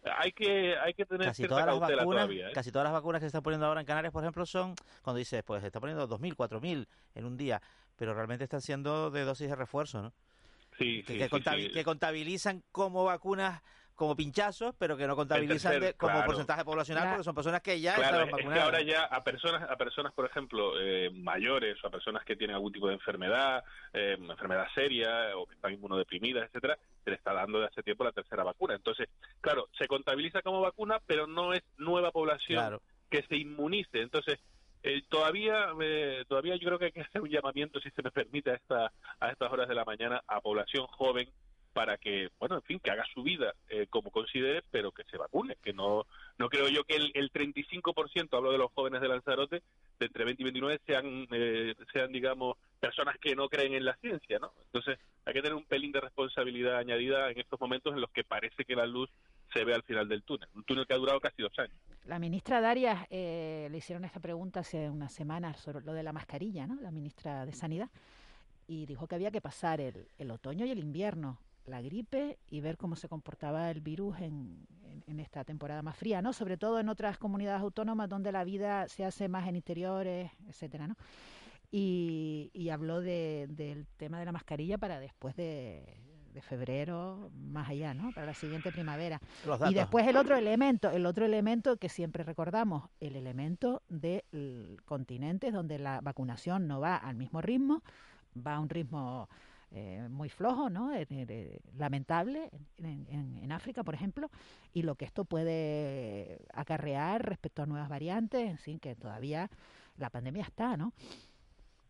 hay 0.04 0.32
que 0.32 0.77
hay 0.77 0.93
que 0.93 1.06
tener 1.06 1.27
casi 1.27 1.41
cierta 1.41 1.56
todas 1.56 1.65
las 1.65 1.80
vacunas, 1.80 2.23
todavía. 2.23 2.49
¿eh? 2.49 2.51
Casi 2.54 2.71
todas 2.71 2.86
las 2.86 2.93
vacunas 2.93 3.19
que 3.19 3.25
se 3.25 3.27
están 3.27 3.43
poniendo 3.43 3.65
ahora 3.65 3.82
en 3.82 3.86
Canarias, 3.86 4.13
por 4.13 4.23
ejemplo, 4.23 4.45
son 4.45 4.73
cuando 5.01 5.17
dices, 5.17 5.43
pues 5.43 5.60
se 5.60 5.67
está 5.67 5.82
poniendo 5.82 6.08
2.000, 6.08 6.36
4.000 6.36 6.88
en 7.15 7.25
un 7.25 7.36
día, 7.36 7.62
pero 7.97 8.13
realmente 8.13 8.45
están 8.45 8.62
siendo 8.62 9.12
de 9.12 9.25
dosis 9.25 9.49
de 9.49 9.56
refuerzo, 9.56 10.01
¿no? 10.01 10.13
Sí, 10.77 11.04
que, 11.04 11.27
que 11.27 11.84
contabilizan 11.84 12.63
como 12.71 13.04
vacunas 13.04 13.62
como 13.95 14.15
pinchazos, 14.15 14.73
pero 14.77 14.97
que 14.97 15.08
no 15.08 15.15
contabilizan 15.15 15.93
como 15.97 16.23
porcentaje 16.25 16.65
poblacional, 16.65 17.10
porque 17.10 17.23
son 17.23 17.36
personas 17.36 17.62
que 17.62 17.80
ya 17.80 17.95
están 17.95 18.30
vacunadas. 18.30 18.63
ahora 18.63 18.82
ya 18.82 19.06
a 19.06 19.23
personas, 19.23 19.69
a 19.69 19.75
personas 19.77 20.13
por 20.13 20.25
ejemplo, 20.25 20.73
eh, 20.80 21.10
mayores 21.13 21.77
o 21.84 21.88
a 21.88 21.91
personas 21.91 22.23
que 22.25 22.36
tienen 22.36 22.56
algún 22.56 22.71
tipo 22.71 22.88
de 22.88 22.95
enfermedad, 22.95 23.63
eh, 23.93 24.17
enfermedad 24.19 24.67
seria 24.73 25.38
o 25.38 25.45
que 25.45 25.56
están 25.56 25.73
inmunodeprimidas, 25.73 26.47
etcétera, 26.47 26.77
se 27.04 27.10
le 27.10 27.15
está 27.15 27.34
dando 27.34 27.60
de 27.60 27.67
hace 27.67 27.84
tiempo 27.84 28.04
la 28.04 28.12
tercera 28.12 28.43
vacuna. 28.43 28.75
Entonces, 28.75 29.08
claro, 29.39 29.67
se 29.77 29.88
contabiliza 29.88 30.41
como 30.41 30.62
vacuna, 30.62 30.99
pero 31.06 31.27
no 31.27 31.54
es 31.54 31.62
nueva 31.77 32.12
población 32.12 32.80
que 33.10 33.23
se 33.23 33.36
inmunice. 33.36 34.01
Entonces, 34.01 34.39
eh, 34.84 35.04
todavía 35.10 35.67
todavía 36.27 36.56
yo 36.56 36.67
creo 36.67 36.80
que 36.80 36.86
hay 36.86 36.91
que 36.91 37.01
hacer 37.01 37.21
un 37.21 37.30
llamamiento, 37.30 37.80
si 37.80 37.91
se 37.91 38.01
me 38.01 38.10
permite, 38.10 38.51
a, 38.51 38.56
esta, 38.56 38.91
a 39.19 39.30
estas 39.30 39.51
horas 39.51 39.67
de 39.67 39.75
la 39.75 39.86
mañana 39.86 40.23
a 40.27 40.41
población 40.41 40.88
joven 40.88 41.30
para 41.73 41.97
que, 41.97 42.29
bueno, 42.39 42.55
en 42.55 42.62
fin, 42.63 42.79
que 42.79 42.91
haga 42.91 43.05
su 43.13 43.23
vida 43.23 43.53
eh, 43.69 43.88
como 43.89 44.12
considere, 44.12 44.63
pero 44.71 44.91
que 44.91 45.03
se 45.05 45.17
vacune, 45.17 45.55
que 45.63 45.73
no 45.73 46.05
no 46.41 46.49
creo 46.49 46.67
yo 46.69 46.84
que 46.86 46.95
el, 46.95 47.12
el 47.13 47.31
35%, 47.31 48.36
hablo 48.36 48.51
de 48.51 48.57
los 48.57 48.71
jóvenes 48.71 48.99
de 48.99 49.07
Lanzarote, 49.07 49.62
de 49.99 50.05
entre 50.07 50.25
20 50.25 50.41
y 50.41 50.45
29 50.45 50.81
sean, 50.88 51.27
eh, 51.31 51.75
sean, 51.93 52.12
digamos, 52.12 52.57
personas 52.79 53.15
que 53.19 53.36
no 53.36 53.47
creen 53.47 53.75
en 53.75 53.86
la 53.86 53.95
ciencia, 53.97 54.39
¿no? 54.39 54.51
Entonces, 54.65 54.97
hay 55.23 55.34
que 55.34 55.43
tener 55.43 55.55
un 55.55 55.65
pelín 55.65 55.91
de 55.91 56.01
responsabilidad 56.01 56.77
añadida 56.77 57.29
en 57.29 57.39
estos 57.39 57.62
momentos 57.62 57.93
en 57.93 58.01
los 58.01 58.10
que 58.10 58.23
parece 58.23 58.65
que 58.65 58.75
la 58.75 58.88
luz 58.88 59.07
se 59.53 59.63
ve 59.63 59.75
al 59.75 59.84
final 59.84 60.10
del 60.10 60.23
túnel, 60.23 60.49
un 60.55 60.63
túnel 60.63 60.88
que 60.88 60.95
ha 60.95 60.97
durado 60.97 61.19
casi 61.19 61.43
dos 61.43 61.53
años. 61.60 61.77
La 62.05 62.17
ministra 62.17 62.60
Darias 62.60 63.05
eh, 63.12 63.67
le 63.69 63.77
hicieron 63.77 64.03
esta 64.03 64.19
pregunta 64.19 64.62
hace 64.62 64.89
unas 64.89 65.13
semanas 65.13 65.60
sobre 65.60 65.86
lo 65.86 65.93
de 65.93 66.01
la 66.01 66.12
mascarilla, 66.12 66.65
¿no? 66.65 66.81
La 66.81 66.89
ministra 66.89 67.45
de 67.45 67.53
Sanidad, 67.53 67.91
y 68.65 68.88
dijo 68.88 69.05
que 69.05 69.13
había 69.13 69.29
que 69.29 69.41
pasar 69.41 69.79
el, 69.79 70.07
el 70.17 70.31
otoño 70.31 70.65
y 70.65 70.71
el 70.71 70.79
invierno 70.79 71.38
la 71.65 71.82
gripe 71.82 72.38
y 72.50 72.62
ver 72.62 72.78
cómo 72.78 72.95
se 72.95 73.08
comportaba 73.08 73.69
el 73.69 73.82
virus 73.82 74.19
en, 74.19 74.65
en, 75.08 75.19
esta 75.19 75.43
temporada 75.43 75.82
más 75.82 75.95
fría, 75.95 76.21
¿no? 76.21 76.34
Sobre 76.34 76.58
todo 76.58 76.80
en 76.80 76.89
otras 76.89 77.17
comunidades 77.17 77.62
autónomas 77.62 78.10
donde 78.10 78.32
la 78.32 78.43
vida 78.43 78.88
se 78.88 79.06
hace 79.06 79.28
más 79.30 79.47
en 79.47 79.56
interiores, 79.56 80.32
etcétera, 80.47 80.88
¿no? 80.88 80.95
Y, 81.71 82.52
y 82.54 82.69
habló 82.69 83.00
de, 83.02 83.47
del 83.50 83.88
tema 83.97 84.19
de 84.19 84.26
la 84.26 84.32
mascarilla 84.32 84.78
para 84.78 85.00
después 85.00 85.36
de, 85.36 86.02
de 86.34 86.41
febrero 86.41 87.30
más 87.34 87.69
allá, 87.69 87.93
¿no? 87.93 88.12
Para 88.12 88.28
la 88.28 88.34
siguiente 88.34 88.71
primavera. 88.71 89.21
Y 89.69 89.74
después 89.74 90.08
el 90.08 90.17
otro 90.17 90.36
elemento, 90.36 90.89
el 90.89 91.06
otro 91.06 91.26
elemento 91.26 91.78
que 91.78 91.89
siempre 91.89 92.24
recordamos, 92.24 92.89
el 93.00 93.15
elemento 93.15 93.84
del 93.89 94.82
continente 94.86 95.52
donde 95.52 95.80
la 95.80 96.02
vacunación 96.02 96.67
no 96.67 96.80
va 96.80 96.95
al 96.95 97.15
mismo 97.15 97.41
ritmo, 97.41 97.84
va 98.36 98.56
a 98.56 98.60
un 98.60 98.69
ritmo 98.69 99.30
eh, 99.73 100.05
muy 100.10 100.27
flojo, 100.27 100.69
¿no? 100.69 100.93
Eh, 100.93 101.07
eh, 101.10 101.60
lamentable 101.77 102.49
en, 102.77 103.51
África, 103.53 103.84
por 103.84 103.93
ejemplo, 103.93 104.29
y 104.73 104.81
lo 104.81 104.95
que 104.95 105.05
esto 105.05 105.23
puede 105.23 106.39
acarrear 106.53 107.25
respecto 107.25 107.63
a 107.63 107.65
nuevas 107.65 107.88
variantes, 107.89 108.49
en 108.49 108.57
fin, 108.57 108.79
que 108.79 108.95
todavía 108.95 109.49
la 109.97 110.10
pandemia 110.10 110.43
está, 110.43 110.75
¿no? 110.75 110.93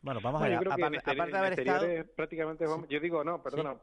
Bueno, 0.03 0.19
vamos 0.21 0.41
a 0.41 0.47
ver, 0.47 0.57
aparte, 0.57 1.31
de 1.31 1.37
haber 1.37 1.59
estado... 1.59 1.87
prácticamente, 2.15 2.65
yo 2.89 2.99
digo, 2.99 3.23
no, 3.23 3.41
perdona, 3.41 3.75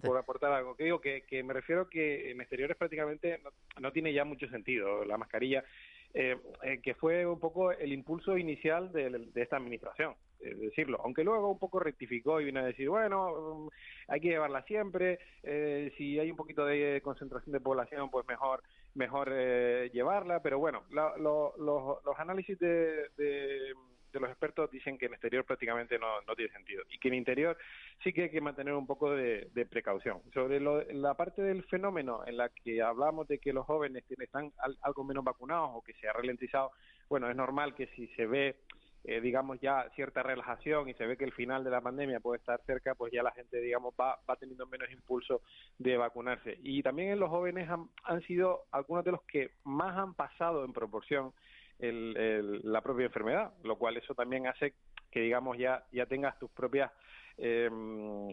por, 0.00 0.18
aportar 0.18 0.52
algo, 0.52 0.76
que 0.76 0.84
digo 0.84 1.00
que, 1.00 1.22
que 1.22 1.44
me 1.44 1.54
refiero 1.54 1.88
que 1.88 2.32
en 2.32 2.40
exteriores 2.40 2.76
prácticamente 2.76 3.40
no, 3.80 3.92
tiene 3.92 4.12
ya 4.12 4.24
mucho 4.24 4.48
sentido 4.48 5.04
la 5.04 5.16
mascarilla, 5.16 5.64
que 6.12 6.94
fue 6.98 7.26
un 7.26 7.38
poco 7.38 7.70
el 7.70 7.92
impulso 7.92 8.36
inicial 8.36 8.92
de 8.92 9.30
esta 9.36 9.56
administración. 9.56 10.14
Eh, 10.40 10.54
decirlo, 10.56 11.00
aunque 11.02 11.24
luego 11.24 11.50
un 11.50 11.58
poco 11.58 11.80
rectificó 11.80 12.40
y 12.40 12.44
vino 12.44 12.60
a 12.60 12.64
decir, 12.64 12.88
bueno, 12.88 13.66
mm, 13.66 13.68
hay 14.08 14.20
que 14.20 14.28
llevarla 14.28 14.62
siempre, 14.62 15.18
eh, 15.42 15.92
si 15.96 16.18
hay 16.18 16.30
un 16.30 16.36
poquito 16.36 16.66
de 16.66 17.00
concentración 17.02 17.52
de 17.52 17.60
población, 17.60 18.10
pues 18.10 18.26
mejor 18.26 18.62
mejor 18.94 19.30
eh, 19.32 19.90
llevarla, 19.92 20.40
pero 20.40 20.58
bueno, 20.58 20.84
los 20.90 22.18
análisis 22.18 22.58
de, 22.58 23.08
de, 23.16 23.74
los 24.12 24.30
expertos 24.30 24.70
dicen 24.70 24.96
que 24.96 25.06
en 25.06 25.14
exterior 25.14 25.44
prácticamente 25.44 25.98
no, 25.98 26.20
no 26.22 26.36
tiene 26.36 26.52
sentido 26.52 26.84
y 26.88 26.98
que 26.98 27.08
en 27.08 27.14
interior 27.14 27.58
sí 28.04 28.12
que 28.12 28.24
hay 28.24 28.30
que 28.30 28.40
mantener 28.40 28.74
un 28.74 28.86
poco 28.86 29.10
de, 29.10 29.66
precaución. 29.68 30.22
Sobre 30.32 30.60
la 30.60 31.14
parte 31.14 31.42
del 31.42 31.64
fenómeno 31.64 32.22
en 32.24 32.36
la 32.36 32.50
que 32.50 32.80
hablamos 32.80 33.26
de 33.26 33.38
que 33.38 33.52
los 33.52 33.66
jóvenes 33.66 34.04
están 34.08 34.52
algo 34.82 35.02
menos 35.02 35.24
vacunados 35.24 35.70
o 35.74 35.82
que 35.82 35.94
se 35.94 36.06
ha 36.06 36.12
ralentizado, 36.12 36.70
bueno, 37.08 37.28
es 37.28 37.34
normal 37.34 37.74
que 37.74 37.88
si 37.88 38.06
se 38.08 38.26
ve 38.26 38.56
eh, 39.04 39.20
digamos, 39.20 39.60
ya 39.60 39.88
cierta 39.94 40.22
relajación 40.22 40.88
y 40.88 40.94
se 40.94 41.06
ve 41.06 41.16
que 41.16 41.24
el 41.24 41.32
final 41.32 41.62
de 41.62 41.70
la 41.70 41.82
pandemia 41.82 42.20
puede 42.20 42.38
estar 42.38 42.60
cerca, 42.64 42.94
pues 42.94 43.12
ya 43.12 43.22
la 43.22 43.32
gente, 43.32 43.60
digamos, 43.60 43.94
va, 44.00 44.18
va 44.28 44.36
teniendo 44.36 44.66
menos 44.66 44.90
impulso 44.90 45.42
de 45.78 45.96
vacunarse. 45.98 46.58
Y 46.62 46.82
también 46.82 47.10
en 47.10 47.20
los 47.20 47.28
jóvenes 47.28 47.68
han, 47.68 47.90
han 48.04 48.22
sido 48.22 48.64
algunos 48.70 49.04
de 49.04 49.12
los 49.12 49.22
que 49.22 49.50
más 49.64 49.96
han 49.96 50.14
pasado 50.14 50.64
en 50.64 50.72
proporción 50.72 51.32
el, 51.78 52.60
la 52.62 52.80
propia 52.80 53.06
enfermedad, 53.06 53.52
lo 53.62 53.76
cual 53.76 53.96
eso 53.96 54.14
también 54.14 54.46
hace 54.46 54.74
que, 55.10 55.20
digamos, 55.20 55.58
ya, 55.58 55.84
ya 55.92 56.06
tengas 56.06 56.38
tus 56.38 56.50
propias 56.50 56.90
eh, 57.36 57.68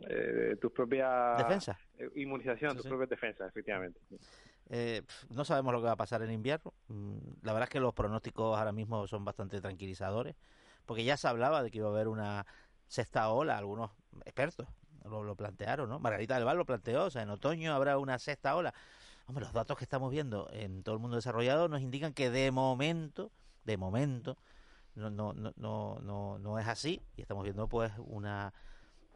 eh, 0.07 0.57
tus 0.61 0.71
propias 0.71 1.37
defensa 1.39 1.77
eh, 1.97 2.07
inmunización, 2.15 2.77
tus 2.77 2.85
propias 2.85 3.09
defensas, 3.09 3.49
efectivamente. 3.49 3.99
Eh, 4.69 5.01
no 5.29 5.43
sabemos 5.43 5.73
lo 5.73 5.79
que 5.79 5.87
va 5.87 5.93
a 5.93 5.97
pasar 5.97 6.21
en 6.21 6.31
invierno. 6.31 6.73
Mm, 6.87 7.17
la 7.41 7.53
verdad 7.53 7.63
es 7.63 7.69
que 7.71 7.79
los 7.79 7.93
pronósticos 7.93 8.57
ahora 8.57 8.71
mismo 8.71 9.07
son 9.07 9.25
bastante 9.25 9.59
tranquilizadores 9.59 10.35
porque 10.85 11.03
ya 11.03 11.17
se 11.17 11.27
hablaba 11.27 11.63
de 11.63 11.71
que 11.71 11.79
iba 11.79 11.87
a 11.87 11.91
haber 11.91 12.07
una 12.07 12.45
sexta 12.87 13.29
ola, 13.29 13.57
algunos 13.57 13.91
expertos 14.25 14.67
lo, 15.09 15.35
plantearon, 15.35 15.89
¿no? 15.89 15.99
Margarita 15.99 16.35
del 16.35 16.45
Val 16.45 16.57
lo 16.57 16.65
planteó, 16.65 17.05
o 17.05 17.09
sea, 17.09 17.23
en 17.23 17.29
otoño 17.29 17.73
habrá 17.73 17.97
una 17.97 18.19
sexta 18.19 18.55
ola. 18.55 18.73
Hombre, 19.27 19.45
los 19.45 19.53
datos 19.53 19.77
que 19.77 19.83
estamos 19.83 20.11
viendo 20.11 20.49
en 20.51 20.83
todo 20.83 20.95
el 20.95 21.01
mundo 21.01 21.15
desarrollado 21.15 21.67
nos 21.67 21.81
indican 21.81 22.13
que 22.13 22.29
de 22.29 22.51
momento, 22.51 23.31
de 23.63 23.77
momento, 23.77 24.37
no, 24.95 25.09
no, 25.09 25.33
no, 25.33 25.53
no, 25.55 26.37
no 26.39 26.59
es 26.59 26.67
así 26.67 27.01
y 27.15 27.21
estamos 27.21 27.43
viendo 27.43 27.67
pues 27.67 27.93
una 27.97 28.53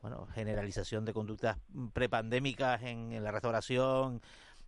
bueno, 0.01 0.25
generalización 0.27 1.03
de 1.03 1.13
conductas 1.13 1.57
prepandémicas 1.93 2.81
en, 2.83 3.11
en 3.11 3.23
la 3.23 3.31
restauración 3.31 4.21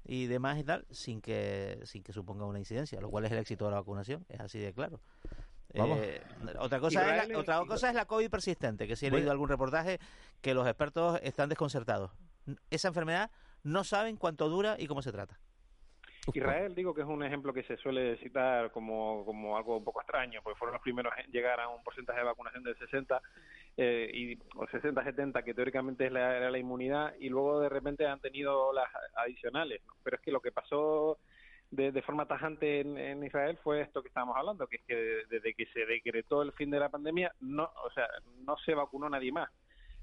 y 0.03 0.26
demás 0.26 0.57
y 0.57 0.63
tal 0.63 0.86
sin 0.91 1.22
que 1.22 1.80
sin 1.86 2.03
que 2.03 2.11
suponga 2.11 2.45
una 2.45 2.59
incidencia, 2.59 2.99
lo 2.99 3.09
cual 3.09 3.26
es 3.26 3.32
el 3.32 3.38
éxito 3.38 3.65
de 3.65 3.72
la 3.72 3.78
vacunación, 3.78 4.26
es 4.30 4.39
así 4.39 4.59
de 4.59 4.74
claro. 4.74 4.99
Vamos. 5.76 5.99
Eh, 6.01 6.22
otra 6.59 6.80
cosa, 6.80 7.01
es 7.01 7.28
la, 7.28 7.34
es- 7.34 7.38
otra 7.39 7.59
cosa 7.65 7.89
es 7.89 7.95
la 7.95 8.05
COVID 8.05 8.30
persistente, 8.30 8.88
que 8.88 8.95
sí 8.95 9.07
he 9.07 9.11
leído 9.11 9.32
algún 9.32 9.49
reportaje 9.49 9.99
que 10.41 10.53
los 10.53 10.65
expertos 10.68 11.20
están 11.24 11.49
desconcertados. 11.49 12.11
Esa 12.70 12.88
enfermedad 12.88 13.30
no 13.63 13.84
saben 13.84 14.15
cuánto 14.18 14.49
dura 14.49 14.76
y 14.80 14.88
cómo 14.88 15.01
se 15.01 15.11
trata. 15.11 15.38
Israel, 16.34 16.76
digo 16.76 16.93
que 16.93 17.01
es 17.01 17.07
un 17.07 17.24
ejemplo 17.24 17.53
que 17.53 17.63
se 17.63 17.78
suele 17.78 18.18
citar 18.18 18.72
como, 18.72 19.24
como 19.26 19.55
algo 19.55 19.78
un 19.78 19.84
poco 19.84 20.01
extraño, 20.01 20.41
porque 20.43 20.59
fueron 20.59 20.74
los 20.74 20.82
primeros 20.82 21.13
en 21.18 21.32
llegar 21.32 21.59
a 21.61 21.70
un 21.70 21.82
porcentaje 21.84 22.20
de 22.20 22.26
vacunación 22.26 22.63
del 22.63 22.78
60 22.78 23.22
eh, 23.78 24.11
y, 24.13 24.34
o 24.55 24.65
60-70, 24.68 25.41
que 25.43 25.53
teóricamente 25.53 26.07
es 26.07 26.11
la, 26.11 26.36
era 26.36 26.51
la 26.51 26.57
inmunidad, 26.57 27.13
y 27.20 27.30
luego 27.30 27.61
de 27.61 27.70
repente 27.70 28.05
han 28.07 28.20
tenido 28.20 28.74
las 28.74 28.89
adicionales. 29.15 29.82
¿no? 29.88 29.93
Pero 30.03 30.18
es 30.18 30.22
que 30.22 30.32
lo 30.32 30.41
que 30.41 30.51
pasó 30.51 31.18
de, 31.72 31.91
de 31.91 32.01
forma 32.01 32.26
tajante 32.26 32.80
en, 32.82 32.97
en 32.97 33.24
Israel 33.24 33.57
fue 33.63 33.82
esto 33.82 34.01
que 34.01 34.07
estábamos 34.07 34.38
hablando, 34.38 34.68
que 34.68 34.78
es 34.78 34.84
que 34.84 34.95
desde 35.30 35.53
que 35.53 35.65
se 35.68 35.86
decretó 35.86 36.41
el 36.41 36.53
fin 36.53 36.70
de 36.72 36.80
la 36.80 36.89
pandemia, 36.89 37.32
no, 37.41 37.63
o 37.84 37.91
sea, 37.91 38.07
no 38.45 38.55
se 38.65 38.74
vacunó 38.74 39.09
nadie 39.09 39.32
más. 39.32 39.49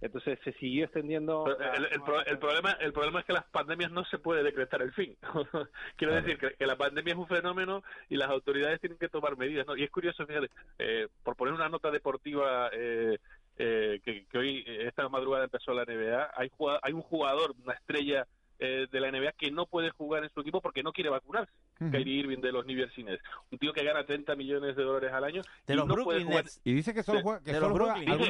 Entonces 0.00 0.38
se 0.44 0.52
siguió 0.54 0.84
extendiendo. 0.84 1.46
El, 1.76 1.84
el 1.86 2.02
pro- 2.02 2.26
el 2.26 2.38
problema 2.38 2.72
el 2.72 2.92
problema 2.92 3.20
es 3.20 3.26
que 3.26 3.32
las 3.32 3.44
pandemias 3.46 3.90
no 3.90 4.04
se 4.04 4.18
puede 4.18 4.42
decretar 4.42 4.82
el 4.82 4.92
fin. 4.92 5.16
Quiero 5.96 6.14
decir 6.14 6.36
que, 6.36 6.50
que 6.54 6.66
la 6.66 6.76
pandemia 6.76 7.12
es 7.14 7.18
un 7.18 7.28
fenómeno 7.28 7.82
y 8.10 8.16
las 8.16 8.28
autoridades 8.28 8.80
tienen 8.80 8.98
que 8.98 9.08
tomar 9.08 9.38
medidas. 9.38 9.66
¿no? 9.66 9.76
Y 9.76 9.84
es 9.84 9.90
curioso, 9.90 10.26
fíjate, 10.26 10.50
eh, 10.78 11.08
por 11.22 11.36
poner 11.36 11.54
una 11.54 11.70
nota 11.70 11.90
deportiva 11.90 12.68
eh, 12.72 13.18
eh, 13.56 14.00
que, 14.04 14.26
que 14.26 14.36
hoy, 14.38 14.64
eh, 14.66 14.88
esta 14.88 15.08
madrugada 15.08 15.44
empezó 15.44 15.72
la 15.72 15.84
NBA, 15.84 16.32
hay, 16.36 16.50
hay 16.82 16.92
un 16.92 17.02
jugador, 17.02 17.54
una 17.64 17.72
estrella 17.74 18.26
eh, 18.58 18.86
de 18.90 19.00
la 19.00 19.10
NBA 19.10 19.32
que 19.32 19.50
no 19.50 19.66
puede 19.66 19.90
jugar 19.90 20.22
en 20.24 20.30
su 20.30 20.40
equipo 20.40 20.60
porque 20.60 20.82
no 20.82 20.92
quiere 20.92 21.10
vacunarse. 21.10 21.52
Ujú. 21.80 21.90
Kyrie 21.90 22.20
Irving 22.20 22.38
de 22.38 22.52
los 22.52 22.64
New 22.66 22.76
Jersey 22.76 23.02
Nets. 23.04 23.22
Un 23.50 23.58
tío 23.58 23.72
que 23.72 23.82
gana 23.84 24.04
30 24.06 24.36
millones 24.36 24.76
de 24.76 24.82
dólares 24.84 25.12
al 25.12 25.24
año 25.24 25.42
De 25.66 25.74
y 25.74 25.76
los 25.76 25.86
no 25.86 25.94
puede 25.94 26.04
Brooklyn 26.20 26.26
jugar. 26.28 26.44
Nets. 26.44 26.60
Y 26.64 26.72
dice 26.74 26.94
que 26.94 27.02
solo 27.02 27.20
juega, 27.22 27.40
que 27.42 27.52
de 27.52 27.58
solo 27.58 27.68
los 27.70 27.78
juega 27.78 27.94
Brooklyn. 27.94 28.10
algunos, 28.12 28.28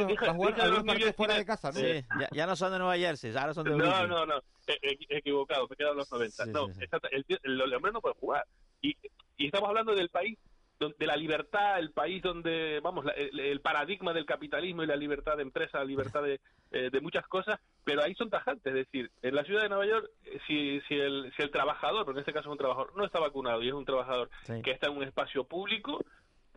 jugar 0.98 1.14
fuera 1.14 1.34
de 1.34 1.44
casa, 1.44 1.68
¿no? 1.68 1.78
Sí, 1.80 2.04
ya, 2.20 2.28
ya 2.32 2.46
no 2.46 2.56
son 2.56 2.72
de 2.72 2.78
Nueva 2.78 2.96
Jersey, 2.96 3.36
ahora 3.36 3.54
son 3.54 3.64
de 3.64 3.70
No, 3.70 3.76
Brooklyn. 3.76 4.08
no, 4.08 4.26
no, 4.26 4.38
e- 4.66 4.78
e- 4.82 5.18
equivocado, 5.18 5.66
me 5.68 5.76
quedan 5.76 5.96
los 5.96 6.10
90. 6.10 6.44
Sí, 6.44 6.50
no, 6.50 6.66
sí, 6.68 6.74
sí. 6.74 6.84
exacto, 6.84 7.08
el, 7.10 7.24
tío- 7.24 7.38
el, 7.42 7.60
el 7.60 7.74
hombre 7.74 7.92
no 7.92 8.00
puede 8.00 8.14
jugar. 8.18 8.44
Y, 8.80 8.96
y 9.36 9.46
estamos 9.46 9.68
hablando 9.68 9.94
del 9.94 10.08
país, 10.08 10.38
de 10.80 11.06
la 11.06 11.16
libertad, 11.16 11.78
el 11.78 11.92
país 11.92 12.22
donde, 12.22 12.80
vamos, 12.82 13.04
la- 13.04 13.12
el, 13.12 13.38
el 13.40 13.60
paradigma 13.60 14.12
del 14.12 14.26
capitalismo 14.26 14.82
y 14.82 14.86
la 14.86 14.96
libertad 14.96 15.36
de 15.36 15.42
empresa, 15.42 15.78
la 15.78 15.84
libertad 15.84 16.22
de, 16.22 16.40
eh, 16.72 16.90
de 16.90 17.00
muchas 17.00 17.26
cosas, 17.26 17.58
pero 17.84 18.02
ahí 18.02 18.14
son 18.14 18.28
tajantes. 18.28 18.66
Es 18.66 18.74
decir, 18.86 19.10
en 19.22 19.34
la 19.34 19.44
ciudad 19.44 19.62
de 19.62 19.68
Nueva 19.68 19.86
York, 19.86 20.10
eh, 20.24 20.38
si, 20.46 20.80
si, 20.88 20.94
el, 20.94 21.32
si 21.36 21.42
el 21.42 21.50
trabajador, 21.50 22.04
pero 22.04 22.16
en 22.18 22.20
este 22.20 22.32
caso 22.32 22.48
es 22.48 22.52
un 22.52 22.58
trabajador, 22.58 22.94
no 22.96 23.04
está 23.04 23.20
vacunado 23.20 23.62
y 23.62 23.68
es 23.68 23.74
un 23.74 23.84
trabajador 23.84 24.28
Sí. 24.46 24.60
que 24.62 24.72
está 24.72 24.88
en 24.88 24.96
un 24.96 25.04
espacio 25.04 25.44
público, 25.44 26.04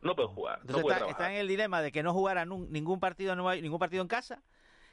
no 0.01 0.15
puede 0.15 0.28
jugar, 0.30 0.57
no 0.59 0.61
Entonces 0.78 0.84
puede 0.84 1.11
está, 1.11 1.32
en 1.32 1.38
el 1.39 1.47
dilema 1.47 1.82
de 1.82 1.91
que 1.91 2.03
no 2.03 2.13
jugara 2.13 2.45
ningún 2.45 2.99
partido 2.99 3.32
en 3.34 3.38
Nueva- 3.38 3.55
ningún 3.55 3.80
partido 3.80 4.01
en 4.01 4.07
casa, 4.07 4.41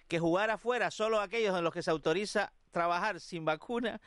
que 0.07 0.18
jugara 0.18 0.55
afuera 0.55 0.91
solo 0.91 1.18
aquellos 1.20 1.57
en 1.57 1.64
los 1.64 1.72
que 1.72 1.83
se 1.83 1.91
autoriza 1.91 2.53
trabajar 2.72 3.20
sin 3.20 3.45
vacuna, 3.45 4.01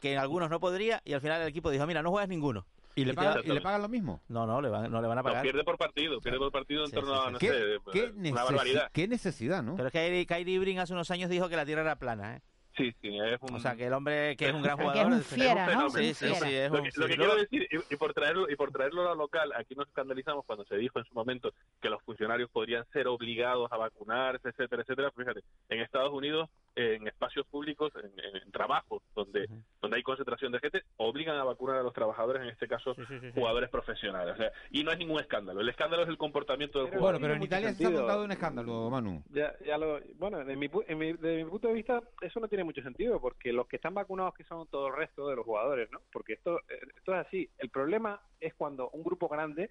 que 0.00 0.12
en 0.14 0.18
algunos 0.18 0.50
no 0.50 0.58
podría, 0.60 1.02
y 1.04 1.12
al 1.12 1.20
final 1.20 1.42
el 1.42 1.48
equipo 1.48 1.70
dijo, 1.70 1.86
mira, 1.86 2.02
no 2.02 2.10
juegas 2.10 2.28
ninguno. 2.28 2.66
¿Y 2.94 3.04
le, 3.04 3.12
va- 3.14 3.40
¿Y 3.42 3.48
le 3.48 3.60
pagan 3.60 3.82
lo 3.82 3.88
mismo? 3.88 4.22
No, 4.28 4.46
no, 4.46 4.60
le 4.60 4.68
van, 4.68 4.90
no 4.90 5.00
le 5.00 5.08
van 5.08 5.18
a 5.18 5.22
No, 5.22 5.28
pagar. 5.28 5.42
pierde 5.42 5.64
por 5.64 5.78
partido, 5.78 6.20
pierde 6.20 6.38
por 6.38 6.52
partido 6.52 6.82
en 6.84 6.88
Sí, 6.90 6.94
torno 6.94 7.14
sí, 7.14 7.20
a, 7.20 7.26
sí. 7.26 7.32
no 7.32 7.38
¿Qué, 7.38 7.48
sé, 7.48 7.78
qué 7.92 8.02
una 8.04 8.12
necesi- 8.30 8.34
barbaridad. 8.44 8.90
qué 8.92 9.08
necesidad, 9.08 9.62
no? 9.62 9.76
Pero 9.76 9.88
es 9.88 9.92
que 9.92 10.26
Kyrie, 10.26 10.54
Irving 10.56 10.76
hace 10.78 10.92
unos 10.92 11.10
años 11.10 11.30
dijo 11.30 11.48
que 11.48 11.56
la 11.56 11.64
Tierra 11.66 11.82
era 11.82 11.96
plana, 11.96 12.36
¿eh? 12.36 12.42
Sí, 12.74 12.90
sí, 13.02 13.18
es 13.18 13.38
un... 13.42 13.54
O 13.56 13.60
sea, 13.60 13.76
que 13.76 13.86
el 13.86 13.92
hombre 13.92 14.34
que 14.34 14.48
es 14.48 14.54
un 14.54 14.62
gran 14.62 14.78
sea, 14.78 14.86
que 14.92 14.92
jugador... 15.02 15.12
es 15.12 15.16
un 15.16 15.20
es- 15.20 15.26
fiera, 15.44 15.74
¿no? 15.74 15.90
Sí, 15.90 16.14
sí, 16.14 16.34
sí, 16.34 16.54
es 16.54 16.70
lo 16.70 16.78
un... 16.78 16.84
que, 16.84 16.90
lo 16.96 17.06
que 17.06 17.16
quiero 17.16 17.34
no- 17.34 17.40
decir, 17.40 17.68
y, 17.70 17.94
y 17.94 17.96
por 17.98 18.14
traerlo 18.14 18.48
y 18.50 18.56
por 18.56 18.72
traerlo 18.72 19.02
a 19.02 19.04
lo 19.10 19.14
local, 19.14 19.52
aquí 19.56 19.74
nos 19.74 19.88
escandalizamos 19.88 20.46
cuando 20.46 20.64
se 20.64 20.76
dijo 20.76 20.98
en 20.98 21.04
su 21.04 21.12
momento 21.12 21.52
que 21.82 21.90
los 21.90 22.02
funcionarios 22.02 22.48
podrían 22.50 22.86
ser 22.92 23.08
obligados 23.08 23.70
a 23.72 23.76
vacunarse, 23.76 24.48
etcétera, 24.48 24.82
etcétera. 24.82 25.10
Fíjate, 25.14 25.40
en 25.68 25.80
Estados 25.80 26.12
Unidos, 26.14 26.48
en 26.74 27.06
espacios 27.06 27.46
públicos, 27.48 27.92
en, 27.96 28.10
en- 28.24 28.42
en 28.42 28.50
trabajos 28.50 29.02
donde, 29.14 29.46
donde 29.80 29.96
hay 29.96 30.02
concentración 30.02 30.52
de 30.52 30.58
gente, 30.60 30.82
obligan 30.96 31.36
a 31.36 31.44
vacunar 31.44 31.76
a 31.76 31.82
los 31.82 31.92
trabajadores, 31.92 32.42
en 32.42 32.48
este 32.48 32.66
caso 32.66 32.94
sí, 32.94 33.02
sí, 33.08 33.20
sí. 33.20 33.30
jugadores 33.34 33.68
profesionales. 33.68 34.34
O 34.34 34.36
sea, 34.38 34.52
y 34.70 34.82
no 34.82 34.90
es 34.90 34.98
ningún 34.98 35.20
escándalo. 35.20 35.60
El 35.60 35.68
escándalo 35.68 36.02
es 36.04 36.08
el 36.08 36.16
comportamiento 36.16 36.78
del 36.78 36.88
Pero 36.88 37.00
jugador. 37.00 37.20
Bueno, 37.20 37.24
pero 37.34 37.36
en 37.36 37.42
Italia 37.42 37.72
se 37.74 37.86
ha 37.86 37.90
montado 37.90 38.24
un 38.24 38.32
escándalo, 38.32 38.88
Manu. 38.90 39.22
Ya, 39.30 39.54
ya 39.66 39.76
lo, 39.76 40.00
bueno, 40.16 40.44
de 40.44 40.56
mi, 40.56 40.68
pu- 40.68 40.84
en 40.88 40.98
mi- 40.98 41.12
de 41.12 41.44
mi 41.44 41.50
punto 41.50 41.68
de 41.68 41.74
vista, 41.74 42.02
eso 42.22 42.40
no 42.40 42.48
tiene 42.48 42.64
mucho 42.64 42.82
sentido, 42.82 43.20
porque 43.20 43.52
los 43.52 43.66
que 43.66 43.76
están 43.76 43.92
vacunados 43.94 44.32
que 44.34 44.44
son 44.44 44.66
todo 44.68 44.88
el 44.88 44.96
resto 44.96 45.28
de 45.28 45.36
los 45.36 45.44
jugadores, 45.44 45.90
¿no? 45.90 46.00
Porque 46.10 46.32
esto, 46.34 46.58
eh, 46.70 46.78
esto 46.96 47.14
es 47.14 47.26
así. 47.26 47.50
El 47.58 47.68
problema 47.68 48.20
es 48.40 48.54
cuando 48.54 48.88
un 48.90 49.02
grupo 49.02 49.28
grande 49.28 49.70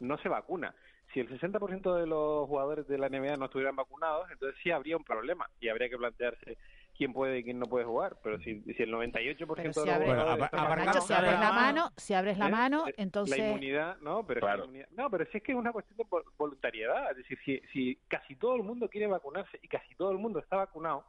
no 0.00 0.18
se 0.18 0.28
vacuna. 0.28 0.74
Si 1.12 1.20
el 1.20 1.28
60% 1.28 1.94
de 1.96 2.06
los 2.06 2.46
jugadores 2.46 2.86
de 2.86 2.96
la 2.98 3.08
NBA 3.08 3.36
no 3.36 3.46
estuvieran 3.46 3.74
vacunados, 3.74 4.30
entonces 4.30 4.58
sí 4.62 4.70
habría 4.70 4.96
un 4.96 5.04
problema 5.04 5.48
y 5.60 5.68
habría 5.68 5.88
que 5.88 5.98
plantearse 5.98 6.56
quién 6.96 7.12
puede 7.12 7.38
y 7.38 7.44
quién 7.44 7.58
no 7.58 7.66
puede 7.66 7.84
jugar. 7.84 8.16
Pero 8.22 8.38
si, 8.40 8.60
si 8.62 8.82
el 8.82 8.92
98% 8.92 9.46
Pero 9.56 9.62
de 9.64 9.72
si 9.72 9.80
los 9.80 9.88
abre- 9.88 10.04
jugadores 10.06 10.50
Bueno, 10.52 10.84
Nacho, 10.84 11.00
si 11.00 11.12
abres 11.12 11.32
la 11.32 11.40
la 11.40 11.52
mano, 11.52 11.90
si 11.96 12.14
abres 12.14 12.38
la 12.38 12.46
¿Eh? 12.46 12.50
mano, 12.50 12.84
La 12.86 12.92
entonces 12.96 13.38
inmunidad, 13.38 13.96
no, 14.00 14.24
pero 14.24 14.38
es 14.38 14.40
que 14.42 14.46
la 14.46 14.52
Claro. 14.54 14.64
inmunidad- 14.66 14.88
no, 14.92 15.10
pero 15.10 15.24
si 15.32 15.38
es 15.38 15.42
que 15.42 15.52
es 15.52 15.58
una 15.58 15.72
cuestión 15.72 15.96
de 15.96 16.04
vol- 16.04 16.24
voluntariedad, 16.38 17.10
es 17.10 17.16
decir, 17.16 17.38
si, 17.44 17.60
si 17.72 17.96
casi 18.06 18.36
todo 18.36 18.54
el 18.54 18.62
mundo 18.62 18.88
quiere 18.88 19.06
vacunarse 19.08 19.58
y 19.62 19.66
casi 19.68 19.94
todo 19.96 20.12
el 20.12 20.18
mundo 20.18 20.38
está 20.38 20.56
vacunado, 20.56 21.04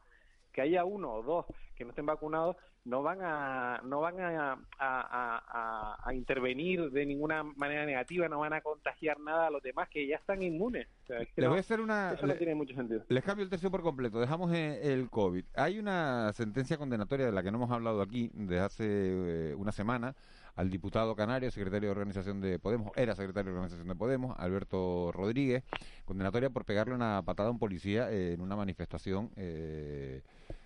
que 0.52 0.60
haya 0.60 0.84
uno 0.84 1.12
o 1.12 1.22
dos 1.22 1.46
que 1.74 1.84
no 1.84 1.90
estén 1.90 2.06
vacunados, 2.06 2.56
no 2.84 3.02
van 3.02 3.18
a 3.22 3.80
no 3.84 4.00
van 4.00 4.20
a, 4.20 4.52
a, 4.52 4.56
a- 4.78 5.42
a- 5.48 5.96
a 6.08 6.14
intervenir 6.14 6.90
de 6.90 7.06
ninguna 7.06 7.42
manera 7.44 7.86
negativa, 7.86 8.28
no 8.28 8.40
van 8.40 8.52
a 8.52 8.60
contagiar 8.60 9.18
nada 9.20 9.46
a 9.46 9.50
los 9.50 9.62
demás 9.62 9.88
que 9.88 10.06
ya 10.06 10.16
están 10.16 10.42
inmunes. 10.42 10.86
O 11.04 11.06
sea, 11.06 11.20
es 11.20 11.28
que 11.28 11.40
Les 11.40 11.44
no, 11.44 11.50
voy 11.50 11.58
a 11.58 11.60
hacer 11.60 11.80
una... 11.80 12.12
eso 12.12 12.26
no 12.26 12.34
tiene 12.34 12.54
mucho 12.54 12.74
sentido. 12.74 13.02
Les 13.08 13.22
cambio 13.24 13.44
el 13.44 13.50
tercio 13.50 13.70
por 13.70 13.82
completo. 13.82 14.20
Dejamos 14.20 14.52
eh, 14.52 14.92
el 14.92 15.08
COVID. 15.10 15.44
Hay 15.54 15.78
una 15.78 16.32
sentencia 16.34 16.76
condenatoria 16.76 17.26
de 17.26 17.32
la 17.32 17.42
que 17.42 17.50
no 17.52 17.58
hemos 17.58 17.70
hablado 17.70 18.02
aquí 18.02 18.30
desde 18.34 18.60
hace 18.60 18.84
eh, 18.86 19.54
una 19.54 19.72
semana 19.72 20.14
al 20.54 20.68
diputado 20.70 21.14
canario, 21.16 21.50
secretario 21.50 21.88
de 21.88 21.92
organización 21.92 22.40
de 22.40 22.58
Podemos, 22.58 22.92
era 22.96 23.14
secretario 23.14 23.52
de 23.52 23.56
organización 23.58 23.88
de 23.88 23.94
Podemos, 23.94 24.34
Alberto 24.38 25.10
Rodríguez, 25.12 25.64
condenatoria 26.04 26.50
por 26.50 26.64
pegarle 26.64 26.94
una 26.94 27.22
patada 27.24 27.48
a 27.48 27.52
un 27.52 27.58
policía 27.58 28.10
eh, 28.10 28.34
en 28.34 28.40
una 28.42 28.54
manifestación 28.56 29.30
eh, 29.36 30.22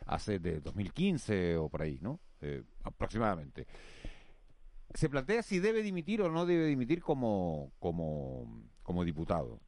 hace 0.06 0.38
de 0.40 0.60
2015 0.60 1.56
o 1.56 1.68
por 1.68 1.82
ahí, 1.82 1.98
¿no? 2.02 2.18
Eh, 2.40 2.64
aproximadamente. 2.82 3.66
Se 4.94 5.08
plantea 5.08 5.42
si 5.42 5.58
debe 5.60 5.82
dimitir 5.82 6.22
o 6.22 6.30
no 6.30 6.46
debe 6.46 6.66
dimitir 6.66 7.00
como, 7.02 7.72
como, 7.78 8.62
como 8.82 9.04
diputado. 9.04 9.60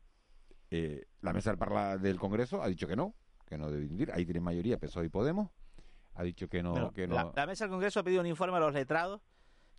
La 1.21 1.33
mesa 1.33 1.51
del, 1.51 1.59
parla- 1.59 1.97
del 1.99 2.19
Congreso 2.19 2.63
ha 2.63 2.69
dicho 2.69 2.87
que 2.87 2.97
no, 2.97 3.15
que 3.47 3.57
no 3.59 3.71
debe 3.71 3.83
dimitir. 3.85 4.11
Ahí 4.13 4.25
tiene 4.25 4.41
mayoría 4.41 4.79
PSOE 4.79 5.07
y 5.07 5.09
Podemos. 5.09 5.51
Ha 6.15 6.23
dicho 6.25 6.49
que 6.49 6.63
no, 6.63 6.75
que 6.93 7.07
no, 7.07 7.15
la, 7.15 7.33
la 7.35 7.47
mesa 7.47 7.65
del 7.65 7.71
Congreso 7.71 8.01
ha 8.01 8.03
pedido 8.03 8.21
un 8.21 8.27
informe 8.27 8.57
a 8.57 8.61
los 8.61 8.73
letrados 8.75 9.21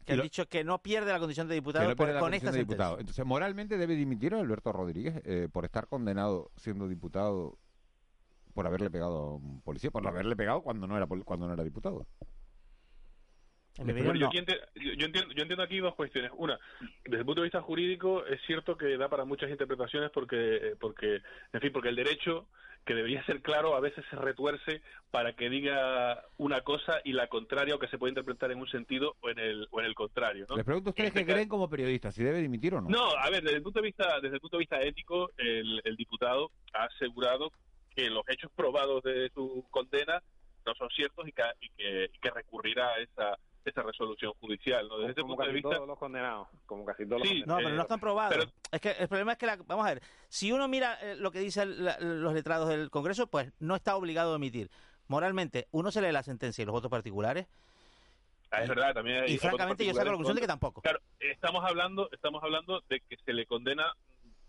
que 0.09 0.17
lo- 0.17 0.23
dicho 0.23 0.47
que 0.47 0.63
no 0.63 0.81
pierde 0.81 1.11
la 1.11 1.19
condición 1.19 1.47
de 1.47 1.55
diputado 1.55 1.89
no 1.89 1.95
por- 1.95 2.17
con 2.19 2.33
esta 2.33 2.51
de 2.51 2.57
diputado. 2.59 2.99
Entonces, 2.99 3.25
moralmente 3.25 3.77
debe 3.77 3.95
dimitir 3.95 4.33
Alberto 4.33 4.71
Rodríguez 4.71 5.21
eh, 5.25 5.47
por 5.51 5.65
estar 5.65 5.87
condenado 5.87 6.51
siendo 6.57 6.87
diputado 6.87 7.57
por 8.53 8.65
haberle 8.67 8.89
pegado 8.89 9.17
a 9.17 9.35
un 9.35 9.61
policía, 9.61 9.91
por 9.91 10.05
haberle 10.07 10.35
pegado 10.35 10.61
cuando 10.61 10.87
no 10.87 10.97
era 10.97 11.07
pol- 11.07 11.23
cuando 11.23 11.47
no 11.47 11.53
era 11.53 11.63
diputado. 11.63 12.05
Bueno, 13.77 14.19
yo, 14.33 14.39
ente- 14.39 14.59
yo- 14.75 14.93
yo 14.93 15.05
entiendo, 15.05 15.33
yo 15.33 15.41
entiendo 15.43 15.63
aquí 15.63 15.77
dos 15.79 15.95
cuestiones. 15.95 16.31
Una, 16.35 16.59
desde 17.05 17.19
el 17.19 17.25
punto 17.25 17.41
de 17.41 17.45
vista 17.45 17.61
jurídico, 17.61 18.25
es 18.25 18.41
cierto 18.45 18.75
que 18.75 18.97
da 18.97 19.07
para 19.07 19.23
muchas 19.23 19.49
interpretaciones 19.49 20.09
porque, 20.13 20.75
porque, 20.81 21.19
en 21.53 21.61
fin, 21.61 21.71
porque 21.71 21.87
el 21.89 21.95
derecho, 21.95 22.49
que 22.85 22.95
debería 22.95 23.23
ser 23.25 23.41
claro, 23.41 23.75
a 23.75 23.79
veces 23.79 24.03
se 24.09 24.15
retuerce 24.15 24.81
para 25.11 25.33
que 25.33 25.49
diga 25.49 26.23
una 26.37 26.61
cosa 26.61 27.01
y 27.03 27.13
la 27.13 27.27
contraria, 27.27 27.75
o 27.75 27.79
que 27.79 27.87
se 27.87 27.97
puede 27.97 28.11
interpretar 28.11 28.51
en 28.51 28.59
un 28.59 28.67
sentido 28.67 29.15
o 29.21 29.29
en 29.29 29.39
el, 29.39 29.67
o 29.71 29.79
en 29.79 29.85
el 29.85 29.95
contrario. 29.95 30.45
¿no? 30.49 30.55
Les 30.55 30.65
pregunto 30.65 30.89
a 30.89 30.91
ustedes 30.91 31.09
Este 31.09 31.25
qué 31.25 31.33
creen 31.33 31.49
como 31.49 31.69
periodistas, 31.69 32.15
si 32.15 32.23
debe 32.23 32.41
dimitir 32.41 32.73
o 32.73 32.81
no. 32.81 32.89
No, 32.89 33.11
a 33.11 33.29
ver, 33.29 33.43
desde 33.43 33.57
el 33.57 33.63
punto 33.63 33.79
de 33.79 33.85
vista, 33.87 34.19
desde 34.21 34.35
el 34.35 34.41
punto 34.41 34.57
de 34.57 34.61
vista 34.61 34.81
ético, 34.81 35.31
el, 35.37 35.81
el 35.83 35.95
diputado 35.95 36.51
ha 36.73 36.85
asegurado 36.85 37.51
que 37.95 38.09
los 38.09 38.23
hechos 38.27 38.51
probados 38.55 39.03
de 39.03 39.29
su 39.33 39.65
condena 39.69 40.21
no 40.65 40.73
son 40.75 40.89
ciertos 40.89 41.27
y 41.27 41.31
que, 41.31 41.43
y 41.61 41.69
que, 41.69 42.09
y 42.13 42.19
que 42.19 42.29
recurrirá 42.31 42.89
a 42.89 42.99
esa, 42.99 43.37
esa 43.65 43.81
resolución 43.83 44.33
judicial. 44.39 44.87
¿no? 44.87 44.97
Desde 44.99 45.11
ese 45.11 45.21
como 45.21 45.35
punto 45.35 45.47
de 45.47 45.53
vista, 45.53 45.69
todos 45.75 45.87
los 45.87 45.97
condenados, 45.99 46.47
como 46.65 46.85
casi 46.85 47.05
todos 47.05 47.21
Sí, 47.23 47.39
los 47.39 47.47
No, 47.47 47.55
condenados. 47.55 47.63
pero 47.63 47.75
no 47.75 47.81
Eh, 47.81 47.83
están 47.83 47.99
probados. 47.99 48.35
pero- 48.37 48.51
es 48.71 48.81
que 48.81 48.91
el 48.91 49.07
problema 49.07 49.31
es 49.33 49.37
que, 49.37 49.45
la- 49.45 49.57
vamos 49.65 49.85
a 49.85 49.93
ver, 49.93 50.01
si 50.27 50.51
uno 50.51 50.67
mira 50.67 50.97
eh, 51.01 51.15
lo 51.15 51.31
que 51.31 51.39
dicen 51.39 51.83
la- 51.83 51.97
los 51.99 52.33
letrados 52.33 52.69
del 52.69 52.89
Congreso, 52.89 53.27
pues 53.27 53.51
no 53.59 53.75
está 53.75 53.95
obligado 53.95 54.33
a 54.33 54.35
emitir. 54.37 54.69
Moralmente, 55.07 55.67
uno 55.71 55.91
se 55.91 56.01
lee 56.01 56.11
la 56.11 56.23
sentencia 56.23 56.61
y 56.61 56.65
los 56.65 56.73
votos 56.73 56.91
particulares, 56.91 57.47
Ah, 58.51 58.63
es 58.63 58.69
verdad, 58.69 58.95
también 58.95 59.23
hay 59.23 59.33
y 59.33 59.37
francamente 59.37 59.85
yo 59.85 59.93
saco 59.93 60.05
la 60.05 60.11
conclusión 60.11 60.35
de 60.35 60.41
que 60.41 60.47
tampoco. 60.47 60.81
Claro, 60.81 60.99
estamos 61.19 61.63
hablando, 61.63 62.09
estamos 62.11 62.41
hablando 62.43 62.81
de 62.89 62.99
que 63.01 63.15
se 63.23 63.31
le 63.31 63.45
condena 63.45 63.93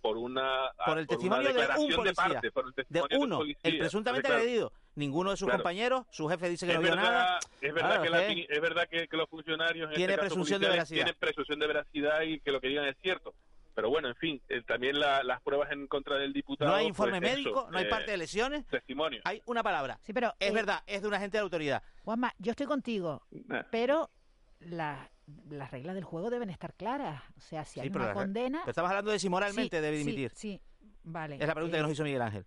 por 0.00 0.16
una 0.16 0.70
Por 0.86 0.98
el 0.98 1.06
testimonio 1.06 1.52
de 1.52 1.61
un 1.61 2.14
parte, 2.14 2.50
por 2.50 2.64
el 2.64 2.70
De 2.70 2.74
testimonio 2.84 3.08
del 3.11 3.18
uno, 3.22 3.38
policía. 3.40 3.61
el 3.70 3.78
presuntamente 3.78 4.28
agredido. 4.32 4.72
Ninguno 4.97 5.30
de 5.30 5.36
sus 5.36 5.47
Claro. 5.47 5.59
compañeros, 5.62 6.07
su 6.11 6.28
jefe 6.28 6.49
dice 6.49 6.66
que 6.66 6.72
es 6.72 6.78
no 6.78 6.82
vio 6.82 6.91
verdad, 6.91 7.05
nada. 7.12 7.38
es 7.61 7.72
verdad 7.74 7.88
Claro, 7.88 8.03
que 8.03 8.11
la- 8.11 8.28
es 8.55 8.61
verdad 8.61 8.88
que, 8.88 9.09
que 9.09 9.16
los 9.16 9.28
funcionarios 9.28 9.88
en 9.91 9.97
Tiene 9.97 10.12
este 10.14 10.22
caso 10.24 10.34
presunción 10.34 10.61
de 10.61 10.68
veracidad. 10.68 10.97
tienen 10.99 11.14
presunción 11.18 11.59
de 11.61 11.66
veracidad 11.66 12.20
y 12.22 12.41
que 12.41 12.51
lo 12.53 12.61
que 12.61 12.68
digan 12.68 12.84
es 12.86 12.97
cierto 13.01 13.34
pero 13.72 13.88
bueno, 13.88 14.09
en 14.09 14.16
fin, 14.16 14.43
eh, 14.51 14.62
también 14.66 14.99
la- 14.99 15.22
las 15.22 15.41
pruebas 15.41 15.70
en 15.72 15.86
contra 15.86 16.16
del 16.16 16.34
diputado. 16.34 16.70
No 16.72 16.76
hay 16.76 16.86
informe 16.86 17.18
pues, 17.18 17.30
eso, 17.32 17.38
médico, 17.41 17.68
no 17.70 17.78
hay 17.78 17.84
eh, 17.84 17.88
parte 17.88 18.11
de 18.11 18.16
lesiones. 18.18 18.66
Testimonio. 18.66 19.20
Hay 19.24 19.41
una 19.47 19.62
palabra. 19.62 19.99
Sí, 20.03 20.12
pero 20.12 20.34
Es 20.38 20.51
eh, 20.51 20.53
verdad, 20.53 20.82
es 20.86 21.01
de 21.01 21.09
un 21.09 21.14
agente 21.14 21.38
de 21.38 21.43
autoridad. 21.43 21.82
Juanma, 22.05 22.34
yo 22.38 22.51
estoy 22.51 22.66
contigo, 22.66 23.22
Ah. 23.49 23.64
pero 23.70 24.11
la- 24.59 25.09
las 25.49 25.70
reglas 25.70 25.95
del 25.95 26.05
juego 26.05 26.28
deben 26.28 26.51
estar 26.51 26.74
claras. 26.74 27.22
O 27.38 27.41
sea, 27.41 27.64
si 27.64 27.80
hay 27.80 27.86
Sí, 27.86 27.91
pero 27.91 28.05
una 28.05 28.09
la- 28.12 28.20
condena... 28.20 28.59
pero 28.64 28.70
estamos 28.72 28.91
hablando 28.91 29.12
de 29.12 29.18
si 29.18 29.30
moralmente 29.30 29.76
Sí, 29.78 29.82
debe 29.82 29.97
dimitir. 29.97 30.32
Sí, 30.34 30.61
vale. 31.05 31.36
Es 31.36 31.47
la 31.47 31.55
pregunta 31.55 31.76
que 31.76 31.80
Eh, 31.80 31.82
nos 31.82 31.93
hizo 31.93 32.03
Miguel 32.05 32.22
Ángel. 32.22 32.45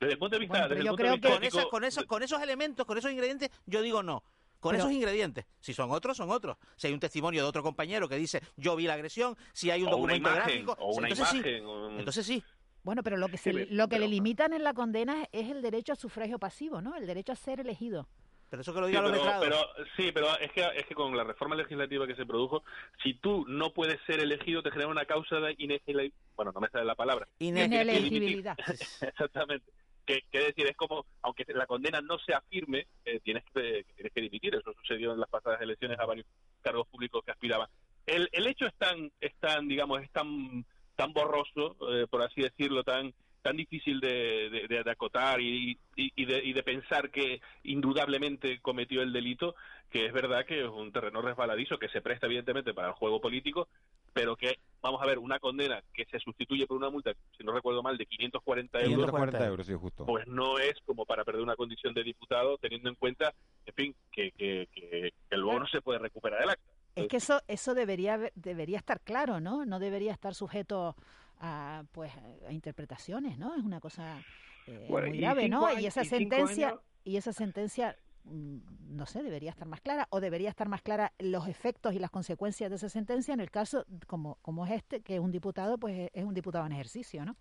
Desde 0.00 0.12
el 0.12 0.18
punto 0.18 0.36
de 0.36 0.40
vista, 0.40 0.52
Bueno, 0.52 0.68
pero 0.68 0.68
desde 0.68 0.80
el 0.80 0.84
yo 0.84 0.90
punto 0.92 0.96
creo 1.02 1.10
de 1.12 1.16
vista 1.16 1.28
que- 1.28 1.34
Con, 1.34 1.44
esa- 1.44 1.58
ético, 1.58 1.70
con, 1.70 1.84
esos, 1.84 2.04
con 2.04 2.22
esos 2.22 2.42
elementos, 2.42 2.86
con 2.86 2.98
esos 2.98 3.10
ingredientes, 3.10 3.50
yo 3.66 3.82
digo 3.82 4.02
no. 4.02 4.22
Con 4.60 4.72
Pero- 4.72 4.84
esos 4.84 4.92
ingredientes. 4.92 5.46
Si 5.60 5.72
son 5.72 5.90
otros, 5.92 6.16
son 6.16 6.30
otros. 6.30 6.56
Si 6.76 6.88
hay 6.88 6.92
un 6.92 6.98
testimonio 7.00 7.42
de 7.42 7.48
otro 7.48 7.62
compañero 7.62 8.08
que 8.08 8.16
dice 8.16 8.42
yo 8.56 8.74
vi 8.76 8.86
la 8.86 8.94
agresión, 8.94 9.36
si 9.52 9.70
hay 9.70 9.82
un 9.82 9.90
documento 9.90 10.28
imagen, 10.30 10.64
gráfico, 10.64 10.76
o 10.80 10.94
una 10.96 11.08
entonces 11.08 11.34
imagen, 11.34 11.54
sí. 11.58 11.60
un- 11.64 11.98
Entonces 11.98 12.26
sí. 12.26 12.42
Bueno, 12.82 13.02
pero 13.02 13.16
lo 13.16 13.28
que, 13.28 13.36
se, 13.36 13.52
Sí, 13.52 13.66
lo 13.70 13.84
que 13.88 13.96
pero- 13.96 14.00
le 14.04 14.08
limitan 14.08 14.52
en 14.52 14.64
la 14.64 14.74
condena 14.74 15.28
es 15.32 15.48
el 15.50 15.62
derecho 15.62 15.92
a 15.92 15.96
sufragio 15.96 16.38
pasivo, 16.38 16.80
¿no? 16.80 16.96
El 16.96 17.06
derecho 17.06 17.32
a 17.32 17.36
ser 17.36 17.60
elegido. 17.60 18.08
Pero 18.50 18.62
eso 18.62 18.72
que 18.72 18.80
lo 18.80 18.86
Sí, 18.86 18.92
digan 18.92 19.10
los 19.10 19.20
pero, 19.20 19.40
pero- 19.40 19.86
sí, 19.96 20.10
pero 20.12 20.38
es 20.38 20.50
que, 20.52 20.62
es 20.74 20.86
que 20.86 20.94
con 20.94 21.14
la 21.16 21.24
reforma 21.24 21.54
legislativa 21.54 22.06
que 22.06 22.14
se 22.16 22.24
produjo, 22.24 22.64
si 23.02 23.14
tú 23.14 23.44
no 23.46 23.72
puedes 23.74 23.98
ser 24.06 24.20
elegido, 24.20 24.62
te 24.62 24.70
genera 24.70 24.88
una 24.88 25.04
causa 25.04 25.38
de 25.40 25.54
inelegibilidad. 25.58 26.14
Bueno, 26.34 26.52
no 26.52 26.60
me 26.60 26.68
sale 26.70 26.84
la 26.84 26.94
palabra. 26.94 27.28
Inelegibilidad. 27.38 28.56
Exactamente. 29.02 29.70
Que, 30.06 30.22
que 30.32 30.38
decir, 30.38 30.66
es 30.66 30.76
como, 30.76 31.04
aunque 31.20 31.44
la 31.48 31.66
condena 31.66 32.00
no 32.00 32.18
sea 32.20 32.40
firme, 32.48 32.86
eh, 33.04 33.20
tienes, 33.22 33.44
que, 33.52 33.84
tienes 33.94 34.12
que 34.14 34.20
dimitir. 34.22 34.54
Eso 34.54 34.72
sucedió 34.80 35.12
en 35.12 35.20
las 35.20 35.28
pasadas 35.28 35.60
elecciones 35.60 35.98
a 35.98 36.06
varios 36.06 36.26
cargos 36.62 36.88
públicos 36.88 37.22
que 37.24 37.32
aspiraban. 37.32 37.68
El, 38.06 38.26
el 38.32 38.46
hecho 38.46 38.64
es 38.64 38.74
tan, 38.78 39.12
es 39.20 39.34
tan, 39.38 39.68
digamos, 39.68 40.00
es 40.02 40.10
tan, 40.10 40.64
tan 40.96 41.12
borroso, 41.12 41.76
eh, 41.92 42.06
por 42.08 42.22
así 42.22 42.40
decirlo, 42.40 42.82
tan 42.84 43.12
tan 43.48 43.56
difícil 43.56 43.98
de, 44.00 44.50
de- 44.50 44.68
de- 44.68 44.84
de 44.84 44.90
acotar 44.90 45.40
y, 45.40 45.78
y- 45.96 46.12
y 46.14 46.24
de, 46.26 46.44
y 46.44 46.52
de 46.52 46.62
pensar 46.62 47.10
que 47.10 47.40
indudablemente 47.64 48.60
cometió 48.60 49.00
el 49.02 49.10
delito, 49.12 49.54
que 49.90 50.04
es 50.04 50.12
verdad 50.12 50.44
que 50.44 50.60
es 50.64 50.68
un 50.68 50.92
terreno 50.92 51.22
resbaladizo 51.22 51.78
que 51.78 51.88
se 51.88 52.02
presta 52.02 52.26
evidentemente 52.26 52.74
para 52.74 52.88
el 52.88 52.94
juego 52.94 53.20
político, 53.22 53.68
pero 54.12 54.36
que, 54.36 54.58
vamos 54.82 55.00
a 55.02 55.06
ver, 55.06 55.18
una 55.18 55.38
condena 55.38 55.82
que 55.94 56.04
se 56.10 56.18
sustituye 56.18 56.66
por 56.66 56.76
una 56.76 56.90
multa, 56.90 57.12
si 57.38 57.42
no 57.44 57.52
recuerdo 57.52 57.82
mal, 57.82 57.96
de 57.96 58.04
540 58.04 58.78
euros, 58.80 58.96
540 59.06 59.46
euros, 59.46 59.66
sí, 59.66 59.72
justo. 59.74 60.04
pues 60.04 60.26
no 60.26 60.58
es 60.58 60.74
como 60.84 61.06
para 61.06 61.24
perder 61.24 61.42
una 61.42 61.56
condición 61.56 61.94
de 61.94 62.02
diputado, 62.04 62.58
teniendo 62.58 62.90
en 62.90 62.96
cuenta, 62.96 63.32
en 63.64 63.74
fin, 63.74 63.94
que, 64.12 64.30
que, 64.32 64.68
que, 64.74 65.12
que 65.30 65.36
luego 65.38 65.60
no 65.60 65.66
se 65.68 65.80
puede 65.80 65.98
recuperar 66.00 66.42
el 66.42 66.50
acta. 66.50 66.70
Es 66.96 67.06
que 67.06 67.18
eso 67.18 67.40
eso 67.46 67.74
debería 67.74 68.18
debería 68.34 68.76
estar 68.78 69.00
claro, 69.00 69.38
¿no? 69.40 69.64
No 69.64 69.78
debería 69.78 70.12
estar 70.12 70.34
sujeto 70.34 70.96
a 71.40 71.84
pues 71.92 72.12
a 72.46 72.52
interpretaciones, 72.52 73.38
¿no? 73.38 73.54
Es 73.54 73.62
una 73.64 73.80
cosa 73.80 74.22
eh, 74.66 74.86
Bueno, 74.88 75.08
muy 75.08 75.18
y 75.18 75.20
grave, 75.20 75.48
¿no? 75.48 75.66
años- 75.66 75.82
y 75.82 75.86
esa 75.86 76.02
y 76.02 76.06
sentencia 76.06 76.68
años- 76.68 76.80
y 77.04 77.16
esa 77.16 77.32
sentencia 77.32 77.96
no 78.30 79.06
sé, 79.06 79.22
debería 79.22 79.48
estar 79.50 79.66
más 79.66 79.80
clara 79.80 80.06
o 80.10 80.20
debería 80.20 80.50
estar 80.50 80.68
más 80.68 80.82
clara 80.82 81.12
los 81.18 81.48
efectos 81.48 81.94
y 81.94 81.98
las 81.98 82.10
consecuencias 82.10 82.68
de 82.68 82.76
esa 82.76 82.90
sentencia 82.90 83.32
en 83.32 83.40
el 83.40 83.50
caso 83.50 83.86
como 84.06 84.36
como 84.42 84.66
es 84.66 84.72
este 84.72 85.00
que 85.00 85.18
un 85.18 85.30
diputado 85.30 85.78
pues 85.78 86.10
es 86.12 86.24
un 86.24 86.34
diputado 86.34 86.66
en 86.66 86.72
ejercicio, 86.72 87.24
¿no? 87.24 87.36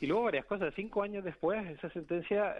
Y 0.00 0.06
luego 0.06 0.24
varias 0.24 0.46
cosas. 0.46 0.72
Cinco 0.74 1.02
años 1.02 1.22
después, 1.22 1.64
esa 1.68 1.90
sentencia 1.90 2.56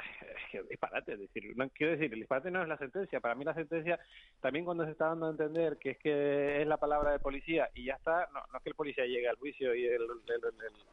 disparate. 0.68 1.14
Es 1.14 1.20
decir, 1.20 1.56
no 1.56 1.68
quiero 1.70 1.92
decir, 1.92 2.12
el 2.12 2.18
disparate 2.20 2.50
no 2.50 2.62
es 2.62 2.68
la 2.68 2.76
sentencia. 2.76 3.18
Para 3.20 3.34
mí 3.34 3.44
la 3.44 3.54
sentencia, 3.54 3.98
también 4.40 4.66
cuando 4.66 4.84
se 4.84 4.90
está 4.90 5.06
dando 5.06 5.26
a 5.26 5.30
entender 5.30 5.78
que 5.78 5.92
es 5.92 5.98
que 5.98 6.60
es 6.60 6.66
la 6.68 6.76
palabra 6.76 7.12
de 7.12 7.18
policía 7.18 7.70
y 7.74 7.84
ya 7.86 7.94
está, 7.94 8.28
no, 8.34 8.40
no 8.52 8.58
es 8.58 8.62
que 8.62 8.68
el 8.68 8.74
policía 8.74 9.06
llegue 9.06 9.26
al 9.28 9.36
juicio 9.36 9.74
y 9.74 9.86
él- 9.86 10.06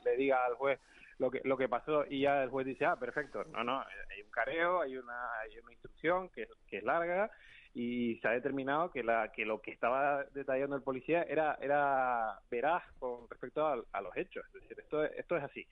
le 0.05 0.15
diga 0.15 0.45
al 0.45 0.55
juez 0.55 0.79
lo 1.19 1.31
que 1.31 1.41
lo 1.43 1.57
que 1.57 1.67
pasó 1.67 2.05
y 2.07 2.21
ya 2.21 2.43
el 2.43 2.49
juez 2.49 2.65
dice, 2.65 2.85
ah, 2.85 2.95
perfecto. 2.95 3.43
No, 3.45 3.63
no, 3.65 3.81
hay 3.81 4.21
un 4.21 4.31
careo, 4.31 4.81
hay 4.81 4.95
una, 4.97 5.39
hay 5.41 5.57
una 5.59 5.71
instrucción 5.73 6.29
que, 6.29 6.47
que 6.69 6.77
es 6.77 6.83
larga 6.83 7.29
y 7.73 8.15
se 8.21 8.27
ha 8.27 8.31
determinado 8.31 8.89
que 8.91 9.03
la 9.03 9.31
que 9.33 9.45
lo 9.45 9.59
que 9.61 9.71
estaba 9.71 10.23
detallando 10.33 10.77
el 10.77 10.81
policía 10.83 11.23
era 11.23 11.57
era 11.61 12.39
veraz 12.49 12.83
con 12.99 13.27
respecto 13.29 13.65
a, 13.67 13.83
a 13.91 14.01
los 14.01 14.15
hechos. 14.15 14.45
Es 14.47 14.53
decir, 14.61 14.79
esto, 14.79 15.03
es- 15.03 15.11
esto 15.17 15.35
es 15.35 15.43
así 15.43 15.67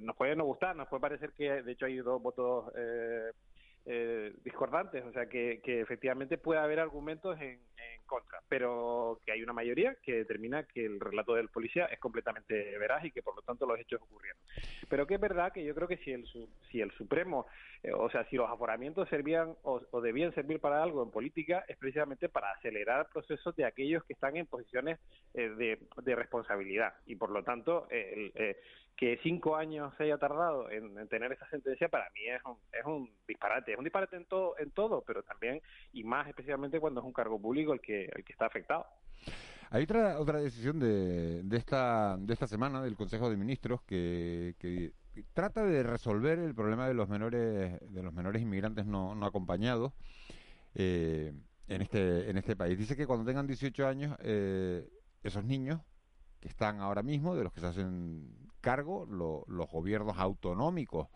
nos 0.00 0.16
puede 0.16 0.36
no 0.36 0.44
gustar, 0.44 0.76
nos 0.76 0.88
puede 0.88 1.00
parecer 1.00 1.32
que 1.32 1.62
de 1.62 1.72
hecho 1.72 1.86
hay 1.86 1.96
dos 1.98 2.22
votos 2.22 2.72
eh, 2.76 3.30
eh, 3.86 4.34
discordantes, 4.44 5.04
o 5.04 5.12
sea 5.12 5.26
que, 5.26 5.60
que 5.62 5.80
efectivamente 5.80 6.38
puede 6.38 6.60
haber 6.60 6.80
argumentos 6.80 7.40
en, 7.40 7.60
en 7.78 8.02
contra, 8.06 8.40
pero 8.48 9.20
que 9.24 9.32
hay 9.32 9.42
una 9.42 9.52
mayoría 9.52 9.96
que 10.02 10.14
determina 10.14 10.64
que 10.64 10.84
el 10.84 11.00
relato 11.00 11.34
del 11.34 11.48
policía 11.48 11.86
es 11.86 11.98
completamente 11.98 12.76
veraz 12.78 13.04
y 13.04 13.10
que 13.10 13.22
por 13.22 13.36
lo 13.36 13.42
tanto 13.42 13.66
los 13.66 13.78
hechos 13.78 14.00
ocurrieron. 14.02 14.40
Pero 14.88 15.06
que 15.06 15.14
es 15.14 15.20
verdad 15.20 15.52
que 15.52 15.64
yo 15.64 15.74
creo 15.74 15.88
que 15.88 15.98
si 15.98 16.12
el, 16.12 16.26
si 16.70 16.80
el 16.80 16.90
Supremo, 16.92 17.46
eh, 17.82 17.92
o 17.92 18.10
sea, 18.10 18.24
si 18.28 18.36
los 18.36 18.50
aforamientos 18.50 19.08
servían 19.08 19.54
o, 19.62 19.80
debían 20.00 20.34
servir 20.34 20.60
para 20.60 20.82
algo 20.82 21.02
en 21.02 21.10
política, 21.10 21.64
es 21.68 21.76
precisamente 21.76 22.28
para 22.28 22.50
acelerar 22.52 23.08
procesos 23.12 23.54
de 23.56 23.64
aquellos 23.64 24.04
que 24.04 24.14
están 24.14 24.36
en 24.36 24.46
posiciones 24.46 24.98
eh, 25.34 25.48
de, 25.50 25.78
de 26.02 26.14
responsabilidad. 26.14 26.94
Y 27.06 27.16
por 27.16 27.30
lo 27.30 27.42
tanto, 27.44 27.86
el, 27.90 28.32
eh, 28.34 28.60
que 28.98 29.16
cinco 29.22 29.54
años 29.54 29.94
se 29.96 30.02
haya 30.02 30.18
tardado 30.18 30.68
en, 30.72 30.98
en 30.98 31.06
tener 31.06 31.30
esa 31.30 31.48
sentencia 31.50 31.88
para 31.88 32.10
mí 32.10 32.26
es 32.26 32.44
un, 32.44 32.56
es 32.72 32.84
un 32.84 33.08
disparate. 33.28 33.72
Es 33.72 33.78
un 33.78 33.84
disparate 33.84 34.16
en 34.16 34.24
todo, 34.24 34.58
en 34.58 34.72
todo, 34.72 35.04
pero 35.06 35.22
también 35.22 35.62
y 35.92 36.02
más 36.02 36.26
especialmente 36.26 36.80
cuando 36.80 37.00
es 37.00 37.06
un 37.06 37.12
cargo 37.12 37.40
público 37.40 37.67
que, 37.80 38.06
el 38.14 38.24
que 38.24 38.32
está 38.32 38.46
afectado. 38.46 38.86
Hay 39.70 39.82
otra 39.82 40.18
otra 40.18 40.38
decisión 40.40 40.78
de, 40.78 41.42
de 41.42 41.56
esta 41.58 42.16
de 42.18 42.32
esta 42.32 42.46
semana 42.46 42.80
del 42.82 42.96
Consejo 42.96 43.28
de 43.28 43.36
Ministros 43.36 43.82
que, 43.82 44.54
trata 45.34 45.64
de 45.64 45.82
resolver 45.82 46.38
el 46.38 46.54
problema 46.54 46.86
de 46.88 46.94
los 46.94 47.08
menores 47.08 47.78
de 47.90 48.02
los 48.02 48.12
menores 48.14 48.40
inmigrantes 48.40 48.86
no, 48.86 49.12
acompañados 49.26 49.92
eh, 50.74 51.34
en 51.66 51.82
este 51.82 52.30
en 52.30 52.38
este 52.38 52.56
país. 52.56 52.78
Dice 52.78 52.96
que 52.96 53.06
cuando 53.06 53.26
tengan 53.26 53.46
18 53.46 53.86
años 53.86 54.16
eh, 54.20 54.88
esos 55.22 55.44
niños 55.44 55.80
que 56.40 56.48
están 56.48 56.80
ahora 56.80 57.02
mismo 57.02 57.34
de 57.34 57.44
los 57.44 57.52
que 57.52 57.60
se 57.60 57.66
hacen 57.66 58.28
cargo 58.60 59.06
lo- 59.06 59.44
los 59.48 59.68
gobiernos 59.70 60.16
autonómicos 60.18 61.08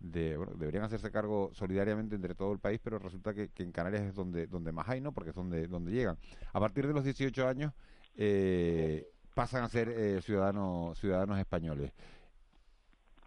de, 0.00 0.36
bueno, 0.36 0.54
deberían 0.56 0.84
hacerse 0.84 1.10
cargo 1.10 1.50
solidariamente 1.52 2.14
entre 2.14 2.34
todo 2.34 2.52
el 2.52 2.58
país, 2.58 2.80
pero 2.82 2.98
resulta 2.98 3.34
que, 3.34 3.50
que 3.50 3.62
en 3.62 3.72
Canarias 3.72 4.02
es 4.02 4.14
donde, 4.14 4.46
donde 4.46 4.72
más 4.72 4.88
hay, 4.88 5.00
¿no? 5.00 5.12
Porque 5.12 5.30
es 5.30 5.36
donde, 5.36 5.66
donde 5.68 5.92
llegan. 5.92 6.18
A 6.52 6.60
partir 6.60 6.86
de 6.86 6.92
los 6.92 7.04
18 7.04 7.46
años 7.46 7.72
eh, 8.16 9.06
pasan 9.34 9.62
a 9.62 9.68
ser 9.68 9.88
eh, 9.90 10.20
ciudadanos, 10.22 10.98
ciudadanos 10.98 11.38
españoles. 11.38 11.92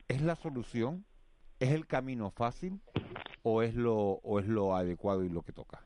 ¿Es 0.08 0.22
la 0.22 0.36
solución? 0.36 1.06
¿Es 1.60 1.70
el 1.70 1.88
camino 1.88 2.32
fácil? 2.32 2.82
¿O 3.44 3.62
es, 3.62 3.76
lo, 3.76 3.96
¿O 3.96 4.40
es 4.40 4.48
lo 4.48 4.76
adecuado 4.76 5.24
y 5.24 5.30
lo 5.30 5.44
que 5.44 5.54
toca? 5.54 5.86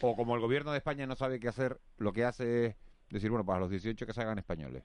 O 0.00 0.14
como 0.14 0.34
el 0.34 0.40
gobierno 0.40 0.72
de 0.72 0.78
España 0.78 1.06
no 1.06 1.16
sabe 1.16 1.40
qué 1.40 1.48
hacer, 1.48 1.80
lo 1.96 2.12
que 2.12 2.24
hace 2.24 2.76
es 3.08 3.12
decir, 3.12 3.30
bueno, 3.30 3.46
para 3.46 3.60
los 3.60 3.70
18 3.70 4.04
que 4.04 4.12
se 4.12 4.20
hagan 4.20 4.38
españoles. 4.38 4.84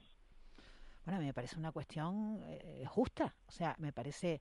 Bueno, 1.04 1.20
me 1.20 1.34
parece 1.34 1.58
una 1.58 1.72
cuestión 1.72 2.40
eh, 2.44 2.84
justa. 2.86 3.34
O 3.48 3.50
sea, 3.50 3.74
me 3.78 3.92
parece 3.92 4.40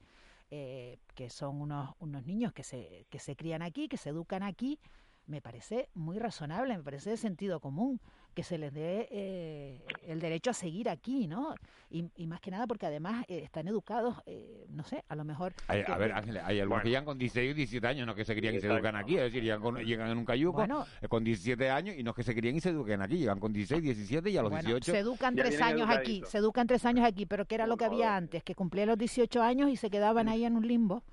eh, 0.52 1.00
que 1.16 1.30
son 1.30 1.62
unos, 1.62 1.96
unos 2.00 2.26
niños 2.26 2.54
que 2.54 2.64
se, 2.64 3.08
que 3.10 3.20
se 3.20 3.36
crían 3.36 3.62
aquí, 3.62 3.88
que 3.88 3.98
se 3.98 4.10
educan 4.10 4.44
aquí. 4.44 4.80
Me 5.26 5.42
parece 5.42 5.90
muy 5.94 6.20
razonable, 6.20 6.78
me 6.78 6.84
parece 6.84 7.12
de 7.12 7.18
sentido 7.18 7.60
común 7.60 8.02
que 8.34 8.44
se 8.44 8.58
les 8.58 8.74
dé 8.74 9.08
eh, 9.12 9.82
el 10.08 10.20
derecho 10.22 10.52
a 10.52 10.54
seguir 10.54 10.88
aquí, 10.90 11.28
¿no? 11.28 11.54
Y, 11.90 12.06
y 12.16 12.28
más 12.28 12.40
que 12.40 12.50
nada 12.50 12.66
porque 12.66 12.86
además 12.86 13.26
eh, 13.28 13.42
están 13.44 13.68
educados, 13.68 14.16
eh, 14.26 14.66
no 14.70 14.84
sé, 14.86 15.04
a 15.10 15.16
lo 15.16 15.26
mejor... 15.26 15.54
Hay, 15.68 15.84
que- 15.84 15.92
a 15.92 15.98
ver, 15.98 16.14
Ángel, 16.14 16.38
hay 16.38 16.60
algunos 16.62 16.84
que 16.84 16.90
llegan 16.90 17.04
con 17.04 17.18
16 17.18 17.52
o 17.52 17.56
17 17.56 17.86
años, 17.88 18.08
no 18.08 18.16
que 18.16 18.24
se 18.24 18.34
crían 18.36 18.56
y 18.56 18.62
se 18.62 18.68
educan 18.68 18.96
aquí, 18.96 19.18
es 19.18 19.24
decir, 19.24 19.44
llegan, 19.44 19.62
con- 19.62 19.76
llegan 19.84 20.10
en 20.10 20.18
un 20.18 20.24
cayuco 20.26 20.60
Bueno. 20.60 20.86
eh, 21.02 21.08
con 21.10 21.24
17 21.26 21.70
años 21.70 21.96
y 21.98 22.04
no 22.04 22.12
es 22.12 22.16
que 22.16 22.24
se 22.24 22.34
crían 22.34 22.56
y 22.56 22.62
se 22.62 22.70
eduquen 22.70 23.02
aquí, 23.02 23.18
llegan 23.18 23.40
con 23.40 23.52
16, 23.52 23.82
17 23.84 24.30
y 24.30 24.38
a 24.38 24.42
los 24.44 24.52
Bueno, 24.52 24.66
18... 24.70 24.92
se 24.94 24.98
educan 25.00 25.36
tres 25.36 25.62
años 25.62 25.90
aquí, 25.90 26.24
se 26.26 26.38
educan 26.38 26.68
tres 26.68 26.86
años 26.86 27.06
aquí, 27.06 27.26
pero 27.26 27.46
¿qué 27.46 27.56
era 27.56 27.68
lo 27.68 27.76
que 27.76 27.86
había 27.86 28.16
antes? 28.16 28.44
Que 28.44 28.56
cumplían 28.56 28.88
los 28.88 28.98
18 28.98 29.42
años 29.42 29.70
y 29.70 29.76
se 29.76 29.90
quedaban 29.90 30.30
ahí 30.30 30.46
en 30.46 30.56
un 30.56 30.66
limbo. 30.66 31.04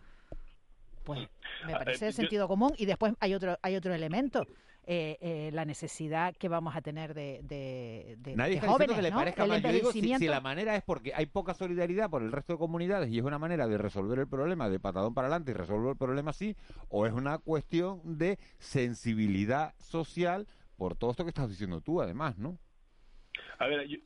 Pues 1.04 1.20
me 1.66 1.72
Ah, 1.74 1.78
parece 1.78 2.04
eh, 2.04 2.08
de 2.08 2.12
yo- 2.12 2.16
sentido 2.16 2.48
común. 2.48 2.72
Y 2.76 2.86
después 2.86 3.14
hay 3.20 3.34
otro, 3.34 3.58
hay 3.62 3.74
otro 3.76 3.94
elemento. 3.94 4.46
Eh, 4.86 5.18
eh, 5.20 5.50
la 5.52 5.64
necesidad 5.64 6.34
que 6.36 6.48
vamos 6.48 6.74
a 6.74 6.80
tener 6.80 7.12
de, 7.14 7.40
de, 7.42 8.16
de- 8.18 8.36
Nadie 8.36 8.52
de 8.52 8.56
está 8.56 8.68
jóvenes, 8.68 8.96
que 8.96 9.02
le 9.02 9.10
¿no? 9.10 9.16
parezca 9.18 9.42
El 9.42 9.48
mal. 9.50 9.62
Yo 9.62 9.72
digo, 9.72 9.92
si, 9.92 10.26
la 10.26 10.40
manera 10.40 10.76
es 10.76 10.82
porque 10.82 11.12
hay 11.14 11.26
poca 11.26 11.52
solidaridad 11.54 12.08
por 12.08 12.22
el 12.22 12.32
resto 12.32 12.54
de 12.54 12.58
comunidades 12.58 13.10
y 13.10 13.18
es 13.18 13.24
una 13.24 13.38
manera 13.38 13.66
de 13.68 13.76
resolver 13.76 14.18
el 14.18 14.28
problema 14.28 14.68
de 14.70 14.80
patadón 14.80 15.12
para 15.14 15.28
adelante 15.28 15.50
y 15.50 15.54
resolver 15.54 15.90
el 15.90 15.96
problema 15.98 16.30
así, 16.30 16.56
o 16.88 17.06
es 17.06 17.12
una 17.12 17.38
cuestión 17.38 18.00
de 18.18 18.38
sensibilidad 18.58 19.74
social 19.78 20.46
por 20.76 20.96
todo 20.96 21.10
esto 21.10 21.24
que 21.24 21.30
estás 21.30 21.48
diciendo 21.48 21.80
tú, 21.80 22.00
además, 22.00 22.38
¿no? 22.38 22.58
A 23.58 23.66
ver, 23.66 23.86
yo, 23.88 23.98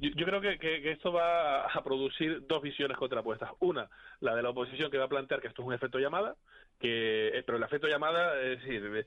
yo, 0.00 0.10
yo 0.16 0.26
creo 0.26 0.40
que, 0.40 0.58
que- 0.58 0.82
que 0.82 0.92
esto 0.92 1.12
va 1.12 1.64
a 1.66 1.82
producir 1.84 2.44
dos 2.46 2.60
visiones 2.60 2.96
contrapuestas. 2.96 3.50
Una, 3.60 3.88
la 4.20 4.34
de 4.34 4.42
la 4.42 4.50
oposición 4.50 4.90
que 4.90 4.98
va 4.98 5.04
a 5.04 5.08
plantear 5.08 5.40
que 5.40 5.48
esto 5.48 5.62
es 5.62 5.68
un 5.68 5.74
efecto 5.74 5.98
llamada, 5.98 6.36
que 6.80 7.28
eh, 7.28 7.42
pero 7.46 7.58
el 7.58 7.64
efecto 7.64 7.86
llamada 7.86 8.40
es 8.42 8.60
decir, 8.60 9.06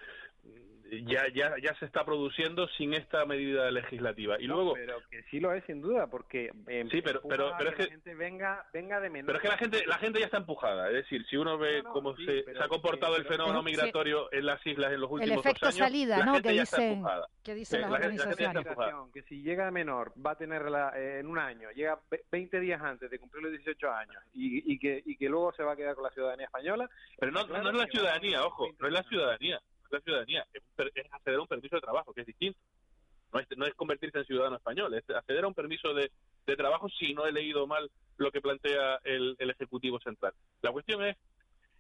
ya, 1.06 1.28
ya, 1.34 1.56
ya 1.62 1.74
se 1.80 1.86
está 1.86 2.06
produciendo 2.06 2.68
sin 2.78 2.94
esta 2.94 3.26
medida 3.26 3.70
legislativa. 3.72 4.40
Y 4.40 4.46
luego, 4.48 4.74
pero 4.74 5.02
que 5.10 5.24
sí 5.32 5.40
lo 5.40 5.52
es 5.54 5.64
sin 5.66 5.82
duda, 5.82 6.08
porque 6.08 6.52
eh, 6.68 6.86
Sí, 6.92 7.02
pero- 7.02 7.22
pero- 7.28 7.54
pero 7.58 7.58
que 7.58 7.64
es 7.64 7.80
la 7.80 7.86
que- 7.86 7.92
gente 7.92 8.16
venga, 8.16 8.66
venga 8.74 9.00
de 9.00 9.10
menor. 9.10 9.28
pero 9.28 9.38
es 9.38 9.42
que 9.42 9.48
la 9.50 9.58
gente, 9.58 9.88
la 9.88 9.98
gente 9.98 10.20
ya 10.20 10.26
está 10.26 10.38
empujada. 10.38 10.88
Es 10.90 10.94
decir, 10.96 11.26
si 11.28 11.38
uno 11.38 11.58
ve 11.58 11.84
cómo 11.84 12.16
se, 12.18 12.44
se 12.44 12.60
ha 12.64 12.68
comportado 12.68 13.16
el 13.18 13.26
fenómeno 13.26 13.64
migratorio 13.64 14.32
en 14.32 14.46
las 14.46 14.66
islas 14.66 14.92
en 14.94 15.02
los 15.02 15.10
El 15.10 15.14
últimos 15.16 15.46
efecto 15.46 15.66
dos 15.66 15.76
años, 15.76 15.88
salida, 15.88 16.18
la 16.20 16.26
¿no? 16.26 16.34
gente 16.34 16.50
Que 16.50 16.56
ya 16.56 16.64
está 16.64 16.78
dicen, 16.78 16.94
empujada. 16.94 17.28
que 17.44 17.54
dicen 17.56 17.78
Sí, 17.78 17.82
las 17.82 17.92
la 17.92 17.98
la 18.00 18.04
gente 18.06 18.22
organizaciones. 18.22 19.12
que 19.14 19.22
si 19.24 19.42
llega 19.42 19.66
de 19.66 19.72
menor 19.72 20.14
va 20.26 20.32
a 20.32 20.36
tenerla 20.38 20.92
eh, 20.96 21.20
en 21.20 21.28
un 21.28 21.38
año, 21.40 21.70
llega 21.72 22.00
ve- 22.10 22.24
20 22.32 22.60
días 22.60 22.82
antes 22.82 23.10
de 23.10 23.20
cumplir 23.20 23.44
los 23.44 23.52
18 23.52 23.92
años 23.92 24.22
y, 24.34 24.72
y 24.74 24.78
que 24.80 25.02
y 25.06 25.18
que 25.18 25.30
luego 25.30 25.52
se 25.54 25.64
va 25.64 25.74
a 25.74 25.76
quedar 25.76 25.96
con 25.96 26.04
la 26.04 26.10
ciudadanía 26.12 26.46
española. 26.46 26.90
Pero 27.20 27.32
no, 27.32 27.46
Claro 27.48 27.64
no 27.64 27.70
es 27.72 27.76
la 27.78 27.88
ciudadanía, 27.88 28.46
ojo, 28.46 28.68
no 28.80 28.88
es 28.88 28.94
la 28.94 29.04
ciudadanía, 29.04 29.60
la 29.96 30.02
ciudadanía, 30.02 30.46
es, 30.54 30.64
es 30.94 31.14
acceder 31.14 31.40
a 31.40 31.42
un 31.42 31.48
permiso 31.48 31.76
de 31.76 31.82
trabajo, 31.82 32.14
que 32.14 32.22
es 32.22 32.28
distinto. 32.28 32.60
No 33.34 33.40
es, 33.40 33.48
no 33.58 33.66
es 33.66 33.74
convertirse 33.74 34.20
en 34.20 34.26
ciudadano 34.26 34.56
español, 34.56 34.94
es 34.94 35.10
acceder 35.10 35.44
a 35.44 35.48
un 35.48 35.54
permiso 35.54 35.94
de, 35.94 36.12
de 36.46 36.56
trabajo 36.56 36.88
si 36.90 37.14
no 37.14 37.26
he 37.26 37.32
leído 37.32 37.68
mal 37.68 37.90
lo 38.18 38.32
que 38.32 38.42
plantea 38.42 39.00
el, 39.04 39.36
el 39.40 39.50
Ejecutivo 39.50 40.00
Central. 40.00 40.34
La 40.62 40.72
cuestión 40.72 41.04
es 41.04 41.18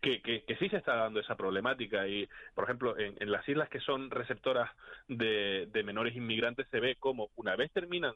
que, 0.02 0.22
que, 0.22 0.44
que 0.44 0.56
sí 0.58 0.70
se 0.70 0.78
está 0.78 0.96
dando 0.96 1.20
esa 1.20 1.36
problemática 1.36 2.08
y, 2.08 2.28
por 2.54 2.66
ejemplo, 2.66 2.98
en, 2.98 3.16
en 3.20 3.32
las 3.32 3.48
islas 3.48 3.70
que 3.70 3.80
son 3.80 4.12
receptoras 4.12 4.70
de, 5.08 5.68
de 5.72 5.84
menores 5.84 6.16
inmigrantes 6.16 6.68
se 6.70 6.80
ve 6.80 6.96
como 6.98 7.30
una 7.36 7.56
vez 7.56 7.72
terminan 7.72 8.14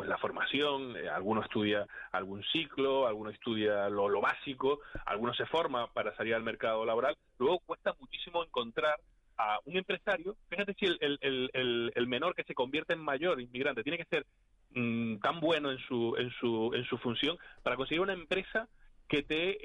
pues 0.00 0.08
la 0.08 0.16
formación, 0.16 0.96
eh, 0.96 1.10
alguno 1.10 1.42
estudia 1.42 1.86
algún 2.10 2.42
ciclo, 2.44 3.06
alguno 3.06 3.28
estudia 3.28 3.90
lo, 3.90 4.18
básico, 4.18 4.80
alguno 5.04 5.34
se 5.34 5.44
forma 5.44 5.92
para 5.92 6.16
salir 6.16 6.34
al 6.34 6.42
mercado 6.42 6.86
laboral, 6.86 7.18
luego 7.38 7.58
cuesta 7.58 7.94
muchísimo 8.00 8.42
encontrar 8.42 8.98
a 9.36 9.58
un 9.66 9.76
empresario, 9.76 10.36
fíjate 10.48 10.74
si 10.80 10.86
el 10.86 12.06
menor 12.06 12.34
que 12.34 12.44
se 12.44 12.54
convierte 12.54 12.94
en 12.94 13.00
mayor 13.00 13.42
inmigrante 13.42 13.82
tiene 13.82 13.98
que 13.98 14.06
ser 14.06 14.24
mm, 14.70 15.18
tan 15.18 15.38
bueno 15.38 15.70
en 15.70 15.78
su, 15.80 16.16
en 16.16 16.30
su, 16.30 16.72
en 16.72 16.84
su 16.86 16.96
función 16.96 17.36
para 17.62 17.76
conseguir 17.76 18.00
una 18.00 18.14
empresa 18.14 18.68
que 19.10 19.24
te 19.24 19.58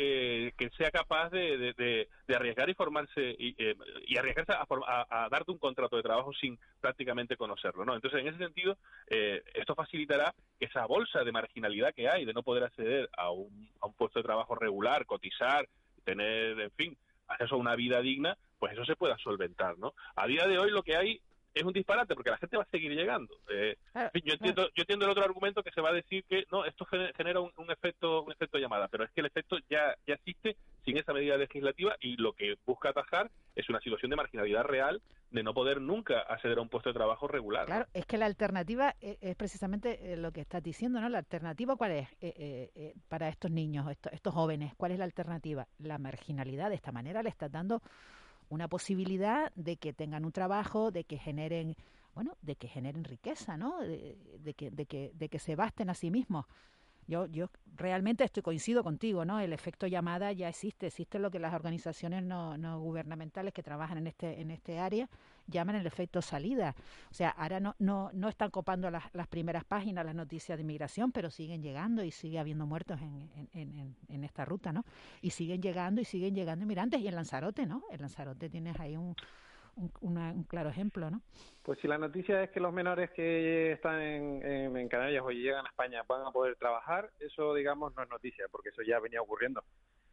eh, 0.48 0.54
que 0.58 0.72
sea 0.72 0.90
capaz 0.90 1.30
de, 1.30 1.56
de, 1.78 2.36
arriesgar 2.36 2.68
y 2.68 2.74
formarse 2.74 3.36
y, 3.38 3.56
eh, 3.60 3.76
y 4.08 4.18
arriesgarse 4.18 4.52
a, 4.54 4.66
a- 4.88 5.26
a 5.26 5.30
darte 5.30 5.52
un 5.52 5.60
contrato 5.60 5.96
de 5.96 6.02
trabajo 6.02 6.34
sin 6.34 6.58
prácticamente 6.82 7.38
conocerlo 7.38 7.86
no 7.86 7.94
entonces 7.94 8.22
en 8.22 8.28
ese 8.28 8.40
sentido 8.40 8.76
eh, 9.08 9.44
esto 9.54 9.76
facilitará 9.76 10.34
esa 10.60 10.88
bolsa 10.88 11.24
de 11.24 11.32
marginalidad 11.32 11.94
que 11.94 12.10
hay 12.10 12.26
de 12.26 12.34
no 12.34 12.42
poder 12.42 12.64
acceder 12.64 13.08
a 13.16 13.30
un, 13.30 13.70
a 13.82 13.86
un 13.86 13.94
puesto 13.94 14.18
de 14.20 14.24
trabajo 14.24 14.56
regular 14.56 15.06
cotizar 15.06 15.70
tener 16.04 16.60
en 16.60 16.72
fin 16.72 16.98
acceso 17.28 17.54
a 17.54 17.60
una 17.60 17.76
vida 17.76 18.02
digna 18.02 18.36
pues 18.58 18.74
eso 18.74 18.84
se 18.84 18.96
pueda 18.96 19.16
solventar 19.20 19.78
no 19.78 19.94
a 20.16 20.26
día 20.26 20.48
de 20.48 20.58
hoy 20.58 20.72
lo 20.72 20.82
que 20.82 20.96
hay 20.96 21.22
es 21.56 21.64
un 21.64 21.72
disparate 21.74 22.14
porque 22.14 22.30
la 22.30 22.38
gente 22.38 22.58
va 22.58 22.64
a 22.64 22.70
seguir 22.70 22.92
llegando. 22.92 23.34
Eh, 23.50 23.78
yo 24.24 24.34
entiendo, 24.34 24.64
yo 24.76 24.82
entiendo 24.82 25.06
el 25.06 25.12
otro 25.12 25.24
argumento 25.24 25.64
que 25.64 25.72
se 25.72 25.82
va 25.82 25.90
a 25.90 25.94
decir 25.94 26.24
que 26.26 26.44
no, 26.52 26.66
esto 26.66 26.86
gen- 26.86 27.12
genera 27.16 27.40
un, 27.40 27.52
un 27.56 27.72
efecto, 27.72 28.24
un 28.24 28.32
efecto 28.32 28.58
llamada, 28.58 28.88
pero 28.90 29.06
es 29.06 29.12
que 29.12 29.22
el 29.22 29.28
efecto 29.28 29.58
ya, 29.70 29.96
ya 30.06 30.16
existe 30.16 30.58
sin 30.84 30.98
esa 30.98 31.14
medida 31.14 31.38
legislativa 31.38 31.96
y 32.02 32.18
lo 32.18 32.34
que 32.34 32.56
busca 32.66 32.90
atajar 32.90 33.32
es 33.56 33.68
una 33.70 33.80
situación 33.80 34.10
de 34.10 34.18
marginalidad 34.18 34.64
real 34.66 35.02
de 35.32 35.44
no 35.44 35.54
poder 35.54 35.82
nunca 35.82 36.20
acceder 36.20 36.58
a 36.60 36.62
un 36.62 36.70
puesto 36.70 36.90
de 36.90 36.94
trabajo 36.94 37.28
regular. 37.28 37.66
Claro, 37.66 37.88
es 37.94 38.06
que 38.06 38.18
la 38.18 38.26
alternativa 38.26 38.94
e- 39.02 39.18
es, 39.22 39.36
precisamente 39.36 40.14
eh, 40.14 40.18
lo 40.18 40.32
que 40.32 40.42
estás 40.42 40.62
diciendo, 40.62 41.00
¿no? 41.02 41.10
La 41.10 41.18
alternativa, 41.20 41.76
¿cuál 41.78 41.92
es 41.92 42.10
eh, 42.22 42.34
eh, 42.38 42.72
eh, 42.76 42.94
para 43.08 43.30
estos 43.30 43.50
niños, 43.50 43.90
esto- 43.90 44.10
estos 44.12 44.34
jóvenes? 44.34 44.74
¿Cuál 44.76 44.92
es 44.92 45.00
la 45.00 45.06
alternativa? 45.06 45.68
La 45.80 45.98
marginalidad. 45.98 46.70
De 46.70 46.76
esta 46.76 46.92
manera 46.92 47.24
le 47.24 47.30
estás 47.30 47.52
dando 47.52 47.82
una 48.50 48.68
posibilidad 48.68 49.52
de 49.56 49.78
que 49.78 49.94
tengan 49.94 50.26
un 50.26 50.32
trabajo, 50.32 50.92
de 50.92 51.04
que 51.04 51.18
generen, 51.18 51.76
bueno, 52.14 52.38
de 52.42 52.56
que 52.56 52.68
generen 52.68 53.04
riqueza, 53.04 53.58
¿no? 53.58 53.80
De, 53.82 54.18
de 54.40 54.54
que, 54.54 54.72
de 54.72 54.86
que, 54.86 55.12
de 55.14 55.30
que 55.30 55.40
se 55.40 55.56
basten 55.56 55.90
a 55.90 55.94
sí 55.94 56.12
mismos. 56.12 56.46
Yo, 57.08 57.28
yo 57.28 57.50
realmente 57.76 58.24
estoy 58.24 58.42
coincido 58.42 58.84
contigo, 58.84 59.26
¿no? 59.26 59.40
El 59.40 59.54
efecto 59.54 59.86
llamada 59.86 60.32
ya 60.32 60.50
existe, 60.50 60.88
existe 60.88 61.20
lo 61.20 61.30
que 61.30 61.40
las 61.40 61.54
organizaciones 61.54 62.24
no, 62.24 62.58
no 62.58 62.80
gubernamentales 62.80 63.54
que 63.54 63.62
trabajan 63.62 64.00
en 64.00 64.08
este, 64.08 64.42
en 64.42 64.50
este 64.50 64.80
área 64.80 65.08
llaman 65.48 65.76
el 65.76 65.86
efecto 65.86 66.22
salida. 66.22 66.76
O 67.12 67.14
sea, 67.14 67.30
ahora 67.30 67.60
no, 67.60 67.76
no, 67.80 68.10
no 68.14 68.30
están 68.30 68.50
copando 68.52 68.90
las, 68.90 69.04
las 69.14 69.28
primeras 69.28 69.64
páginas 69.64 70.06
las 70.06 70.16
noticias 70.16 70.58
de 70.58 70.62
inmigración, 70.64 71.12
pero 71.12 71.30
siguen 71.30 71.62
llegando 71.62 72.04
y 72.04 72.12
sigue 72.12 72.40
habiendo 72.40 72.66
muertos 72.66 73.00
en, 73.02 73.30
en, 73.54 73.78
en, 73.80 73.96
en- 74.10 74.24
esta 74.24 74.44
ruta, 74.46 74.72
¿no? 74.74 74.84
Y 75.22 75.30
siguen 75.30 75.62
llegando 75.62 76.02
y 76.02 76.06
siguen 76.06 76.34
llegando 76.34 76.64
inmigrantes. 76.64 77.00
Y 77.00 77.08
en 77.08 77.16
Lanzarote, 77.16 77.66
¿no? 77.66 77.84
En 77.92 78.02
Lanzarote 78.02 78.50
tienes 78.50 78.80
ahí 78.80 78.98
un, 78.98 79.16
un, 79.76 80.18
un 80.18 80.44
claro 80.46 80.70
ejemplo, 80.70 81.12
¿no? 81.12 81.22
Pues 81.62 81.80
si 81.80 81.88
la 81.88 81.98
noticia 81.98 82.42
es 82.44 82.50
que 82.50 82.60
los 82.60 82.74
menores 82.74 83.12
que 83.12 83.74
están 83.74 84.02
en, 84.02 84.46
en- 84.78 84.90
Canarias 84.90 85.24
o 85.26 85.30
llegan 85.32 85.66
a 85.66 85.70
España 85.70 86.04
van 86.08 86.26
a 86.26 86.32
poder 86.32 86.56
trabajar, 86.56 87.12
eso 87.20 87.54
digamos 87.54 87.96
no 87.96 88.04
es 88.04 88.10
noticia, 88.10 88.46
porque 88.52 88.70
eso 88.70 88.82
ya 88.82 89.00
venía 89.00 89.22
ocurriendo. 89.22 89.64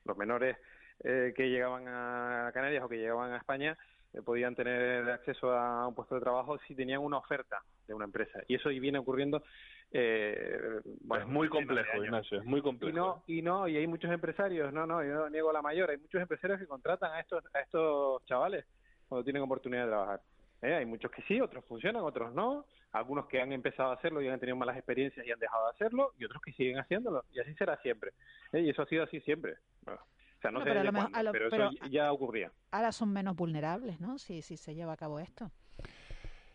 Los 0.05 0.17
menores 0.17 0.57
eh, 1.05 1.33
que 1.37 1.49
llegaban 1.51 1.85
a 1.89 2.51
Canarias 2.53 2.83
o 2.85 2.89
que 2.89 2.97
llegaban 2.99 3.33
a 3.33 3.37
España 3.39 3.77
podían 4.21 4.55
tener 4.55 5.09
acceso 5.11 5.53
a 5.53 5.89
un 5.89 5.95
puesto 5.95 6.15
de 6.17 6.21
trabajo 6.21 6.59
si 6.67 6.75
tenían 6.75 7.01
una 7.01 7.19
oferta 7.19 7.63
de 7.87 7.95
una 7.95 8.05
empresa. 8.05 8.41
Y 8.47 8.57
eso 8.57 8.69
viene 8.69 8.99
ocurriendo. 8.99 9.43
Eh, 9.91 10.81
bueno, 11.03 11.25
es 11.25 11.31
muy 11.31 11.49
complejo. 11.49 12.05
Ignacio, 12.05 12.39
es 12.39 12.45
muy 12.45 12.61
Y 12.61 12.63
complejo. 12.63 12.97
no, 12.97 13.23
y 13.27 13.43
no, 13.43 13.69
y 13.69 13.77
hay 13.77 13.87
muchos 13.87 14.11
empresarios, 14.11 14.73
no, 14.73 14.87
no, 14.87 15.03
yo 15.03 15.15
no 15.15 15.31
niego 15.31 15.53
la 15.53 15.63
mayor, 15.63 15.91
hay 15.91 15.99
muchos 15.99 16.21
empresarios 16.21 16.59
que 16.59 16.67
contratan 16.67 17.13
a 17.13 17.21
estos, 17.21 17.45
a 17.55 17.61
estos 17.61 18.25
chavales 18.27 18.65
cuando 19.09 19.25
tienen 19.25 19.43
oportunidad 19.43 19.85
de 19.85 19.91
trabajar. 19.91 20.21
¿eh? 20.63 20.75
Hay 20.75 20.87
muchos 20.87 21.11
que 21.11 21.23
sí, 21.23 21.41
otros 21.41 21.65
funcionan, 21.67 22.03
otros 22.03 22.33
no, 22.33 22.65
algunos 22.93 23.27
que 23.27 23.41
han 23.41 23.53
empezado 23.53 23.91
a 23.91 23.95
hacerlo 23.95 24.23
y 24.23 24.29
han 24.29 24.41
tenido 24.41 24.57
malas 24.57 24.77
experiencias 24.77 25.27
y 25.27 25.31
han 25.31 25.39
dejado 25.39 25.65
de 25.67 25.71
hacerlo, 25.73 26.13
y 26.19 26.25
otros 26.25 26.41
que 26.43 26.53
siguen 26.53 26.79
haciéndolo, 26.79 27.25
y 27.33 27.41
así 27.41 27.55
será 27.55 27.77
siempre. 27.79 28.13
¿eh? 28.53 28.61
Y 28.61 28.71
eso 28.71 28.83
ha 28.83 28.87
sido 28.87 29.05
así 29.05 29.21
siempre. 29.21 29.57
Bueno, 29.85 30.01
sea, 30.43 30.51
no 30.51 30.59
sé 30.61 30.65
pero 30.67 30.81
a 30.81 30.85
lo 30.85 30.93
mejor- 30.93 31.11
cuándo, 31.11 31.19
a 31.19 31.23
lo- 31.23 31.33
pero, 31.33 31.51
pero- 31.51 31.71
eso 31.71 31.87
ya 31.87 32.13
ocurría. 32.13 32.53
Ahora 32.73 32.93
son 32.93 33.13
menos 33.13 33.35
vulnerables, 33.37 34.01
¿no? 34.01 34.19
Si, 34.19 34.43
si 34.43 34.57
se 34.57 34.75
lleva 34.75 34.93
a 34.93 34.97
cabo 34.97 35.19
esto. 35.21 35.51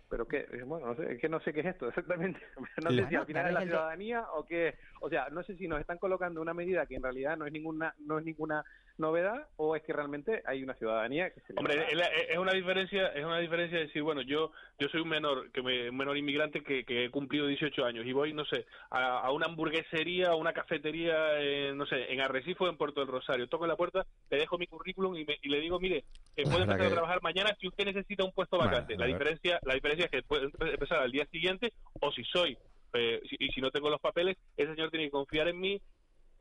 Pero 0.09 0.25
que, 0.25 0.47
eh, 0.51 0.63
bueno, 0.65 0.87
no 0.87 0.95
sé, 0.95 1.13
es 1.15 1.19
que 1.19 1.27
no 1.27 1.39
sé 1.41 1.51
qué 1.51 1.59
es 1.61 1.65
esto 1.65 1.87
exactamente. 1.89 2.39
No 2.57 2.65
sé 2.65 2.95
Bueno, 2.95 3.09
si 3.09 3.15
al 3.15 3.25
final 3.25 3.47
es 3.47 3.53
la 3.53 3.59
de- 3.59 3.65
ciudadanía 3.67 4.25
o 4.35 4.45
qué. 4.45 4.75
O 5.01 5.09
sea, 5.09 5.29
no 5.29 5.43
sé 5.43 5.57
si 5.57 5.67
nos 5.67 5.79
están 5.81 5.97
colocando 5.97 6.41
una 6.41 6.53
medida 6.53 6.85
que 6.85 6.95
en 6.95 7.03
realidad 7.03 7.35
no 7.37 7.45
es 7.45 7.51
ninguna 7.51 7.93
no 7.99 8.19
es 8.19 8.23
ninguna 8.25 8.63
novedad 8.97 9.47
o 9.57 9.75
es 9.75 9.83
que 9.83 9.93
realmente 9.93 10.41
hay 10.45 10.63
una 10.63 10.73
ciudadanía 10.75 11.29
que 11.31 11.39
se 11.41 11.53
le 11.53 11.59
Hombre, 11.59 11.79
a- 11.79 11.83
es, 11.87 11.95
la- 11.95 12.07
es 12.07 12.37
una 12.37 12.53
diferencia, 12.53 13.07
es 13.07 13.23
una 13.25 13.39
diferencia 13.39 13.79
decir, 13.79 14.01
bueno, 14.03 14.21
yo 14.21 14.51
yo 14.79 14.87
soy 14.89 15.01
un 15.01 15.09
menor, 15.09 15.51
que 15.51 15.61
me, 15.61 15.89
un 15.89 15.97
menor 15.97 16.17
inmigrante 16.17 16.63
que, 16.63 16.83
que 16.85 17.05
he 17.05 17.09
cumplido 17.11 17.47
18 17.47 17.85
años 17.85 18.05
y 18.05 18.13
voy, 18.13 18.33
no 18.33 18.45
sé, 18.45 18.65
a, 18.91 19.19
a 19.19 19.31
una 19.31 19.47
hamburguesería 19.47 20.33
o 20.33 20.37
una 20.37 20.53
cafetería, 20.53 21.39
en, 21.39 21.77
no 21.77 21.85
sé, 21.85 22.11
en 22.11 22.21
Arrecife 22.21 22.63
o 22.63 22.69
en 22.69 22.77
Puerto 22.77 22.99
del 23.01 23.09
Rosario. 23.09 23.47
Toco 23.47 23.65
la 23.67 23.75
puerta, 23.75 24.05
le 24.29 24.37
dejo 24.37 24.57
mi 24.57 24.67
currículum 24.67 25.15
y, 25.15 25.25
me- 25.25 25.37
y 25.41 25.49
le 25.49 25.59
digo, 25.59 25.79
mire, 25.79 26.03
eh, 26.35 26.43
puede 26.43 26.63
empezar 26.63 26.81
a 26.81 26.89
trabajar 26.93 27.21
mañana 27.21 27.55
si 27.59 27.67
usted 27.67 27.85
necesita 27.85 28.23
un 28.23 28.31
puesto 28.33 28.57
vacante. 28.57 28.93
a 28.93 28.97
la 28.97 29.05
diferencia 29.17 29.59
la 29.63 29.73
diferencia 29.73 30.05
es 30.05 30.11
que 30.11 30.21
puede 30.23 30.47
empe- 30.47 30.71
empezar 30.73 30.99
al 30.99 31.11
día 31.11 31.25
siguiente 31.31 31.73
o 32.01 32.11
si 32.11 32.23
soy 32.23 32.57
eh, 32.93 33.19
si- 33.29 33.35
y 33.39 33.49
si 33.49 33.59
no 33.61 33.69
tengo 33.69 33.89
los 33.89 33.99
papeles, 33.99 34.37
ese 34.55 34.73
señor 34.73 34.89
tiene 34.89 35.05
que 35.05 35.11
confiar 35.11 35.47
en 35.49 35.59
mí 35.59 35.81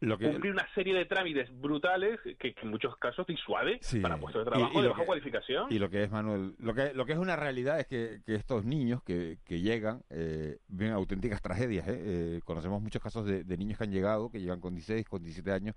Lo 0.01 0.19
que, 0.19 0.31
cumplir 0.31 0.53
una 0.53 0.67
serie 0.75 0.95
de 0.95 1.07
trámites 1.07 1.49
brutales 1.59 2.21
que, 2.39 2.53
que 2.53 2.55
en 2.63 2.69
muchos 2.69 2.97
casos 2.99 3.27
disuade 3.27 3.79
Sí. 3.81 4.01
para 4.01 4.19
puestos 4.19 4.45
de 4.45 4.51
Y- 4.51 4.53
trabajo 4.53 4.73
y 4.75 4.77
de 4.77 4.83
lo 4.83 4.91
baja 4.91 5.03
que- 5.03 5.07
cualificación. 5.07 5.73
Y 5.73 5.79
lo 5.79 5.89
que 5.89 6.05
es, 6.05 6.11
Manuel, 6.11 6.55
lo 6.59 6.75
que, 6.75 6.93
lo 6.93 7.07
que 7.07 7.13
es 7.13 7.19
una 7.19 7.35
realidad 7.37 7.81
es 7.81 7.87
que, 7.87 8.21
que 8.27 8.35
estos 8.35 8.65
niños 8.67 9.03
que, 9.03 9.39
que 9.45 9.61
llegan 9.61 10.03
eh, 10.11 10.59
viven 10.69 10.93
auténticas 10.93 11.41
tragedias. 11.41 11.89
¿eh? 11.89 11.97
Eh, 11.99 12.41
conocemos 12.45 12.83
muchos 12.83 13.01
casos 13.03 13.25
de, 13.25 13.43
de 13.45 13.57
niños 13.57 13.79
que 13.79 13.85
han 13.85 13.91
llegado, 13.93 14.29
que 14.31 14.39
llegan 14.41 14.61
con 14.61 14.75
16, 14.75 15.07
con 15.09 15.23
17 15.23 15.51
años, 15.53 15.75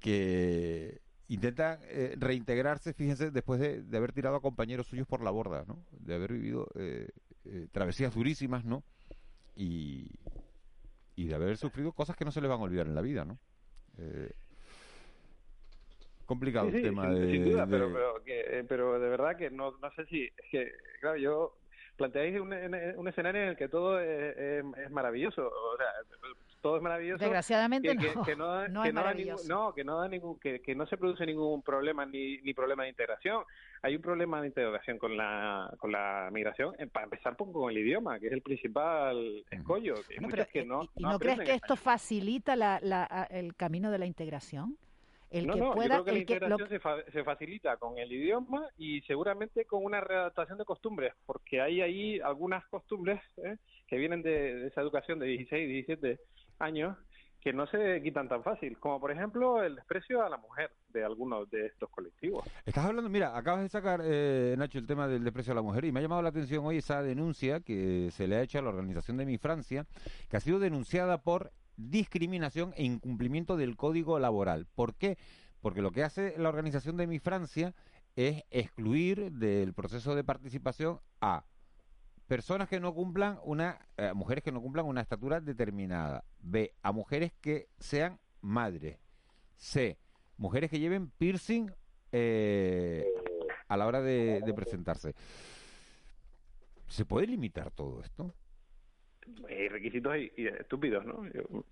que 0.00 1.00
intentan 1.28 1.78
eh, 1.84 2.14
reintegrarse, 2.18 2.92
fíjense, 2.94 3.30
después 3.30 3.60
de, 3.60 3.82
de 3.82 3.96
haber 3.96 4.12
tirado 4.12 4.36
a 4.36 4.40
compañeros 4.42 4.86
suyos 4.86 5.06
por 5.06 5.22
la 5.22 5.30
borda, 5.30 5.64
¿no? 5.66 5.84
De 5.92 6.14
haber 6.14 6.32
vivido 6.32 6.68
eh, 6.74 7.08
eh, 7.44 7.68
travesías 7.72 8.14
durísimas, 8.14 8.64
¿no? 8.64 8.82
Y, 9.56 10.10
y 11.16 11.26
de 11.28 11.34
haber 11.34 11.56
sufrido 11.56 11.92
cosas 11.92 12.16
que 12.16 12.24
no 12.24 12.30
se 12.32 12.40
les 12.40 12.50
van 12.50 12.60
a 12.60 12.64
olvidar 12.64 12.86
en 12.86 12.94
la 12.94 13.02
vida, 13.02 13.24
¿no? 13.24 13.38
Eh, 13.98 14.30
complicado 16.26 16.70
Sí, 16.70 16.76
el 16.78 16.82
tema 16.82 17.02
sin, 17.12 17.20
de, 17.20 17.30
sin 17.30 17.44
duda, 17.44 17.66
de- 17.66 17.70
pero, 17.70 17.92
pero, 17.92 18.24
que, 18.24 18.40
eh, 18.60 18.64
pero 18.68 18.98
de 18.98 19.08
verdad 19.08 19.36
que 19.36 19.50
no, 19.50 19.72
no 19.78 19.90
sé 19.92 20.06
si, 20.06 20.24
es 20.24 20.50
que, 20.50 20.72
claro, 21.00 21.16
yo 21.18 21.58
planteáis 21.96 22.40
un, 22.40 22.52
un 22.52 23.08
escenario 23.08 23.42
en 23.42 23.48
el 23.50 23.56
que 23.56 23.68
todo 23.68 24.00
es, 24.00 24.36
es- 24.36 24.64
es 24.78 24.90
maravilloso, 24.90 25.46
o 25.46 25.76
sea, 25.76 25.86
todo 26.60 26.76
es 26.78 26.82
maravilloso. 26.82 27.22
Desgraciadamente 27.22 27.96
que, 27.96 28.14
no, 28.14 28.24
que 28.24 28.36
no, 28.36 28.46
da- 28.46 28.68
no 28.68 28.82
que 28.82 28.88
es 28.88 28.94
no 28.94 29.04
da 29.04 29.14
ningún, 29.14 29.48
no, 29.48 29.74
que 29.74 29.84
no 29.84 30.00
da 30.00 30.08
ningún, 30.08 30.40
que, 30.40 30.60
que 30.62 30.74
no 30.74 30.86
se 30.86 30.96
produce 30.96 31.26
ningún 31.26 31.62
problema 31.62 32.06
ni, 32.06 32.38
ni 32.38 32.54
problema 32.54 32.84
de 32.84 32.88
integración. 32.88 33.44
Hay 33.84 33.96
un 33.96 34.00
problema 34.00 34.40
de 34.40 34.46
integración 34.46 34.96
con 34.96 35.14
la, 35.14 35.70
con 35.76 35.92
la 35.92 36.30
migración, 36.32 36.74
eh, 36.78 36.86
para 36.86 37.04
empezar 37.04 37.36
con 37.36 37.70
el 37.70 37.76
idioma, 37.76 38.18
que 38.18 38.28
es 38.28 38.32
el 38.32 38.40
principal 38.40 39.44
escollo. 39.50 39.92
que 39.96 40.14
hay 40.14 40.20
Bueno, 40.20 40.28
muchos 40.28 40.30
pero, 40.30 40.50
que 40.52 40.60
eh, 40.60 40.64
no, 40.64 40.84
¿Y 40.96 41.02
no 41.02 41.12
no 41.12 41.18
crees 41.18 41.40
que 41.40 41.52
esto 41.52 41.76
facilita 41.76 42.56
la- 42.56 42.80
la- 42.82 43.28
el 43.30 43.54
camino 43.54 43.90
de 43.90 43.98
la 43.98 44.06
integración? 44.06 44.78
El 45.30 45.46
no, 45.48 45.52
que 45.52 45.60
no, 45.60 45.72
pueda, 45.72 45.98
yo 45.98 46.04
creo 46.04 46.04
que 46.04 46.12
la 46.12 46.18
el 46.18 46.26
que- 46.26 46.32
lo- 46.32 46.46
integración 46.46 46.68
se, 46.70 46.80
fa- 46.80 47.12
se 47.12 47.24
facilita 47.24 47.76
con 47.76 47.98
el 47.98 48.10
idioma 48.10 48.66
y 48.78 49.02
seguramente 49.02 49.66
con 49.66 49.84
una 49.84 50.00
readaptación 50.00 50.56
de 50.56 50.64
costumbres, 50.64 51.12
porque 51.26 51.60
hay 51.60 51.82
ahí 51.82 52.20
algunas 52.20 52.64
costumbres 52.68 53.20
¿eh? 53.36 53.58
que 53.86 53.98
vienen 53.98 54.22
de, 54.22 54.54
de 54.60 54.66
esa 54.68 54.80
educación 54.80 55.18
de 55.18 55.26
16, 55.26 55.68
17 55.68 56.20
años 56.58 56.96
que 57.44 57.52
no 57.52 57.66
se 57.66 58.00
quitan 58.02 58.26
tan 58.26 58.42
fácil, 58.42 58.78
como 58.78 58.98
por 58.98 59.12
ejemplo 59.12 59.62
el 59.62 59.76
desprecio 59.76 60.24
a 60.24 60.30
la 60.30 60.38
mujer 60.38 60.70
de 60.88 61.04
algunos 61.04 61.50
de 61.50 61.66
estos 61.66 61.90
colectivos. 61.90 62.42
Estás 62.64 62.86
hablando, 62.86 63.10
mira, 63.10 63.36
acabas 63.36 63.60
de 63.60 63.68
sacar, 63.68 64.00
eh, 64.02 64.54
Nacho, 64.56 64.78
el 64.78 64.86
tema 64.86 65.06
del 65.06 65.22
desprecio 65.22 65.52
a 65.52 65.56
la 65.56 65.60
mujer 65.60 65.84
y 65.84 65.92
me 65.92 66.00
ha 66.00 66.02
llamado 66.02 66.22
la 66.22 66.30
atención 66.30 66.64
hoy 66.64 66.78
esa 66.78 67.02
denuncia 67.02 67.60
que 67.60 68.08
se 68.12 68.26
le 68.26 68.36
ha 68.36 68.42
hecho 68.42 68.58
a 68.58 68.62
la 68.62 68.70
organización 68.70 69.18
de 69.18 69.26
Mi 69.26 69.36
Francia, 69.36 69.84
que 70.30 70.38
ha 70.38 70.40
sido 70.40 70.58
denunciada 70.58 71.18
por 71.18 71.52
discriminación 71.76 72.72
e 72.76 72.84
incumplimiento 72.84 73.58
del 73.58 73.76
código 73.76 74.18
laboral. 74.18 74.66
¿Por 74.74 74.94
qué? 74.94 75.18
Porque 75.60 75.82
lo 75.82 75.90
que 75.90 76.02
hace 76.02 76.34
la 76.38 76.48
organización 76.48 76.96
de 76.96 77.06
Mi 77.06 77.18
Francia 77.18 77.74
es 78.16 78.42
excluir 78.50 79.32
del 79.32 79.74
proceso 79.74 80.14
de 80.14 80.24
participación 80.24 80.98
a 81.20 81.44
personas 82.26 82.68
que 82.68 82.80
no 82.80 82.94
cumplan 82.94 83.38
una, 83.44 83.86
eh, 83.96 84.12
mujeres 84.14 84.42
que 84.42 84.52
no 84.52 84.60
cumplan 84.60 84.86
una 84.86 85.00
estatura 85.00 85.40
determinada. 85.40 86.24
B, 86.40 86.72
a 86.82 86.92
mujeres 86.92 87.32
que 87.40 87.68
sean 87.78 88.18
madres. 88.40 88.98
C, 89.56 89.98
mujeres 90.36 90.70
que 90.70 90.78
lleven 90.78 91.10
piercing 91.10 91.70
eh, 92.12 93.06
a 93.68 93.76
la 93.76 93.86
hora 93.86 94.00
de, 94.00 94.52
presentarse. 94.54 95.14
¿Se 96.86 97.04
puede 97.04 97.26
limitar 97.26 97.70
todo 97.70 98.00
esto? 98.02 98.34
Hay 99.48 99.68
requisitos 99.68 100.14
y, 100.16 100.46
estúpidos, 100.46 101.04
¿no? 101.04 101.22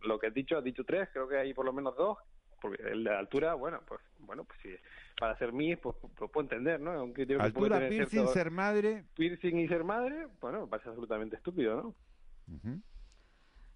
Lo 0.02 0.18
que 0.18 0.28
has 0.28 0.34
dicho, 0.34 0.56
has 0.56 0.64
dicho 0.64 0.84
tres, 0.84 1.08
creo 1.12 1.28
que 1.28 1.36
hay 1.36 1.52
por 1.52 1.66
lo 1.66 1.72
menos 1.72 1.94
dos, 1.96 2.18
porque 2.62 2.82
el 2.84 3.04
de 3.04 3.10
altura, 3.14 3.54
bueno, 3.54 3.80
pues 3.86 4.00
bueno, 4.20 4.44
pues 4.44 4.58
sí, 4.62 4.70
para 5.18 5.36
ser 5.36 5.52
Miss, 5.52 5.76
pues, 5.82 5.96
pues 6.16 6.30
puedo 6.30 6.44
entender, 6.44 6.80
¿no? 6.80 6.92
Criterio 7.12 7.38
que 7.42 7.50
puede 7.50 7.66
Altura, 7.66 7.76
tener 7.76 7.88
piercing, 7.90 8.10
cierto- 8.20 8.32
ser 8.32 8.50
madre. 8.52 9.04
piercing 9.14 9.58
y 9.58 9.68
ser 9.68 9.82
madre, 9.84 10.28
bueno, 10.40 10.62
me 10.62 10.66
parece 10.68 10.88
absolutamente 10.88 11.36
estúpido, 11.36 11.82
¿no? 11.82 11.94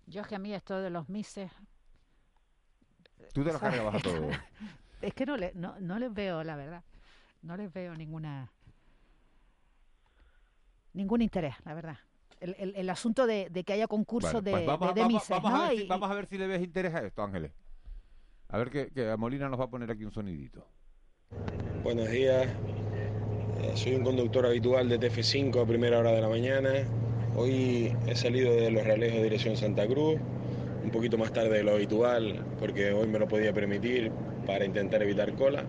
Yo 0.07 0.21
es 0.23 0.27
que 0.29 0.37
a 0.37 0.39
mí 0.39 0.55
esto 0.55 0.81
de 0.81 0.91
los 0.91 1.09
mises... 1.09 1.51
Tú 3.35 3.43
te 3.45 3.51
los 3.53 3.61
¿sabes? 3.61 3.77
cargabas 3.77 3.97
a 3.97 4.03
todos. 4.09 4.37
es 5.03 5.13
que 5.15 5.27
no, 5.27 5.37
le, 5.37 5.53
no, 5.55 5.79
no 5.81 5.99
les 5.99 6.15
veo, 6.15 6.45
la 6.45 6.55
verdad, 6.57 6.85
no 7.43 7.57
les 7.57 7.73
veo 7.73 7.95
ninguna... 7.97 8.51
Ningún 10.93 11.21
interés, 11.23 11.55
la 11.65 11.75
verdad. 11.75 11.99
El, 12.41 12.55
el, 12.59 12.77
el 12.77 12.91
asunto 12.91 13.27
de, 13.27 13.49
de 13.51 13.65
que 13.65 13.73
haya 13.73 13.87
concursos 13.87 14.33
Bueno, 14.33 14.51
pues 14.51 14.61
de, 14.63 14.67
vamos, 14.67 14.89
de, 14.89 14.95
de 14.95 15.01
vamos- 15.01 15.13
mises, 15.15 15.31
vamos 15.31 15.53
a 15.53 15.57
¿no? 15.57 15.63
ver 15.69 15.77
si, 15.77 15.83
Y- 15.83 15.87
vamos 15.89 16.11
a 16.11 16.15
ver 16.15 16.27
si 16.27 16.39
le 16.39 16.47
ves 16.47 16.63
interés 16.63 16.95
a 16.95 17.01
esto, 17.05 17.23
Ángeles. 17.23 17.53
A 18.49 18.59
ver 18.59 18.71
que, 18.71 19.17
Molina 19.19 19.49
nos 19.49 19.59
va 19.59 19.65
a 19.65 19.71
poner 19.71 19.91
aquí 19.91 20.05
un 20.05 20.13
sonidito. 20.13 20.65
Buenos 21.83 22.09
días, 22.11 22.47
Eh, 23.63 23.73
soy 23.75 23.95
un 23.95 24.05
conductor 24.05 24.45
habitual 24.45 24.89
de 24.89 25.01
TF5 25.01 25.63
a 25.63 25.67
primera 25.67 25.99
hora 25.99 26.13
de 26.13 26.21
la 26.21 26.29
mañana. 26.29 26.71
Hoy 27.35 27.93
he 28.07 28.15
salido 28.15 28.55
de 28.55 28.71
Los 28.71 28.85
Realejos 28.85 29.23
dirección 29.23 29.57
Santa 29.57 29.87
Cruz, 29.87 30.21
un 30.85 30.91
poquito 30.91 31.17
más 31.17 31.33
tarde 31.33 31.57
de 31.57 31.63
lo 31.63 31.73
habitual, 31.73 32.45
porque 32.61 32.93
hoy 32.93 33.09
me 33.09 33.19
lo 33.19 33.27
podía 33.27 33.55
permitir 33.55 34.13
para 34.47 34.67
intentar 34.67 35.03
evitar 35.03 35.35
cola. 35.35 35.65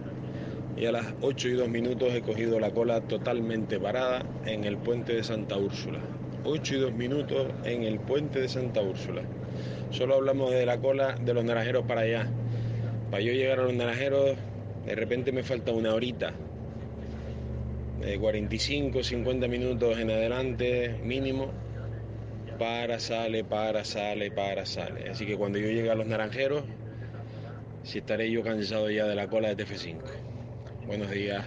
Y 0.75 0.85
a 0.85 0.91
las 0.91 1.05
8 1.21 1.47
y 1.47 1.53
2 1.53 1.69
minutos 1.69 2.13
he 2.13 2.21
cogido 2.21 2.59
la 2.59 2.71
cola 2.71 2.99
totalmente 3.01 3.79
parada 3.79 4.23
en 4.45 4.65
el 4.65 4.77
puente 4.77 5.13
de 5.13 5.23
Santa 5.23 5.57
Úrsula. 5.57 5.99
8 6.43 6.75
y 6.75 6.79
2 6.79 6.93
minutos 6.93 7.47
en 7.63 7.83
el 7.83 7.99
puente 8.01 8.41
de 8.41 8.49
Santa 8.49 8.81
Úrsula. 8.81 9.21
Solo 9.91 10.15
hablamos 10.15 10.51
de 10.51 10.65
la 10.65 10.77
cola 10.79 11.15
de 11.15 11.33
los 11.33 11.45
naranjeros 11.45 11.85
para 11.85 12.01
allá. 12.01 12.27
Para 13.09 13.23
yo 13.23 13.31
llegar 13.31 13.59
a 13.59 13.63
los 13.63 13.73
naranjeros, 13.73 14.35
de 14.85 14.95
repente 14.95 15.31
me 15.31 15.43
falta 15.43 15.71
una 15.71 15.93
horita. 15.93 16.33
De 18.01 18.19
45, 18.19 19.01
50 19.01 19.47
minutos 19.47 19.97
en 19.97 20.11
adelante, 20.11 20.99
mínimo. 21.03 21.51
Para, 22.59 22.99
sale, 22.99 23.43
para, 23.43 23.85
sale, 23.85 24.31
para, 24.31 24.65
sale. 24.65 25.09
Así 25.09 25.25
que 25.25 25.37
cuando 25.37 25.57
yo 25.57 25.67
llegue 25.67 25.89
a 25.89 25.95
los 25.95 26.07
naranjeros, 26.07 26.63
si 27.83 27.99
estaré 27.99 28.29
yo 28.29 28.43
cansado 28.43 28.89
ya 28.89 29.05
de 29.05 29.15
la 29.15 29.27
cola 29.27 29.53
de 29.53 29.65
TF5. 29.65 30.01
Buenos 30.85 31.09
días. 31.09 31.45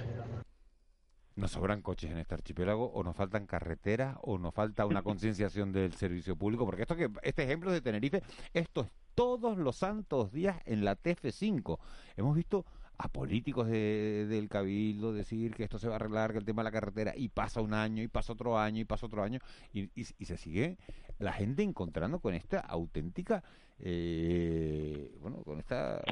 Nos 1.36 1.52
sobran 1.52 1.82
coches 1.82 2.11
en 2.11 2.18
este 2.18 2.34
archipiélago, 2.34 2.90
o 2.92 3.02
nos 3.02 3.16
faltan 3.16 3.46
carreteras, 3.46 4.16
o 4.22 4.38
nos 4.38 4.54
falta 4.54 4.86
una 4.86 5.02
concienciación 5.04 5.72
del 5.72 5.92
servicio 5.92 6.36
público, 6.36 6.64
porque 6.64 6.82
esto 6.82 6.96
que 6.96 7.11
este 7.22 7.42
ejemplo 7.42 7.70
de 7.70 7.80
Tenerife, 7.80 8.22
esto 8.54 8.82
es 8.82 8.90
todos 9.14 9.58
los 9.58 9.76
santos 9.76 10.32
días 10.32 10.61
en 10.66 10.84
la 10.84 10.96
TF5. 10.96 11.78
Hemos 12.16 12.36
visto 12.36 12.64
a 12.98 13.08
políticos 13.08 13.66
de- 13.68 14.26
del 14.28 14.48
cabildo 14.48 15.12
decir 15.12 15.54
que 15.54 15.64
esto 15.64 15.78
se 15.78 15.88
va 15.88 15.94
a 15.94 15.96
arreglar, 15.96 16.32
que 16.32 16.38
el 16.38 16.44
tema 16.44 16.62
de 16.62 16.64
la 16.64 16.70
carretera, 16.72 17.14
y 17.16 17.28
pasa 17.28 17.61
un 17.62 17.72
año, 17.72 18.02
y 18.02 18.08
pasa 18.08 18.32
otro 18.34 18.58
año, 18.58 18.80
y 18.80 18.84
pasa 18.84 19.06
otro 19.06 19.22
año, 19.22 19.40
y, 19.72 19.84
y- 19.98 20.06
y 20.18 20.24
se 20.26 20.36
sigue 20.36 20.76
la 21.18 21.32
gente 21.32 21.62
encontrando 21.62 22.18
con 22.20 22.34
esta 22.34 22.61
auténtica, 22.61 23.42
eh, 23.78 25.16
bueno, 25.20 25.38
con 25.42 25.58
esta 25.58 26.02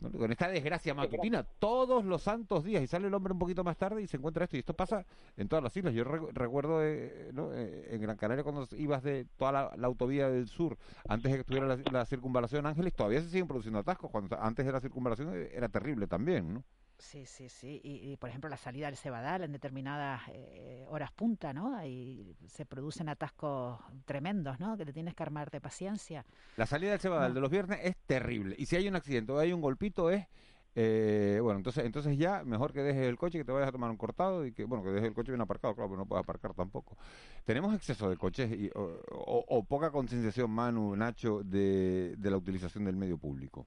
con 0.00 0.30
esta 0.30 0.48
desgracia 0.48 0.92
matutina 0.94 1.42
todos 1.58 2.04
los 2.04 2.22
santos 2.22 2.64
días 2.64 2.82
y 2.82 2.86
sale 2.86 3.06
el 3.08 3.14
hombre 3.14 3.32
un 3.32 3.38
poquito 3.38 3.64
más 3.64 3.76
tarde 3.76 4.02
y 4.02 4.06
se 4.06 4.16
encuentra 4.18 4.44
esto 4.44 4.56
y 4.56 4.60
esto 4.60 4.74
pasa 4.74 5.06
en 5.36 5.48
todas 5.48 5.62
las 5.62 5.76
islas 5.76 5.94
yo 5.94 6.04
re- 6.04 6.32
recuerdo 6.32 6.84
eh, 6.84 7.30
¿no? 7.32 7.52
Eh, 7.54 7.94
en 7.94 8.00
Gran 8.02 8.16
Canaria 8.16 8.44
cuando 8.44 8.66
ibas 8.76 9.02
de 9.02 9.24
toda 9.36 9.52
la, 9.52 9.72
la 9.76 9.86
autovía 9.86 10.28
del 10.28 10.48
sur 10.48 10.76
antes 11.08 11.30
de 11.32 11.38
que 11.38 11.40
estuviera 11.40 11.66
la, 11.66 11.78
la 11.90 12.04
circunvalación 12.04 12.66
Ángeles 12.66 12.94
todavía 12.94 13.20
se 13.22 13.30
siguen 13.30 13.48
produciendo 13.48 13.78
atascos 13.78 14.10
cuando 14.10 14.38
antes 14.40 14.66
de 14.66 14.72
la 14.72 14.80
circunvalación 14.80 15.30
eh, 15.34 15.50
era 15.54 15.68
terrible 15.68 16.06
también 16.06 16.52
¿no? 16.54 16.64
Sí, 16.98 17.26
sí, 17.26 17.48
sí. 17.50 17.78
Y, 17.84 18.10
y, 18.12 18.16
por 18.16 18.30
ejemplo, 18.30 18.48
la 18.48 18.56
salida 18.56 18.86
del 18.86 18.96
Cebadal 18.96 19.44
en 19.44 19.52
determinadas 19.52 20.22
eh, 20.32 20.84
horas 20.88 21.12
punta, 21.12 21.52
¿no? 21.52 21.76
Ahí 21.76 22.34
se 22.46 22.64
producen 22.64 23.08
atascos 23.10 23.78
tremendos, 24.06 24.58
¿no? 24.58 24.78
Que 24.78 24.86
te 24.86 24.94
tienes 24.94 25.14
que 25.14 25.22
armar 25.22 25.50
de 25.50 25.60
paciencia. 25.60 26.24
La 26.56 26.64
salida 26.64 26.92
del 26.92 27.00
Cebadal 27.00 27.34
de 27.34 27.40
los 27.40 27.50
viernes 27.50 27.80
es 27.82 27.96
terrible. 28.06 28.56
Y 28.58 28.64
si 28.66 28.76
hay 28.76 28.88
un 28.88 28.96
accidente 28.96 29.32
o 29.32 29.38
hay 29.38 29.52
un 29.52 29.60
golpito 29.60 30.10
es... 30.10 30.26
eh, 30.74 31.38
bueno, 31.42 31.58
entonces 31.58 31.84
entonces 31.84 32.16
ya 32.16 32.44
mejor 32.44 32.72
que 32.72 32.82
dejes 32.82 33.06
el 33.06 33.16
coche, 33.18 33.38
que 33.38 33.44
te 33.44 33.52
vayas 33.52 33.68
a 33.68 33.72
tomar 33.72 33.90
un 33.90 33.96
cortado 33.98 34.46
y 34.46 34.52
que, 34.52 34.64
bueno, 34.64 34.82
que 34.82 34.90
dejes 34.90 35.08
el 35.08 35.14
coche 35.14 35.32
bien 35.32 35.42
aparcado, 35.42 35.74
claro, 35.74 35.90
pero 35.90 35.98
no 35.98 36.06
puedes 36.06 36.22
aparcar 36.24 36.54
tampoco. 36.54 36.96
Tenemos 37.44 37.74
exceso 37.74 38.08
de 38.08 38.16
coches 38.16 38.50
y, 38.52 38.70
o, 38.74 39.00
o- 39.10 39.44
o 39.48 39.64
poca 39.64 39.90
concienciación, 39.90 40.50
Manu, 40.50 40.96
Nacho, 40.96 41.42
de, 41.44 42.14
de 42.16 42.30
la 42.30 42.38
utilización 42.38 42.84
del 42.86 42.96
medio 42.96 43.18
público. 43.18 43.66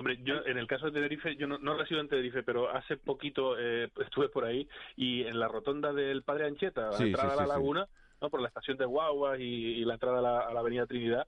Hombre, 0.00 0.18
yo 0.22 0.46
en 0.46 0.56
el 0.56 0.66
caso 0.66 0.86
de 0.86 0.92
Tenerife, 0.92 1.36
yo 1.36 1.46
no, 1.46 1.58
no 1.58 1.74
resido 1.74 2.00
en 2.00 2.08
Tenerife, 2.08 2.42
pero 2.42 2.70
hace 2.70 2.96
poquito 2.96 3.58
eh, 3.58 3.90
estuve 4.02 4.30
por 4.30 4.46
ahí 4.46 4.66
y 4.96 5.24
en 5.24 5.38
la 5.38 5.46
rotonda 5.46 5.92
del 5.92 6.22
Padre 6.22 6.46
Ancheta, 6.46 6.88
la 6.88 6.96
entrada 6.96 7.28
sí, 7.28 7.38
a 7.38 7.42
la 7.42 7.46
laguna, 7.46 7.86
¿no? 8.18 8.30
por 8.30 8.40
la 8.40 8.48
estación 8.48 8.78
de 8.78 8.86
Guaguas 8.86 9.38
y, 9.38 9.42
y 9.42 9.84
la 9.84 9.92
entrada 9.92 10.20
a 10.20 10.22
la, 10.22 10.40
a 10.40 10.54
la 10.54 10.60
Avenida 10.60 10.86
Trinidad, 10.86 11.26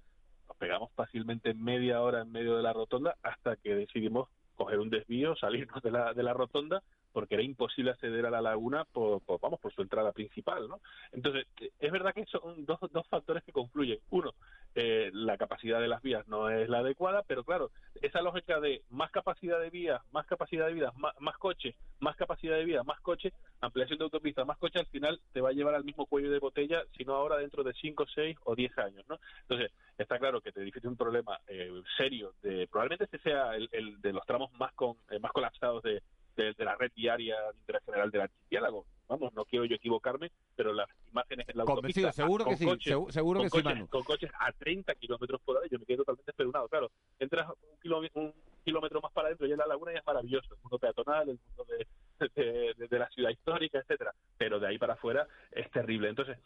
nos 0.49 0.57
pegamos 0.57 0.91
fácilmente 0.95 1.53
media 1.53 2.01
hora 2.01 2.23
en 2.23 2.33
medio 2.33 2.57
de 2.57 2.62
la 2.62 2.73
rotonda 2.73 3.14
hasta 3.23 3.57
que 3.57 3.75
decidimos 3.75 4.31
coger 4.57 4.79
un 4.79 4.89
desvío, 4.89 5.37
salirnos 5.37 5.83
de 5.83 5.91
la, 5.91 6.14
de 6.14 6.23
la 6.23 6.33
rotonda 6.33 6.83
porque 7.12 7.34
era 7.34 7.42
imposible 7.42 7.90
acceder 7.90 8.26
a 8.26 8.30
la 8.30 8.40
laguna 8.40 8.84
por, 8.84 9.22
vamos 9.40 9.60
por 9.60 9.72
su 9.72 9.82
entrada 9.82 10.12
principal, 10.12 10.68
¿no? 10.68 10.80
Entonces 11.12 11.46
es 11.78 11.92
verdad 11.92 12.14
que 12.14 12.24
son 12.26 12.64
dos, 12.64 12.78
dos 12.92 13.06
factores 13.08 13.42
que 13.44 13.52
confluyen. 13.52 13.98
Uno, 14.10 14.32
eh, 14.74 15.10
la 15.12 15.36
capacidad 15.36 15.80
de 15.80 15.88
las 15.88 16.02
vías 16.02 16.26
no 16.28 16.48
es 16.48 16.68
la 16.68 16.78
adecuada, 16.78 17.22
pero 17.26 17.44
claro, 17.44 17.70
esa 18.00 18.22
lógica 18.22 18.58
de 18.60 18.82
más 18.90 19.10
capacidad 19.10 19.60
de 19.60 19.70
vías, 19.70 20.00
más 20.12 20.26
capacidad 20.26 20.66
de 20.66 20.74
vías, 20.74 20.96
más, 20.96 21.12
más 21.20 21.36
coches, 21.36 21.74
más 22.00 22.16
capacidad 22.16 22.56
de 22.56 22.64
vías, 22.64 22.84
más 22.86 23.00
coches, 23.00 23.34
ampliación 23.60 23.98
de 23.98 24.04
autopistas, 24.04 24.46
más 24.46 24.58
coches, 24.58 24.80
al 24.80 24.86
final 24.86 25.20
te 25.32 25.40
va 25.40 25.50
a 25.50 25.52
llevar 25.52 25.74
al 25.74 25.84
mismo 25.84 26.06
cuello 26.06 26.30
de 26.30 26.38
botella, 26.38 26.82
sino 26.96 27.14
ahora 27.14 27.36
dentro 27.36 27.62
de 27.62 27.74
5, 27.74 28.06
6 28.14 28.38
o 28.44 28.54
10 28.54 28.78
años, 28.78 29.04
¿no? 29.08 29.18
Entonces, 29.42 29.70
está 29.98 30.18
claro 30.18 30.40
que 30.40 30.52
te 30.52 30.62
difiere 30.62 30.88
un 30.88 30.96
problema 30.96 31.38
eh, 31.46 31.70
serio, 31.96 32.32
de 32.42 32.66
probablemente 32.66 33.04
este 33.04 33.18
sea 33.18 33.54
el, 33.54 33.68
el 33.72 34.00
de 34.00 34.12
los 34.12 34.24
tramos 34.24 34.52
más 34.54 34.72
con, 34.72 34.96
eh, 35.10 35.18
más 35.18 35.32
colapsados 35.32 35.82
de, 35.82 36.02
de, 36.37 36.53
de 36.55 36.64
la 36.64 36.74
red 36.76 36.91
diaria 36.95 37.37
de 37.53 37.59
interés 37.59 37.83
general 37.85 38.11
del 38.11 38.20
archipiélago. 38.22 38.87
Vamos, 39.09 39.33
no 39.35 39.45
quiero 39.45 39.64
yo 39.66 39.74
equivocarme, 39.76 40.30
pero 40.57 40.72
las 40.72 40.89
imágenes 41.11 41.47
en 41.49 41.59
la 41.59 41.64
Convencido, 41.64 42.07
autopista 42.09 42.12
seguro 42.12 42.45
con 42.45 42.53
que 42.55 42.59
sí, 42.59 42.64
coches- 42.64 43.12
seguro 43.12 43.41
con 43.41 43.51
que 43.51 43.59
sí, 43.59 43.64
Manu. 43.64 43.89
con 43.89 44.03
coches 44.05 44.30
a 44.39 44.53
30 44.53 44.95
kilómetros 44.95 45.41
por 45.43 45.59
hora, 45.59 45.66
yo 45.70 45.78
me 45.78 45.85
quedé 45.85 45.99
totalmente 45.99 46.30
esperunado. 46.30 46.68
Claro, 46.68 46.91
entras 47.18 47.49
un 47.51 47.78
kilómetro, 47.80 48.22
un 48.22 48.35
kilómetro 48.64 49.01
más 49.03 49.12
para 49.12 49.26
adentro 49.28 49.47
y 49.47 49.53
en 49.53 49.59
la 49.59 49.66
laguna 49.66 49.93
ya 49.93 49.99
es 49.99 50.07
maravilloso, 50.07 50.55
el 50.55 50.61
mundo 50.62 50.78
peatonal, 50.78 51.28
el 51.28 51.39
mundo 51.47 51.66
de, 51.68 51.87
de- 52.35 52.74
de- 52.78 52.89
de 52.89 52.99
la 52.99 53.09
ciudad 53.11 53.30
histórica, 53.30 53.78
etcétera 53.80 54.14
Pero 54.39 54.59
de 54.61 54.68
ahí 54.68 54.78
para 54.78 54.95
afuera 54.95 55.26
es 55.51 55.70
terrible. 55.70 56.09
Entonces, 56.09 56.39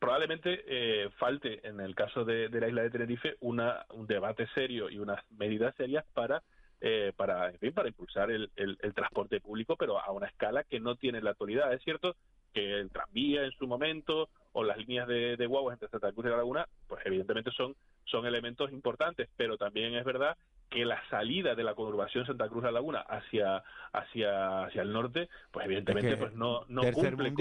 probablemente 0.00 0.64
eh, 0.66 1.10
falte 1.18 1.66
en 1.66 1.78
el 1.80 1.94
caso 1.94 2.24
de, 2.24 2.48
de 2.48 2.60
la 2.60 2.68
isla 2.68 2.82
de 2.82 2.90
Tenerife 2.90 3.36
una, 3.40 3.84
un 3.90 4.06
debate 4.08 4.48
serio 4.54 4.90
y 4.90 4.98
unas 4.98 5.20
medidas 5.32 5.74
serias 5.76 6.04
para 6.14 6.42
eh, 6.80 7.12
para 7.16 7.50
en 7.50 7.58
fin, 7.58 7.72
para 7.72 7.88
impulsar 7.88 8.30
el, 8.30 8.50
el- 8.56 8.78
el 8.80 8.94
transporte 8.94 9.40
público 9.40 9.76
pero 9.76 9.98
a 10.00 10.10
una 10.12 10.26
escala 10.28 10.64
que 10.64 10.80
no 10.80 10.96
tiene 10.96 11.18
en 11.18 11.24
la 11.24 11.30
actualidad. 11.30 11.72
Es 11.72 11.82
cierto 11.82 12.14
que 12.52 12.80
el 12.80 12.90
tranvía 12.90 13.44
en 13.44 13.52
su 13.52 13.66
momento 13.66 14.28
o 14.52 14.64
las 14.64 14.78
líneas 14.78 15.06
de, 15.06 15.36
de 15.36 15.46
guaguas 15.46 15.74
entre 15.74 15.88
Santa 15.88 16.12
Cruz 16.12 16.26
y 16.26 16.30
la 16.30 16.36
Laguna 16.36 16.66
pues 16.86 17.04
evidentemente 17.04 17.50
son 17.52 17.74
son 18.04 18.26
elementos 18.26 18.72
importantes 18.72 19.28
pero 19.36 19.56
también 19.56 19.94
es 19.94 20.04
verdad 20.04 20.36
que 20.68 20.84
la 20.84 21.00
salida 21.08 21.54
de 21.54 21.64
la 21.64 21.74
conurbación 21.74 22.26
Santa 22.26 22.48
Cruz 22.48 22.64
la 22.64 22.70
Laguna 22.70 23.00
hacia 23.00 23.62
hacia 23.92 24.64
hacia 24.64 24.82
el 24.82 24.92
norte, 24.92 25.28
pues 25.50 25.66
evidentemente 25.66 26.16
pues 26.16 26.34
no 26.34 26.64
no 26.68 26.82
cumple 26.92 27.32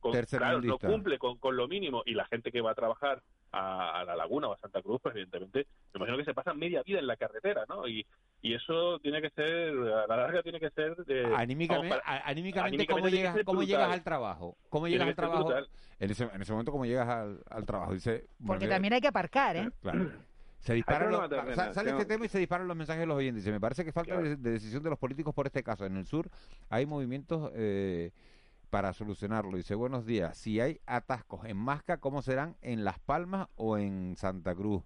con, 0.00 0.12
claro, 0.26 0.62
no 0.62 0.78
cumple 0.78 1.18
con, 1.18 1.38
con, 1.38 1.56
lo 1.56 1.66
mínimo 1.66 2.02
y 2.06 2.14
la 2.14 2.26
gente 2.26 2.52
que 2.52 2.60
va 2.60 2.72
a 2.72 2.74
trabajar 2.74 3.22
a, 3.50 4.04
la 4.06 4.14
Laguna 4.14 4.48
o 4.48 4.52
a 4.52 4.58
Santa 4.58 4.82
Cruz, 4.82 5.00
pues 5.02 5.14
evidentemente 5.14 5.66
me 5.92 5.98
imagino 5.98 6.18
que 6.18 6.24
se 6.24 6.34
pasa 6.34 6.54
media 6.54 6.82
vida 6.82 6.98
en 6.98 7.06
la 7.06 7.16
carretera, 7.16 7.64
¿no? 7.68 7.88
Y, 7.88 8.06
y 8.42 8.54
eso 8.54 8.98
tiene 9.00 9.20
que 9.22 9.30
ser 9.30 9.70
a 9.70 10.06
la 10.06 10.16
larga 10.16 10.42
tiene 10.42 10.60
que 10.60 10.70
ser 10.70 10.94
de, 11.04 11.24
anímicamente, 11.34 11.96
anímicamente, 12.04 12.86
cómo 12.86 13.08
llegas 13.08 13.36
cómo 13.44 13.62
llegas 13.62 13.92
al 13.92 14.04
trabajo, 14.04 14.56
cómo 14.68 14.86
llegas 14.86 15.08
al 15.08 15.16
trabajo 15.16 15.52
en 16.00 16.10
ese, 16.10 16.24
en 16.24 16.42
ese 16.42 16.52
momento 16.52 16.72
cómo 16.72 16.86
llegas 16.86 17.08
al, 17.08 17.42
al 17.50 17.66
trabajo 17.66 17.92
dice 17.92 18.26
porque 18.46 18.68
también 18.68 18.94
hay 18.94 19.00
que 19.00 19.08
aparcar, 19.08 19.56
¿eh? 19.56 19.70
Claro. 19.80 20.10
Se 20.60 20.74
disparan 20.74 21.10
los, 21.10 21.30
sale 21.72 21.90
este 21.90 22.04
tema 22.04 22.26
y 22.26 22.28
se 22.28 22.38
disparan 22.38 22.66
los 22.66 22.76
mensajes 22.76 23.00
de 23.00 23.06
los 23.06 23.16
oyentes. 23.16 23.46
Me 23.46 23.60
parece 23.60 23.84
que 23.84 23.92
falta 23.92 24.20
de, 24.20 24.36
decisión 24.36 24.82
de 24.82 24.90
los 24.90 24.98
políticos 24.98 25.34
por 25.34 25.46
este 25.46 25.62
caso. 25.62 25.86
En 25.86 25.96
el 25.96 26.04
sur 26.04 26.28
hay 26.68 26.84
movimientos 26.84 27.52
eh, 27.54 28.10
para 28.68 28.92
solucionarlo. 28.92 29.56
Dice, 29.56 29.74
buenos 29.74 30.04
días. 30.04 30.36
Si 30.36 30.60
hay 30.60 30.80
atascos 30.84 31.44
en 31.44 31.56
Masca, 31.56 31.98
¿cómo 31.98 32.22
serán 32.22 32.56
en 32.60 32.84
Las 32.84 32.98
Palmas 32.98 33.48
o 33.54 33.78
en 33.78 34.16
Santa 34.16 34.54
Cruz? 34.54 34.82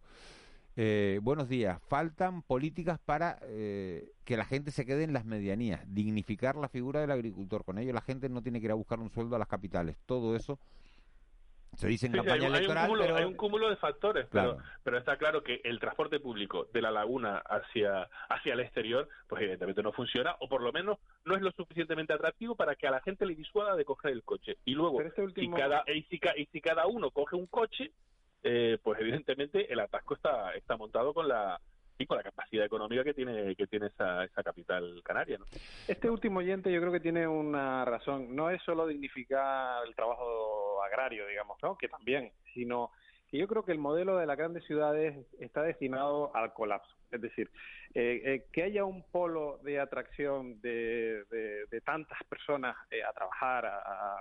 Eh, 0.77 1.21
buenos 1.23 1.49
días. 1.49 1.81
Faltan 1.89 2.43
políticas 2.43 2.99
para 2.99 3.39
eh, 3.43 4.13
que 4.25 4.37
la 4.37 4.45
gente 4.45 4.71
se 4.71 4.87
quede 4.87 5.05
en 5.05 5.13
las 5.13 5.25
medianías, 5.25 5.83
dignificar 5.87 6.57
la 6.57 6.69
figura 6.69 7.01
del 7.01 7.11
agricultor. 7.11 7.65
Con 7.65 7.79
ello 7.79 7.93
la 7.93 8.03
gente 8.03 8.29
no 8.29 8.43
tiene 8.43 8.61
que 8.61 8.67
ir 8.67 8.73
a 8.73 8.77
buscar 8.77 9.01
un 9.01 9.11
sueldo 9.11 9.37
a 9.37 9.39
las 9.39 9.49
capitales. 9.49 9.97
Todo 10.07 10.37
eso 10.37 10.59
se 11.77 11.89
dice 11.89 12.07
en 12.07 12.13
campaña 12.13 12.49
electoral, 12.49 12.85
hay 12.85 12.85
un, 12.85 12.89
cúmulo, 12.89 13.03
pero... 13.03 13.17
hay 13.17 13.25
un 13.25 13.35
cúmulo 13.35 13.71
de 13.71 13.77
factores, 13.77 14.27
pero, 14.31 14.59
pero 14.83 14.99
está 14.99 15.17
claro 15.17 15.43
que 15.43 15.61
el 15.65 15.81
transporte 15.81 16.21
público 16.21 16.69
de 16.73 16.83
la 16.83 16.91
laguna 16.91 17.39
hacia, 17.39 18.09
hacia 18.29 18.53
el 18.53 18.61
exterior, 18.61 19.09
pues 19.27 19.43
evidentemente 19.43 19.83
no 19.83 19.93
funciona, 19.93 20.37
o 20.41 20.49
por 20.49 20.63
lo 20.63 20.73
menos 20.73 20.99
no 21.25 21.35
es 21.35 21.41
lo 21.41 21.51
suficientemente 21.53 22.13
atractivo 22.13 22.57
para 22.57 22.77
que 22.77 22.87
a 22.87 22.91
la 22.91 23.01
gente 23.01 23.25
le 23.25 23.35
disuada 23.35 23.75
de 23.75 23.85
coger 23.85 24.13
el 24.13 24.23
coche. 24.23 24.59
Y 24.65 24.75
luego, 24.75 25.01
este 25.01 25.27
si, 25.35 25.49
cada, 25.51 25.85
y 25.87 26.03
si, 26.47 26.61
cada 26.61 26.87
uno 26.87 27.11
coge 27.11 27.37
un 27.37 27.47
coche, 27.47 27.93
eh, 28.43 28.79
pues 28.83 29.01
evidentemente 29.01 29.73
el 29.73 29.81
atasco 29.81 30.15
está, 30.15 30.55
está 30.55 30.77
montado 30.77 31.15
con 31.15 31.27
la 31.27 31.59
con 32.07 32.17
la 32.17 32.23
capacidad 32.23 32.65
económica 32.65 33.05
que 33.05 33.15
tiene 33.15 33.55
que 33.55 33.67
tiene 33.67 33.87
esa, 33.87 34.25
esa 34.25 34.43
capital 34.43 35.03
canaria. 35.05 35.39
Este 35.89 36.09
último 36.09 36.41
oyente 36.41 36.73
yo 36.73 36.81
creo 36.81 36.93
que 36.93 37.01
tiene 37.01 37.27
una 37.27 37.85
razón. 37.85 38.35
No 38.35 38.51
es 38.51 38.63
solo 38.63 38.87
dignificar 38.87 39.87
el 39.87 39.95
trabajo 39.95 40.83
agrario, 40.83 41.27
digamos, 41.27 41.59
¿no? 41.63 41.77
que 41.77 41.89
también, 41.89 42.33
sino 42.55 42.91
que 43.31 43.39
yo 43.39 43.49
creo 43.49 43.65
que 43.65 43.73
el 43.73 43.79
modelo 43.79 44.19
de 44.19 44.27
las 44.27 44.37
grandes 44.37 44.65
ciudades 44.65 45.17
está 45.41 45.63
destinado 45.63 46.35
al 46.37 46.53
colapso. 46.53 46.95
Es 47.11 47.21
decir, 47.21 47.51
eh, 47.95 48.23
eh, 48.25 48.47
que 48.53 48.63
haya 48.63 48.85
un 48.85 49.03
polo 49.03 49.59
de 49.63 49.81
atracción 49.81 50.61
de, 50.61 51.25
de, 51.71 51.81
tantas 51.83 52.19
personas 52.25 52.77
eh, 52.91 53.03
a 53.03 53.13
trabajar, 53.13 53.67
a, 53.67 54.17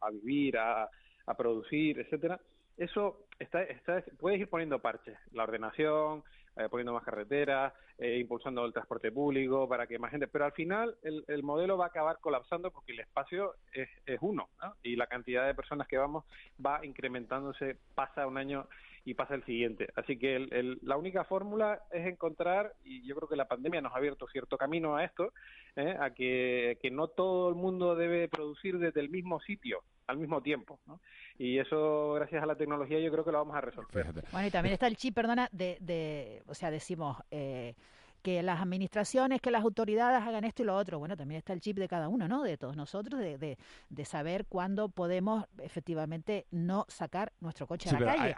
a, 0.00 0.10
vivir, 0.10 0.58
a, 0.58 0.88
a 1.26 1.34
producir, 1.34 2.00
etcétera, 2.00 2.40
eso 2.76 3.26
está, 3.38 3.62
está, 3.62 4.02
puedes 4.18 4.40
ir 4.40 4.48
poniendo 4.48 4.78
parches, 4.78 5.18
la 5.32 5.42
ordenación, 5.42 6.22
eh, 6.56 6.68
poniendo 6.68 6.92
más 6.92 7.04
carreteras, 7.04 7.72
eh, 7.98 8.18
impulsando 8.18 8.64
el 8.64 8.72
transporte 8.72 9.12
público 9.12 9.68
para 9.68 9.86
que 9.86 9.98
más 9.98 10.10
gente. 10.10 10.26
Pero 10.26 10.44
al 10.44 10.52
final 10.52 10.96
el, 11.02 11.24
el 11.28 11.42
modelo 11.42 11.76
va 11.76 11.86
a 11.86 11.88
acabar 11.88 12.18
colapsando 12.20 12.70
porque 12.70 12.92
el 12.92 13.00
espacio 13.00 13.54
es, 13.72 13.88
uno 14.20 14.48
y 14.82 14.96
la 14.96 15.06
cantidad 15.06 15.46
de 15.46 15.54
personas 15.54 15.86
que 15.86 15.96
vamos 15.96 16.24
va 16.64 16.84
incrementándose, 16.84 17.76
pasa 17.94 18.26
un 18.26 18.38
año 18.38 18.66
y 19.04 19.14
pasa 19.14 19.34
el 19.34 19.44
siguiente. 19.44 19.88
Así 19.96 20.18
que 20.18 20.36
el, 20.36 20.78
la 20.82 20.96
única 20.96 21.24
fórmula 21.24 21.82
es 21.90 22.06
encontrar, 22.06 22.74
y 22.84 23.06
yo 23.06 23.14
creo 23.16 23.28
que 23.28 23.36
la 23.36 23.48
pandemia 23.48 23.80
nos 23.80 23.92
ha 23.92 23.98
abierto 23.98 24.26
cierto 24.28 24.58
camino 24.58 24.96
a 24.96 25.04
esto, 25.04 25.32
¿eh? 25.76 25.96
a 25.98 26.10
que, 26.10 26.78
que 26.82 26.90
no 26.90 27.08
todo 27.08 27.48
el 27.48 27.54
mundo 27.54 27.94
debe 27.94 28.28
producir 28.28 28.78
desde 28.78 29.00
el 29.00 29.08
mismo 29.08 29.40
sitio 29.40 29.82
al 30.10 30.18
mismo 30.18 30.42
tiempo. 30.42 30.78
¿no? 30.86 31.00
Y 31.38 31.58
eso, 31.58 32.14
gracias 32.14 32.42
a 32.42 32.46
la 32.46 32.56
tecnología, 32.56 33.00
yo 33.00 33.10
creo 33.10 33.24
que 33.24 33.32
lo 33.32 33.38
vamos 33.38 33.56
a 33.56 33.60
resolver. 33.60 34.12
Bueno, 34.32 34.48
y 34.48 34.50
también 34.50 34.74
está 34.74 34.86
el 34.86 34.96
chip, 34.96 35.14
perdona, 35.14 35.48
de, 35.52 35.78
de 35.80 36.42
o 36.46 36.54
sea, 36.54 36.70
decimos... 36.70 37.16
Eh, 37.30 37.74
que 38.20 38.42
las 38.42 38.60
administraciones, 38.60 39.40
que 39.40 39.50
las 39.50 39.62
autoridades 39.62 40.22
hagan 40.22 40.44
esto 40.44 40.62
y 40.62 40.66
lo 40.66 40.76
otro. 40.76 40.98
Bueno, 40.98 41.16
también 41.16 41.38
está 41.38 41.52
el 41.52 41.60
chip 41.60 41.78
de 41.78 41.88
cada 41.88 42.08
uno, 42.08 42.28
¿no? 42.28 42.42
De 42.42 42.56
todos 42.56 42.76
nosotros, 42.76 43.20
de, 43.20 43.38
de, 43.38 43.58
de 43.88 44.04
saber 44.04 44.46
cuándo 44.46 44.88
podemos 44.88 45.44
efectivamente 45.58 46.46
no 46.50 46.86
sacar 46.88 47.32
nuestro 47.40 47.66
coche 47.66 47.90
a 47.90 47.98
la 47.98 48.16
calle. 48.16 48.34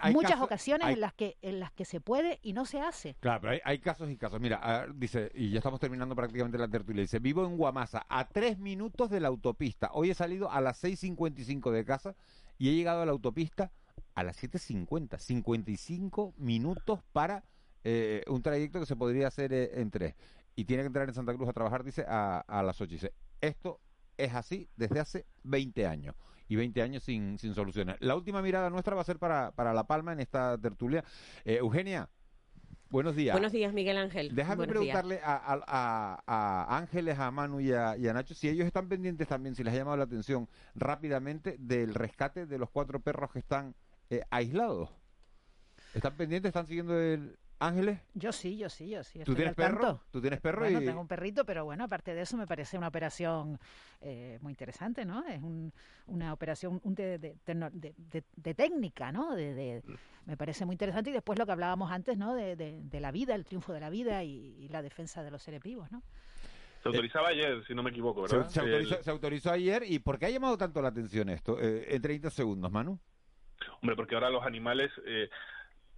Hay, 0.00 0.12
muchas 0.12 0.40
ocasiones 0.40 0.88
en 0.88 1.00
las 1.00 1.12
que 1.12 1.36
en 1.42 1.60
las 1.60 1.72
que 1.72 1.84
se 1.84 2.00
puede 2.00 2.38
y 2.42 2.52
no 2.52 2.64
se 2.64 2.80
hace. 2.80 3.14
Claro, 3.20 3.40
pero 3.42 3.60
hay, 3.64 3.78
casos 3.78 4.10
y 4.10 4.16
casos. 4.16 4.40
Mira, 4.40 4.60
ah, 4.62 4.86
dice, 4.94 5.30
y 5.34 5.50
ya 5.50 5.58
estamos 5.58 5.80
terminando 5.80 6.14
prácticamente 6.14 6.58
la 6.58 6.68
tertulia, 6.68 7.02
dice, 7.02 7.18
vivo 7.18 7.44
en 7.44 7.56
Guamasa, 7.56 8.06
a 8.08 8.28
tres 8.28 8.58
minutos 8.58 9.10
de 9.10 9.20
la 9.20 9.28
autopista. 9.28 9.90
Hoy 9.92 10.10
he 10.10 10.14
salido 10.14 10.50
a 10.50 10.60
las 10.60 10.82
6.55 10.82 11.70
de 11.70 11.84
casa 11.84 12.14
y 12.58 12.70
he 12.70 12.74
llegado 12.74 13.02
a 13.02 13.06
la 13.06 13.12
autopista 13.12 13.70
a 14.14 14.22
las 14.22 14.42
7.50. 14.42 15.18
55 15.18 16.34
minutos 16.38 17.00
para 17.12 17.44
eh, 17.88 18.24
un 18.26 18.42
trayecto 18.42 18.80
que 18.80 18.86
se 18.86 18.96
podría 18.96 19.28
hacer 19.28 19.52
eh, 19.52 19.70
en 19.80 19.92
tres. 19.92 20.16
Y 20.56 20.64
tiene 20.64 20.82
que 20.82 20.88
entrar 20.88 21.08
en 21.08 21.14
Santa 21.14 21.32
Cruz 21.34 21.48
a 21.48 21.52
trabajar, 21.52 21.84
dice, 21.84 22.04
a, 22.08 22.40
a 22.40 22.60
las 22.64 22.80
8. 22.80 22.90
Dice, 22.90 23.12
esto 23.40 23.78
es 24.16 24.34
así 24.34 24.68
desde 24.74 24.98
hace 24.98 25.24
20 25.44 25.86
años. 25.86 26.16
Y 26.48 26.56
20 26.56 26.82
años 26.82 27.04
sin, 27.04 27.38
sin 27.38 27.54
soluciones. 27.54 27.94
La 28.00 28.16
última 28.16 28.42
mirada 28.42 28.70
nuestra 28.70 28.96
va 28.96 29.02
a 29.02 29.04
ser 29.04 29.20
para, 29.20 29.52
para 29.52 29.72
La 29.72 29.86
Palma 29.86 30.12
en 30.12 30.18
esta 30.18 30.58
tertulia. 30.58 31.04
Eh, 31.44 31.58
Eugenia, 31.58 32.10
Buenos 32.88 33.14
días. 33.14 33.34
Buenos 33.34 33.52
días, 33.52 33.72
Miguel 33.72 33.98
Ángel. 33.98 34.34
Déjame 34.34 34.66
preguntarle 34.66 35.20
a, 35.22 35.60
a, 35.66 36.76
Ángeles, 36.76 37.18
a 37.18 37.30
Manu 37.30 37.60
y 37.60 37.72
a, 37.72 37.96
Nacho 37.96 38.34
si 38.34 38.48
ellos 38.48 38.66
están 38.66 38.88
pendientes 38.88 39.28
también, 39.28 39.54
si 39.54 39.62
les 39.64 39.74
ha 39.74 39.76
llamado 39.76 39.96
la 39.96 40.04
atención 40.04 40.48
rápidamente 40.74 41.56
del 41.58 41.94
rescate 41.94 42.46
de 42.46 42.58
los 42.58 42.70
cuatro 42.70 43.00
perros 43.00 43.30
que 43.32 43.40
están 43.40 43.74
aislados. 44.30 44.90
¿Están 45.94 46.16
pendientes? 46.16 46.50
¿Están 46.50 46.66
siguiendo 46.66 46.96
el, 46.98 47.36
Ángeles? 47.58 48.00
Yo 48.12 48.32
sí, 48.32 48.58
yo 48.58 48.68
sí, 48.68 48.90
yo 48.90 49.02
sí. 49.02 49.20
¿Tú 49.24 49.34
tienes 49.34 49.54
perro? 49.54 50.02
¿Tú 50.10 50.20
tienes 50.20 50.40
perro? 50.40 50.60
Bueno, 50.60 50.80
tengo 50.80 51.00
un 51.00 51.08
perrito, 51.08 51.44
pero 51.46 51.64
bueno, 51.64 51.84
aparte 51.84 52.14
de 52.14 52.20
eso 52.20 52.36
me 52.36 52.46
parece 52.46 52.76
una 52.76 52.88
operación 52.88 53.58
eh, 54.02 54.38
muy 54.42 54.52
interesante, 54.52 55.06
¿no? 55.06 55.24
Es 55.26 55.40
una 56.06 56.32
operación 56.34 56.80
de, 56.84 57.18
de, 57.18 58.54
técnica, 58.54 59.10
¿no? 59.10 59.34
De, 59.34 59.82
me 60.26 60.36
parece 60.36 60.66
muy 60.66 60.74
interesante 60.74 61.10
y 61.10 61.12
después 61.14 61.38
lo 61.38 61.46
que 61.46 61.52
hablábamos 61.52 61.90
antes, 61.90 62.18
¿no? 62.18 62.34
De, 62.34 63.00
la 63.00 63.10
vida, 63.10 63.34
el 63.34 63.46
triunfo 63.46 63.72
de 63.72 63.80
la 63.80 63.88
vida 63.88 64.22
y, 64.22 64.68
la 64.68 64.82
defensa 64.82 65.22
de 65.22 65.30
los 65.30 65.42
seres 65.42 65.62
vivos, 65.62 65.90
¿no? 65.90 66.02
Se 66.82 66.88
autorizaba 66.88 67.28
ayer, 67.28 67.64
si 67.66 67.74
no 67.74 67.82
me 67.82 67.90
equivoco, 67.90 68.22
¿verdad? 68.22 68.48
Se, 68.48 69.10
autorizó, 69.10 69.50
ayer. 69.50 69.82
¿Y 69.86 69.98
por 69.98 70.18
qué 70.18 70.26
ha 70.26 70.30
llamado 70.30 70.58
tanto 70.58 70.82
la 70.82 70.88
atención 70.88 71.28
esto? 71.30 71.58
Eh, 71.60 71.86
en 71.88 72.02
30 72.02 72.30
segundos, 72.30 72.70
Manu. 72.70 73.00
Hombre, 73.80 73.96
porque 73.96 74.14
ahora 74.14 74.28
los 74.28 74.44
animales... 74.44 74.90
Eh, 75.06 75.30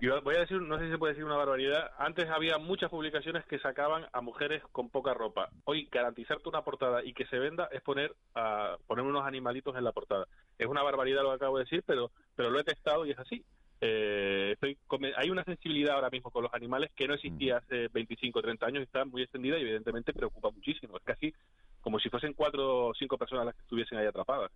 yo 0.00 0.20
voy 0.22 0.36
a 0.36 0.40
decir, 0.40 0.60
no 0.60 0.78
sé 0.78 0.84
si 0.84 0.90
se 0.92 0.98
puede 0.98 1.14
decir 1.14 1.24
una 1.24 1.36
barbaridad. 1.36 1.90
Antes 1.98 2.28
había 2.30 2.58
muchas 2.58 2.88
publicaciones 2.88 3.44
que 3.46 3.58
sacaban 3.58 4.06
a 4.12 4.20
mujeres 4.20 4.62
con 4.70 4.90
poca 4.90 5.12
ropa. 5.12 5.50
Hoy 5.64 5.88
garantizarte 5.90 6.48
una 6.48 6.62
portada 6.62 7.04
y 7.04 7.12
que 7.12 7.26
se 7.26 7.38
venda 7.38 7.68
es 7.72 7.82
poner 7.82 8.14
a 8.34 8.76
poner 8.86 9.04
unos 9.04 9.26
animalitos 9.26 9.76
en 9.76 9.82
la 9.82 9.92
portada. 9.92 10.26
Es 10.56 10.68
una 10.68 10.84
barbaridad 10.84 11.22
lo 11.22 11.30
que 11.30 11.36
acabo 11.36 11.58
de 11.58 11.64
decir, 11.64 11.82
pero 11.84 12.12
pero 12.36 12.50
lo 12.50 12.60
he 12.60 12.64
testado 12.64 13.06
y 13.06 13.10
es 13.10 13.18
así. 13.18 13.44
Eh, 13.80 14.50
estoy 14.52 14.78
hay 15.16 15.30
una 15.30 15.44
sensibilidad 15.44 15.96
ahora 15.96 16.10
mismo 16.10 16.30
con 16.30 16.44
los 16.44 16.54
animales 16.54 16.90
que 16.94 17.08
no 17.08 17.14
existía 17.14 17.54
mm. 17.54 17.58
hace 17.58 17.88
25 17.88 18.38
o 18.38 18.42
30 18.42 18.66
años 18.66 18.80
y 18.80 18.84
está 18.84 19.04
muy 19.04 19.22
extendida 19.22 19.58
y 19.58 19.62
evidentemente 19.62 20.12
preocupa 20.12 20.50
muchísimo. 20.50 20.96
Es 20.96 21.02
casi 21.02 21.34
como 21.80 21.98
si 21.98 22.08
fuesen 22.08 22.34
cuatro 22.34 22.86
o 22.86 22.94
cinco 22.94 23.18
personas 23.18 23.46
las 23.46 23.54
que 23.56 23.62
estuviesen 23.62 23.98
ahí 23.98 24.06
atrapadas. 24.06 24.52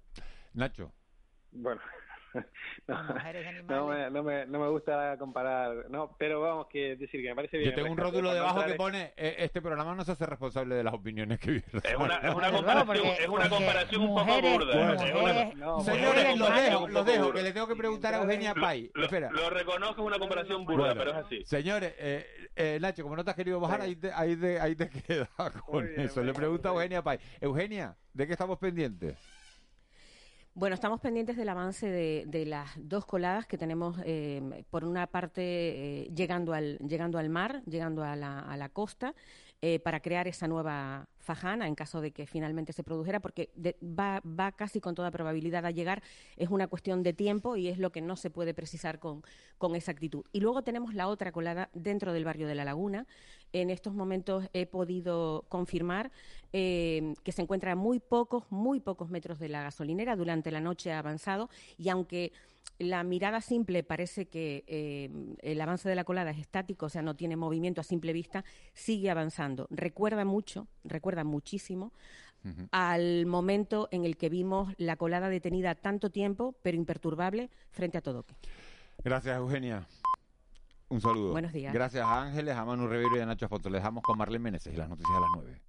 Nacho. 0.54 0.92
Bueno, 1.50 1.80
no, 3.68 3.86
me, 3.88 4.10
no, 4.10 4.22
me, 4.22 4.46
no 4.46 4.58
me 4.60 4.68
gusta 4.68 5.16
comparar, 5.18 5.90
no, 5.90 6.14
pero 6.18 6.40
vamos, 6.40 6.66
que 6.68 6.96
decir 6.96 7.22
que 7.22 7.28
me 7.28 7.34
parece 7.34 7.58
bien. 7.58 7.70
Yo 7.70 7.76
tengo 7.76 7.92
un 7.92 7.98
rótulo 7.98 8.32
debajo 8.32 8.64
que 8.64 8.74
pone, 8.74 9.12
eh, 9.16 9.36
este 9.38 9.60
programa 9.60 9.94
no 9.94 10.04
se 10.04 10.12
hace 10.12 10.26
responsable 10.26 10.74
de 10.74 10.84
las 10.84 10.94
opiniones 10.94 11.38
que 11.38 11.50
viene. 11.50 11.66
Es 11.82 11.94
una, 11.96 12.16
es 12.16 12.34
una 12.34 12.50
comparación, 12.50 13.06
es 13.06 13.28
una 13.28 13.48
comparación 13.48 14.02
un 14.02 14.14
poco 14.14 14.40
burda. 14.40 14.98
señores, 15.82 16.38
lo 16.38 16.50
dejo, 16.50 16.88
lo 16.88 17.04
dejo, 17.04 17.32
que 17.32 17.42
le 17.42 17.52
tengo 17.52 17.66
que 17.66 17.76
preguntar 17.76 18.14
a 18.14 18.18
Eugenia 18.18 18.54
Pay. 18.54 18.90
Espera. 18.94 19.30
Lo, 19.30 19.50
reconozco, 19.50 20.02
es 20.02 20.06
una 20.06 20.18
comparación 20.18 20.64
burda, 20.64 20.94
pero 20.94 21.10
es 21.10 21.16
así. 21.16 21.44
Señores, 21.44 21.94
eh, 21.98 22.26
eh, 22.56 22.78
Nacho, 22.80 23.02
como 23.02 23.16
no 23.16 23.24
te 23.24 23.30
has 23.30 23.36
querido 23.36 23.60
bajar, 23.60 23.82
ahí 23.82 23.96
te, 23.96 24.12
ahí 24.12 24.36
te, 24.36 24.60
ahí 24.60 24.76
te 24.76 24.88
queda 25.06 25.28
con 25.66 25.88
eso. 25.96 26.22
le 26.22 26.32
pregunto 26.32 26.68
a 26.68 26.72
Eugenia 26.72 27.02
Pay. 27.02 27.18
Eugenia, 27.40 27.96
¿de 28.12 28.26
qué 28.26 28.32
estamos 28.32 28.58
pendientes? 28.58 29.16
Bueno, 30.54 30.74
estamos 30.74 31.00
pendientes 31.00 31.38
del 31.38 31.48
avance 31.48 31.86
de, 31.88 32.46
las 32.46 32.68
dos 32.76 33.06
coladas 33.06 33.46
que 33.46 33.56
tenemos, 33.56 33.96
eh, 34.04 34.64
por 34.68 34.84
una 34.84 35.06
parte, 35.06 35.42
eh, 35.42 36.10
llegando, 36.14 36.52
al, 36.52 36.76
llegando 36.78 37.18
al 37.18 37.30
mar, 37.30 37.62
llegando 37.64 38.04
a 38.04 38.16
la, 38.16 38.40
a 38.40 38.56
la 38.58 38.68
costa, 38.68 39.14
eh, 39.62 39.78
para 39.78 40.00
crear 40.00 40.28
esa 40.28 40.48
nueva 40.48 41.08
fajana 41.22 41.66
en 41.66 41.74
caso 41.74 42.00
de 42.00 42.10
que 42.10 42.26
finalmente 42.26 42.72
se 42.72 42.82
produjera, 42.82 43.20
porque 43.20 43.50
va, 43.82 44.52
casi 44.52 44.80
con 44.80 44.94
toda 44.94 45.10
probabilidad 45.10 45.64
a 45.64 45.70
llegar. 45.70 46.02
Es 46.36 46.50
una 46.50 46.66
cuestión 46.66 47.02
de 47.02 47.12
tiempo 47.12 47.56
y 47.56 47.68
es 47.68 47.78
lo 47.78 47.92
que 47.92 48.00
no 48.00 48.16
se 48.16 48.28
puede 48.28 48.52
precisar 48.52 48.98
con, 48.98 49.22
con 49.56 49.74
exactitud. 49.74 50.24
Y 50.32 50.40
luego 50.40 50.62
tenemos 50.62 50.94
la 50.94 51.08
otra 51.08 51.32
colada 51.32 51.70
dentro 51.72 52.12
del 52.12 52.24
barrio 52.24 52.46
de 52.46 52.54
La 52.54 52.64
Laguna. 52.64 53.06
En 53.52 53.70
estos 53.70 53.94
momentos 53.94 54.48
he 54.52 54.66
podido 54.66 55.44
confirmar 55.48 56.10
eh, 56.52 57.14
que 57.22 57.32
se 57.32 57.42
encuentra 57.42 57.72
a 57.72 57.76
muy 57.76 58.00
pocos, 58.00 58.44
muy 58.50 58.80
pocos 58.80 59.08
metros 59.08 59.38
de 59.38 59.48
la 59.48 59.62
gasolinera. 59.62 60.16
Durante 60.16 60.50
la 60.50 60.60
noche 60.60 60.92
ha 60.92 60.98
avanzado 60.98 61.48
y 61.78 61.88
aunque 61.88 62.32
la 62.78 63.04
mirada 63.04 63.40
simple 63.40 63.82
parece 63.82 64.26
que 64.26 64.64
eh, 64.66 65.10
el 65.40 65.60
avance 65.60 65.88
de 65.88 65.94
la 65.94 66.04
colada 66.04 66.30
es 66.30 66.38
estático, 66.38 66.86
o 66.86 66.88
sea, 66.88 67.02
no 67.02 67.14
tiene 67.14 67.36
movimiento 67.36 67.80
a 67.80 67.84
simple 67.84 68.12
vista, 68.12 68.44
sigue 68.72 69.10
avanzando. 69.10 69.66
Recuerda 69.70 70.24
mucho, 70.24 70.66
recuerda 70.84 71.11
muchísimo 71.24 71.92
al 72.72 73.26
momento 73.26 73.88
en 73.92 74.04
el 74.04 74.16
que 74.16 74.28
vimos 74.28 74.74
la 74.76 74.96
colada 74.96 75.28
detenida 75.28 75.74
tanto 75.74 76.10
tiempo, 76.10 76.56
pero 76.62 76.76
imperturbable, 76.76 77.50
frente 77.70 77.98
a 77.98 78.00
Todoque. 78.00 78.34
Gracias, 79.04 79.36
Eugenia. 79.36 79.86
Un 80.88 81.00
saludo. 81.00 81.32
Buenos 81.32 81.52
días. 81.52 81.72
Gracias 81.72 82.04
a 82.04 82.22
Ángeles, 82.22 82.56
a 82.56 82.64
Manu 82.64 82.86
Rivero 82.86 83.16
y 83.16 83.20
a 83.20 83.26
Nacho 83.26 83.48
Foto. 83.48 83.70
Les 83.70 83.80
dejamos 83.80 84.02
con 84.02 84.18
Marlene 84.18 84.42
Meneses 84.42 84.74
y 84.74 84.76
las 84.76 84.88
noticias 84.88 85.16
a 85.16 85.20
las 85.20 85.30
nueve. 85.34 85.60